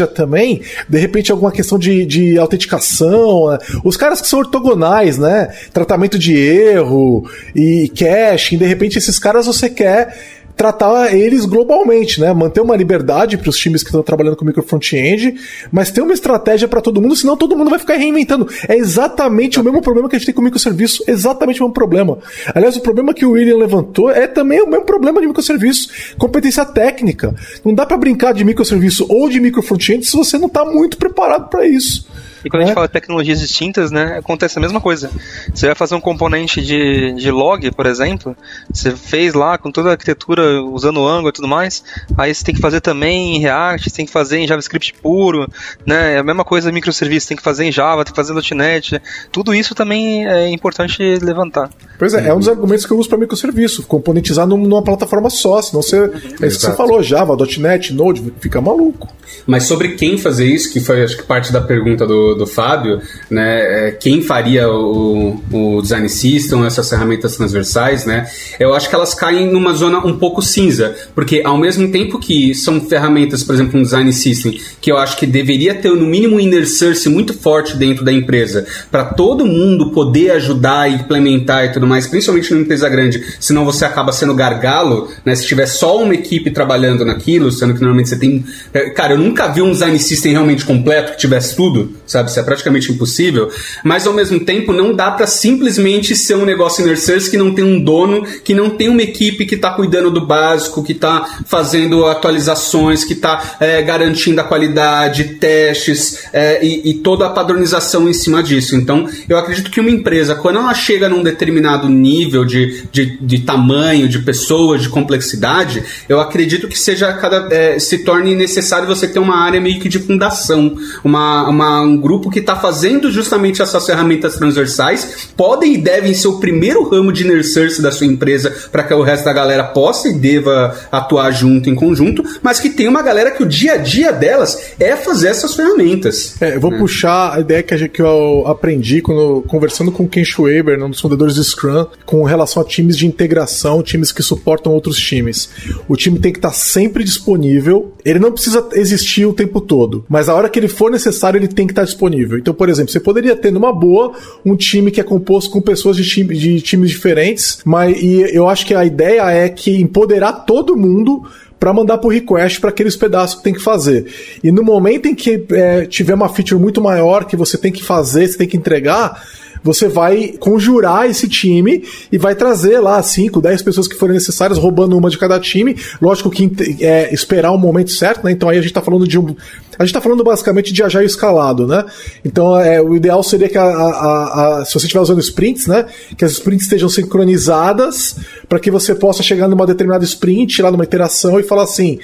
[0.07, 3.59] também, de repente alguma questão de, de autenticação, né?
[3.85, 5.49] os caras que são ortogonais, né?
[5.73, 12.35] Tratamento de erro e caching, de repente esses caras você quer tratar eles globalmente, né?
[12.35, 15.35] Manter uma liberdade para os times que estão trabalhando com micro front-end,
[15.73, 18.47] mas ter uma estratégia para todo mundo, senão todo mundo vai ficar reinventando.
[18.69, 22.19] É exatamente o mesmo problema que a gente tem com microserviço, exatamente o mesmo problema.
[22.55, 25.89] Aliás, o problema que o William levantou é também o mesmo problema de microserviço,
[26.19, 27.35] competência técnica.
[27.65, 30.99] Não dá para brincar de microserviço ou de micro front-end se você não está muito
[30.99, 32.07] preparado para isso.
[32.45, 32.65] E quando é.
[32.65, 32.75] a gente é.
[32.75, 35.11] fala de tecnologias distintas, né, acontece a mesma coisa.
[35.53, 38.37] Você vai fazer um componente de, de log, por exemplo,
[38.73, 41.83] você fez lá com toda a arquitetura usando o Angular e tudo mais,
[42.17, 45.47] aí você tem que fazer também em React, você tem que fazer em JavaScript puro,
[45.87, 48.57] né, é a mesma coisa microserviço, tem que fazer em Java, tem que fazer em
[48.57, 49.01] .NET,
[49.33, 51.71] tudo isso também é importante levantar.
[51.99, 55.61] Pois é, é um dos argumentos que eu uso para microserviço, componentizar numa plataforma só,
[55.61, 56.11] senão você, uhum.
[56.41, 59.09] é isso que você falou, Java, .NET, Node, fica maluco.
[59.47, 63.01] Mas sobre quem fazer isso, que foi acho que parte da pergunta do, do Fábio,
[63.31, 68.29] né, é, quem faria o, o design system, essas ferramentas transversais, né,
[68.59, 72.55] eu acho que elas caem numa zona um pouco cinza, porque ao mesmo tempo que
[72.55, 76.37] são ferramentas, por exemplo, um design system, que eu acho que deveria ter no mínimo
[76.37, 81.65] um inner source muito forte dentro da empresa, para todo mundo poder ajudar e implementar
[81.65, 85.67] e tudo mais, principalmente numa empresa grande, senão você acaba sendo gargalo, né, se tiver
[85.67, 89.63] só uma equipe trabalhando naquilo, sendo que normalmente você tem, é, cara, eu nunca vi
[89.63, 92.20] um design system realmente completo que tivesse tudo, sabe?
[92.29, 93.51] Isso é praticamente impossível.
[93.85, 96.99] Mas ao mesmo tempo, não dá para simplesmente ser um negócio inner
[97.31, 100.83] que não tem um dono, que não tem uma equipe que está cuidando do básico,
[100.83, 107.27] que está fazendo atualizações, que está é, garantindo a qualidade, testes é, e, e toda
[107.27, 108.77] a padronização em cima disso.
[108.77, 113.39] Então, eu acredito que uma empresa, quando ela chega num determinado nível de, de, de
[113.41, 119.09] tamanho, de pessoas, de complexidade, eu acredito que seja cada é, se torne necessário você
[119.09, 123.63] ter uma área meio que de fundação, uma, uma, um grupo que está fazendo justamente
[123.63, 128.07] essas ferramentas transversais, podem e devem ser o primeiro ramo de inner source da sua
[128.07, 132.59] empresa para que o resto da galera possa e deva atuar junto em conjunto, mas
[132.59, 136.35] que tem uma galera que o dia a dia delas é fazer essas ferramentas.
[136.41, 136.79] É, eu vou né?
[136.79, 141.45] puxar a ideia que, eu aprendi quando conversando com Ken Schwaber, um dos fundadores do
[141.45, 145.51] Scrum, com relação a times de integração, times que suportam outros times.
[145.89, 150.05] O time tem que estar tá sempre disponível, ele não precisa existir o tempo todo,
[150.09, 152.00] mas a hora que ele for necessário, ele tem que estar disponível.
[152.39, 154.13] Então, por exemplo, você poderia ter numa boa
[154.45, 158.49] um time que é composto com pessoas de, time, de times diferentes, mas e eu
[158.49, 161.25] acho que a ideia é que empoderar todo mundo
[161.59, 164.07] para mandar por request para aqueles pedaços que tem que fazer.
[164.43, 167.85] E no momento em que é, tiver uma feature muito maior que você tem que
[167.85, 169.23] fazer, você tem que entregar,
[169.63, 174.59] você vai conjurar esse time e vai trazer lá 5, 10 pessoas que forem necessárias,
[174.59, 175.77] roubando uma de cada time.
[176.01, 176.51] Lógico que
[176.81, 178.33] é, esperar o momento certo, né?
[178.33, 179.35] Então aí a gente tá falando de um.
[179.79, 181.85] A gente tá falando basicamente de agile escalado, né?
[182.25, 185.87] Então é, o ideal seria que a, a, a, se você estiver usando sprints, né?
[186.17, 188.17] Que as sprints estejam sincronizadas
[188.49, 191.99] para que você possa chegar numa determinada sprint, lá numa iteração, e falar assim.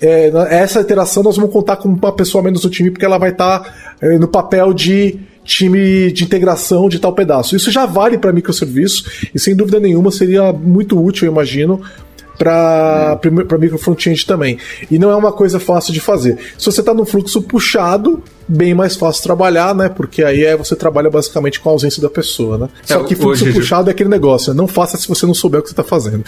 [0.00, 3.30] É, essa iteração nós vamos contar com uma pessoa menos do time, porque ela vai
[3.30, 7.54] estar tá, é, no papel de time de integração de tal pedaço.
[7.54, 9.04] Isso já vale para microserviço
[9.34, 11.80] e sem dúvida nenhuma seria muito útil, eu imagino,
[12.38, 14.58] para para micro front-end também.
[14.90, 16.38] E não é uma coisa fácil de fazer.
[16.58, 19.88] Se você está no fluxo puxado, bem mais fácil trabalhar, né?
[19.88, 22.68] Porque aí é você trabalha basicamente com a ausência da pessoa, né?
[22.88, 25.60] É, Só que fluxo hoje, puxado é aquele negócio, não faça se você não souber
[25.60, 26.24] o que você está fazendo.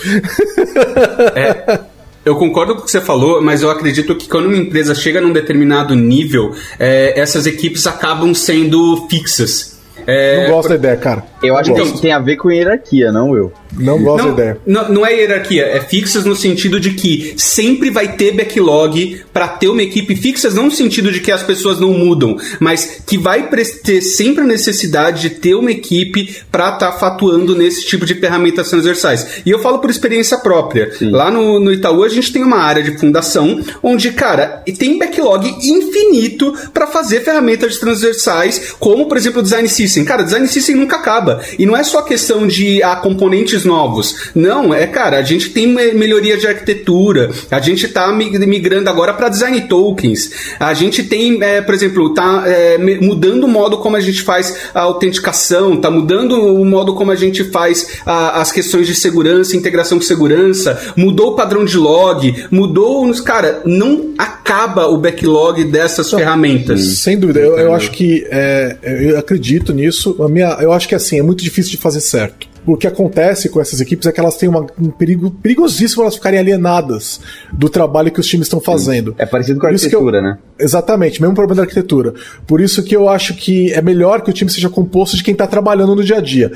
[1.34, 1.80] É,
[2.26, 5.20] eu concordo com o que você falou, mas eu acredito que quando uma empresa chega
[5.20, 9.78] num determinado nível, é, essas equipes acabam sendo fixas.
[10.04, 11.24] É, não gosto da ideia, cara.
[11.40, 13.52] Eu acho que tem a ver com hierarquia, não eu.
[13.78, 14.60] Não gosto não, da ideia.
[14.66, 19.48] Não, não é hierarquia, é fixas no sentido de que sempre vai ter backlog para
[19.48, 23.18] ter uma equipe fixas, não no sentido de que as pessoas não mudam, mas que
[23.18, 23.48] vai
[23.82, 28.14] ter sempre a necessidade de ter uma equipe para estar tá fatuando nesse tipo de
[28.14, 29.42] ferramentas transversais.
[29.44, 30.92] E eu falo por experiência própria.
[30.92, 31.10] Sim.
[31.10, 35.46] Lá no, no Itaú a gente tem uma área de fundação onde, cara, tem backlog
[35.62, 40.04] infinito para fazer ferramentas transversais, como por exemplo o Design System.
[40.04, 41.42] Cara, Design System nunca acaba.
[41.58, 44.30] E não é só questão de ah, componentes novos.
[44.34, 49.28] Não, é, cara, a gente tem melhoria de arquitetura, a gente tá migrando agora para
[49.28, 54.00] design tokens, a gente tem, é, por exemplo, tá é, mudando o modo como a
[54.00, 58.86] gente faz a autenticação, tá mudando o modo como a gente faz a, as questões
[58.86, 62.86] de segurança, integração com segurança, mudou o padrão de log, mudou.
[63.24, 66.98] Cara, não acaba o backlog dessas não, ferramentas.
[66.98, 70.16] Sem dúvida, eu, eu acho que é, eu acredito nisso.
[70.22, 73.48] A minha, eu acho que assim, é muito difícil de fazer certo o que acontece
[73.48, 77.20] com essas equipes é que elas têm uma, um perigo perigosíssimo elas ficarem alienadas
[77.52, 79.14] do trabalho que os times estão fazendo.
[79.18, 80.38] É parecido com a arquitetura, eu, né?
[80.58, 82.14] Exatamente, mesmo problema da arquitetura.
[82.46, 85.32] Por isso que eu acho que é melhor que o time seja composto de quem
[85.32, 86.50] está trabalhando no dia a dia.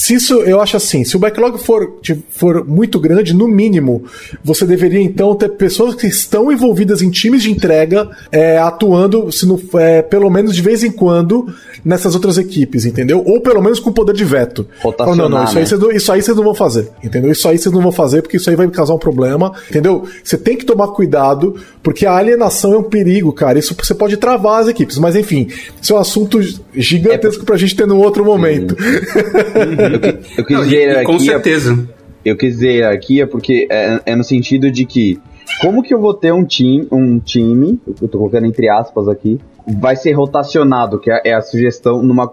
[0.00, 1.98] Se isso, eu acho assim, se o backlog for,
[2.30, 4.02] for muito grande, no mínimo,
[4.42, 9.46] você deveria então ter pessoas que estão envolvidas em times de entrega, é, atuando, se
[9.46, 11.54] no, é, pelo menos de vez em quando,
[11.84, 13.22] nessas outras equipes, entendeu?
[13.26, 14.66] Ou pelo menos com poder de veto.
[14.80, 15.60] Fala, não, não, isso, né?
[15.60, 17.30] aí vocês, isso aí vocês não vão fazer, entendeu?
[17.30, 20.06] Isso aí vocês não vão fazer porque isso aí vai causar um problema, entendeu?
[20.24, 23.58] Você tem que tomar cuidado, porque a alienação é um perigo, cara.
[23.58, 25.48] Isso você pode travar as equipes, mas enfim,
[25.78, 26.40] isso é um assunto
[26.74, 27.44] gigantesco é...
[27.44, 28.74] pra gente ter num outro momento.
[30.36, 31.04] eu, quis dizer hierarquia.
[31.04, 31.88] Com certeza.
[32.24, 35.18] Eu quis dizer hierarquia porque é, é, no sentido de que
[35.60, 39.38] como que eu vou ter um time, um time, eu tô colocando entre aspas aqui,
[39.66, 42.32] vai ser rotacionado, que é, é a sugestão numa,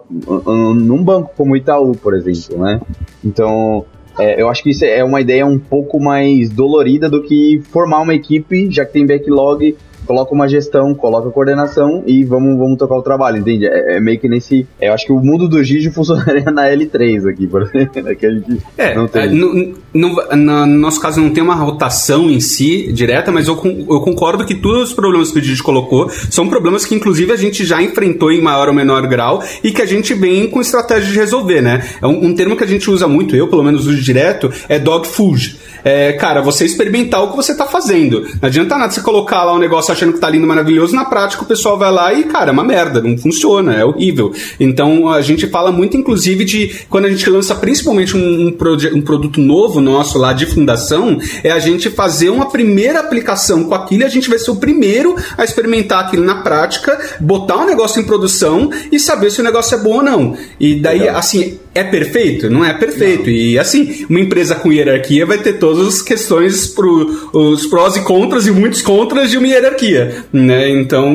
[0.74, 2.80] num banco como o Itaú, por exemplo, né?
[3.24, 3.84] Então,
[4.18, 8.00] é, eu acho que isso é uma ideia um pouco mais dolorida do que formar
[8.00, 9.76] uma equipe, já que tem backlog,
[10.08, 13.66] coloca uma gestão, coloca coordenação e vamos, vamos tocar o trabalho, entende?
[13.66, 14.66] É, é meio que nesse.
[14.80, 18.02] É, eu acho que o mundo do Gigi funcionaria na L3 aqui, por exemplo.
[18.02, 19.22] Né, que a gente é, não tem.
[19.22, 23.54] É, no, no, no, nosso caso não tem uma rotação em si direta, mas eu,
[23.54, 27.36] eu concordo que todos os problemas que o Gigi colocou são problemas que, inclusive, a
[27.36, 31.12] gente já enfrentou em maior ou menor grau e que a gente vem com estratégia
[31.12, 31.86] de resolver, né?
[32.00, 34.78] É um, um termo que a gente usa muito, eu pelo menos uso direto, é
[34.78, 35.58] dog food.
[35.84, 38.22] É, cara, você experimentar o que você tá fazendo.
[38.40, 41.42] Não adianta nada você colocar lá um negócio achando que tá lindo, maravilhoso, na prática
[41.42, 44.32] o pessoal vai lá e, cara, é uma merda, não funciona, é horrível.
[44.58, 48.56] Então a gente fala muito, inclusive, de quando a gente lança principalmente um, um,
[48.94, 53.74] um produto novo nosso lá de fundação, é a gente fazer uma primeira aplicação com
[53.74, 57.62] aquilo e a gente vai ser o primeiro a experimentar aquilo na prática, botar o
[57.62, 60.36] um negócio em produção e saber se o negócio é bom ou não.
[60.60, 61.16] E daí, Legal.
[61.16, 62.50] assim, é perfeito?
[62.50, 63.24] Não é perfeito.
[63.24, 63.30] Não.
[63.30, 68.00] E assim, uma empresa com hierarquia vai ter todas as questões, pro, os prós e
[68.00, 69.87] contras e muitos contras de uma hierarquia.
[70.32, 70.70] Né?
[70.70, 71.14] Então,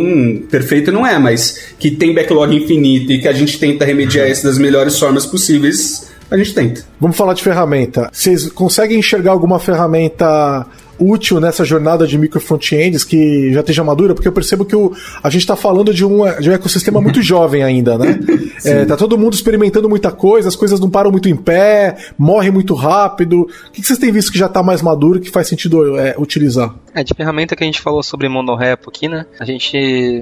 [0.50, 4.44] perfeito não é, mas que tem backlog infinito e que a gente tenta remediar isso
[4.44, 6.82] das melhores formas possíveis, a gente tenta.
[7.00, 8.10] Vamos falar de ferramenta.
[8.12, 10.66] Vocês conseguem enxergar alguma ferramenta
[11.00, 14.94] útil nessa jornada de micro frontends que já esteja madura, porque eu percebo que o,
[15.22, 18.20] a gente está falando de um, de um ecossistema muito jovem ainda, né?
[18.64, 22.52] é, tá todo mundo experimentando muita coisa, as coisas não param muito em pé, morrem
[22.52, 23.42] muito rápido.
[23.42, 26.16] O que, que vocês têm visto que já está mais maduro que faz sentido é,
[26.18, 26.74] utilizar?
[26.94, 29.26] É, de ferramenta que a gente falou sobre monorepo aqui, né?
[29.40, 29.76] A gente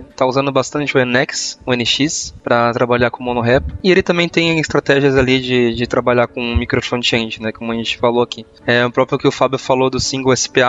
[0.10, 3.74] está usando bastante o NX, o NX, para trabalhar com monorepo.
[3.84, 7.52] E ele também tem estratégias ali de, de trabalhar com micro frontend, né?
[7.52, 8.46] Como a gente falou aqui.
[8.66, 10.61] É o próprio que o Fábio falou do single SPA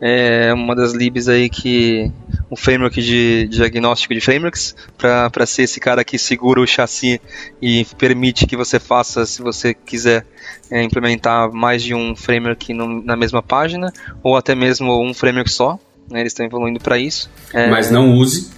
[0.00, 2.12] é uma das libs aí que
[2.50, 7.20] um framework de, diagnóstico de frameworks para ser esse cara que segura o chassi
[7.60, 10.26] e permite que você faça se você quiser
[10.70, 13.92] é, implementar mais de um framework no, na mesma página
[14.22, 15.78] ou até mesmo um framework só
[16.10, 17.30] né, eles estão evoluindo para isso.
[17.52, 18.50] É, Mas não use.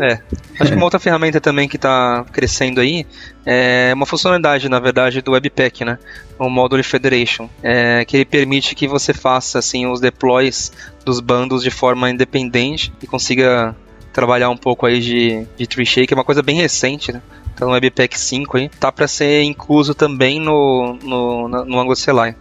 [0.00, 0.20] é.
[0.58, 3.06] Acho que uma outra ferramenta também que está crescendo aí
[3.46, 5.98] é uma funcionalidade, na verdade, do Webpack, né?
[6.38, 10.72] O Module Federation, é, que ele permite que você faça assim os deploys
[11.04, 13.74] dos bandos de forma independente e consiga
[14.12, 17.22] trabalhar um pouco aí de, de tree shake, é uma coisa bem recente, né?
[17.64, 18.68] No Webpack 5 aí.
[18.68, 22.36] Tá para ser incluso também no, no, no Angular CLI.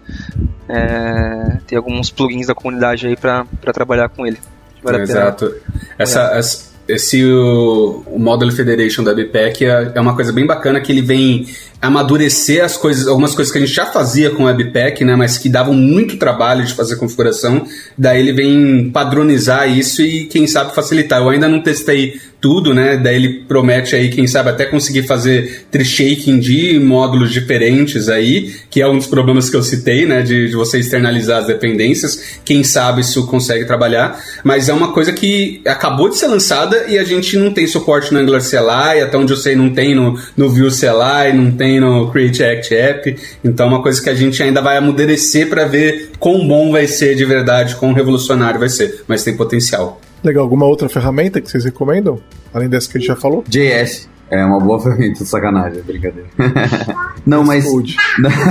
[0.69, 4.37] É, tem alguns plugins da comunidade aí para trabalhar com ele.
[4.83, 5.53] Vale Exato.
[5.97, 10.81] Essa, essa, esse o, o Model Federation da BPEC é, é uma coisa bem bacana
[10.81, 11.45] que ele vem
[11.81, 15.37] amadurecer as coisas, algumas coisas que a gente já fazia com o Webpack, né, mas
[15.37, 17.65] que davam muito trabalho de fazer configuração.
[17.97, 21.21] Daí ele vem padronizar isso e quem sabe facilitar.
[21.21, 22.97] Eu ainda não testei tudo, né?
[22.97, 28.55] Daí ele promete aí, quem sabe, até conseguir fazer tree shaking de módulos diferentes aí,
[28.69, 30.23] que é um dos problemas que eu citei, né?
[30.23, 32.39] De, de você externalizar as dependências.
[32.43, 34.19] Quem sabe isso consegue trabalhar.
[34.43, 38.11] Mas é uma coisa que acabou de ser lançada e a gente não tem suporte
[38.11, 41.70] no Angular CLI, até onde eu sei não tem no, no Vue CLI, não tem
[41.79, 43.15] no Create Act App.
[43.43, 46.87] Então é uma coisa que a gente ainda vai amadurecer para ver quão bom vai
[46.87, 49.03] ser de verdade, quão revolucionário vai ser.
[49.07, 49.99] Mas tem potencial.
[50.23, 52.19] Legal, alguma outra ferramenta que vocês recomendam?
[52.53, 53.43] Além dessa que a gente já falou?
[53.47, 54.09] JS.
[54.31, 56.29] É uma boa ferramenta, sacanagem, é brincadeira.
[57.25, 57.65] não, mas.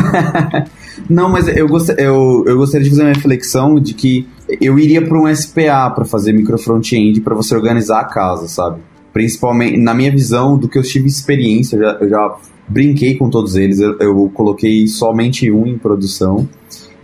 [1.09, 1.89] não, mas eu, gost...
[1.97, 4.29] eu, eu gostaria de fazer uma reflexão de que
[4.61, 8.83] eu iria para um SPA para fazer micro front-end para você organizar a casa, sabe?
[9.11, 12.37] Principalmente, na minha visão, do que eu tive experiência, eu já, eu já
[12.71, 16.49] brinquei com todos eles, eu, eu coloquei somente um em produção,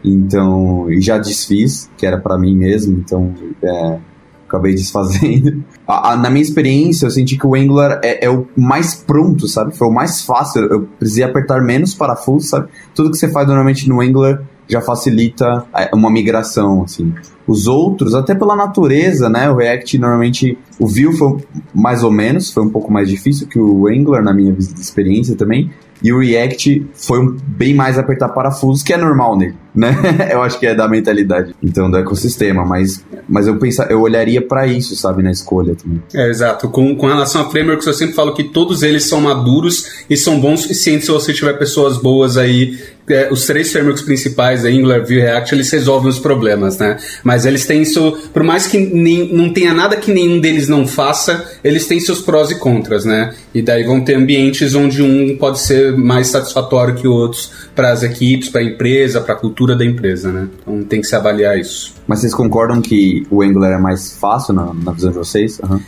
[0.05, 3.35] então, e já desfiz, que era para mim mesmo, então.
[3.63, 3.99] É,
[4.47, 5.65] acabei desfazendo.
[5.87, 9.47] A, a, na minha experiência, eu senti que o Angular é, é, o mais pronto,
[9.47, 9.77] sabe?
[9.77, 10.63] Foi o mais fácil.
[10.65, 12.69] Eu precisei apertar menos parafusos, sabe?
[12.95, 17.13] Tudo que você faz normalmente no Angular já facilita uma migração, assim.
[17.47, 19.49] Os outros, até pela natureza, né?
[19.49, 21.39] O React normalmente, o Vue foi
[21.73, 25.71] mais ou menos, foi um pouco mais difícil que o Angular na minha experiência também.
[26.03, 29.97] E o React foi um, bem mais apertar parafusos, que é normal nele, né?
[30.31, 32.65] eu acho que é da mentalidade, então, do ecossistema.
[32.67, 36.03] Mas, mas eu pensa, eu olharia para isso, sabe, na escolha também.
[36.15, 36.69] É, exato.
[36.69, 40.39] Com, com relação a frameworks, eu sempre falo que todos eles são maduros e são
[40.39, 42.79] bons o suficiente se você tiver pessoas boas aí
[43.09, 46.97] é, os três frameworks principais, Angular, Vue React, eles resolvem os problemas, né?
[47.23, 50.87] Mas eles têm isso, por mais que nem, não tenha nada que nenhum deles não
[50.87, 53.35] faça, eles têm seus prós e contras, né?
[53.55, 58.03] E daí vão ter ambientes onde um pode ser mais satisfatório que outros para as
[58.03, 60.49] equipes, para a empresa, para a cultura da empresa, né?
[60.61, 61.95] Então tem que se avaliar isso.
[62.07, 65.61] Mas vocês concordam que o Angular é mais fácil na, na visão de vocês?
[65.61, 65.81] Uhum.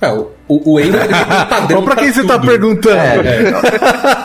[0.00, 0.30] É, o,
[0.64, 1.82] o Angular tem um padrão.
[1.84, 2.96] pra quem você tá perguntando?
[2.96, 3.52] É, é.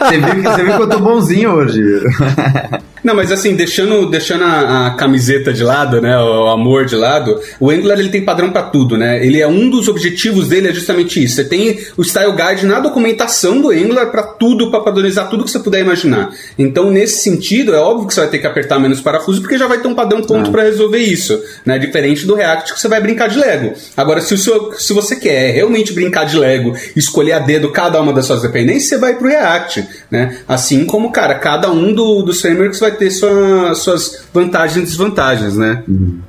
[0.08, 1.82] Você, viu, você viu que eu tô bonzinho hoje.
[3.08, 7.40] Não, mas assim, deixando, deixando a, a, camiseta de lado, né, o amor de lado,
[7.58, 9.26] o Angular ele tem padrão para tudo, né?
[9.26, 11.36] Ele é um dos objetivos dele é justamente isso.
[11.36, 15.52] Você tem o style guide na documentação do Angular para tudo, para padronizar tudo que
[15.52, 16.32] você puder imaginar.
[16.60, 19.68] Então, nesse sentido, é óbvio que você vai ter que apertar menos parafuso porque já
[19.68, 21.80] vai ter um padrão pronto para resolver isso, né?
[21.80, 23.74] Diferente do React que você vai brincar de Lego.
[23.96, 28.02] Agora, se, o seu, se você quer realmente brincar de Lego, escolher a dedo cada
[28.02, 30.40] uma das suas dependências, você vai pro React, né?
[30.46, 35.56] Assim como, cara, cada um do, dos frameworks vai ter sua, suas vantagens e desvantagens,
[35.56, 35.84] né?
[35.88, 36.20] Uhum.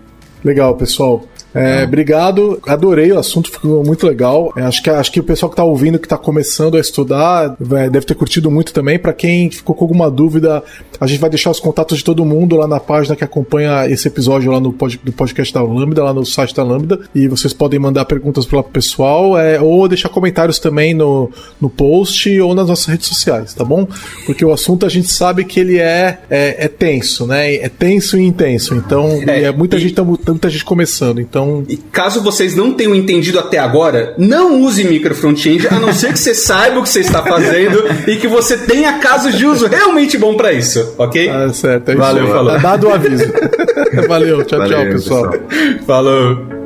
[0.45, 1.25] Legal, pessoal.
[1.59, 4.53] É, obrigado, adorei o assunto, ficou muito legal.
[4.57, 7.57] É, acho, que, acho que o pessoal que está ouvindo, que está começando a estudar,
[7.59, 8.99] deve ter curtido muito também.
[8.99, 10.63] Para quem ficou com alguma dúvida,
[11.01, 14.07] a gente vai deixar os contatos de todo mundo lá na página que acompanha esse
[14.09, 17.01] episódio lá no, pod, no podcast da Lambda, lá no site da Lambda.
[17.15, 21.31] E vocês podem mandar perguntas para o pessoal é, ou deixar comentários também no,
[21.61, 23.87] no post ou nas nossas redes sociais, tá bom?
[24.27, 27.55] Porque o assunto a gente sabe que ele é, é, é tenso, né?
[27.57, 28.75] É tenso e intenso.
[28.75, 29.81] Então, é, é muita, e...
[29.81, 31.21] gente, muita gente começando.
[31.21, 31.65] Então, então.
[31.69, 36.13] E caso vocês não tenham entendido até agora, não use micro front-end, a não ser
[36.13, 39.67] que você saiba o que você está fazendo e que você tenha casos de uso
[39.67, 41.29] realmente bom para isso, ok?
[41.29, 41.91] Ah, certo.
[41.91, 42.33] É Valeu, isso.
[42.33, 42.53] falou.
[42.53, 43.25] Tá dado o aviso.
[44.09, 45.31] Valeu, tchau, Valeu, tchau, pessoal.
[45.31, 45.85] pessoal.
[45.87, 46.58] Falou.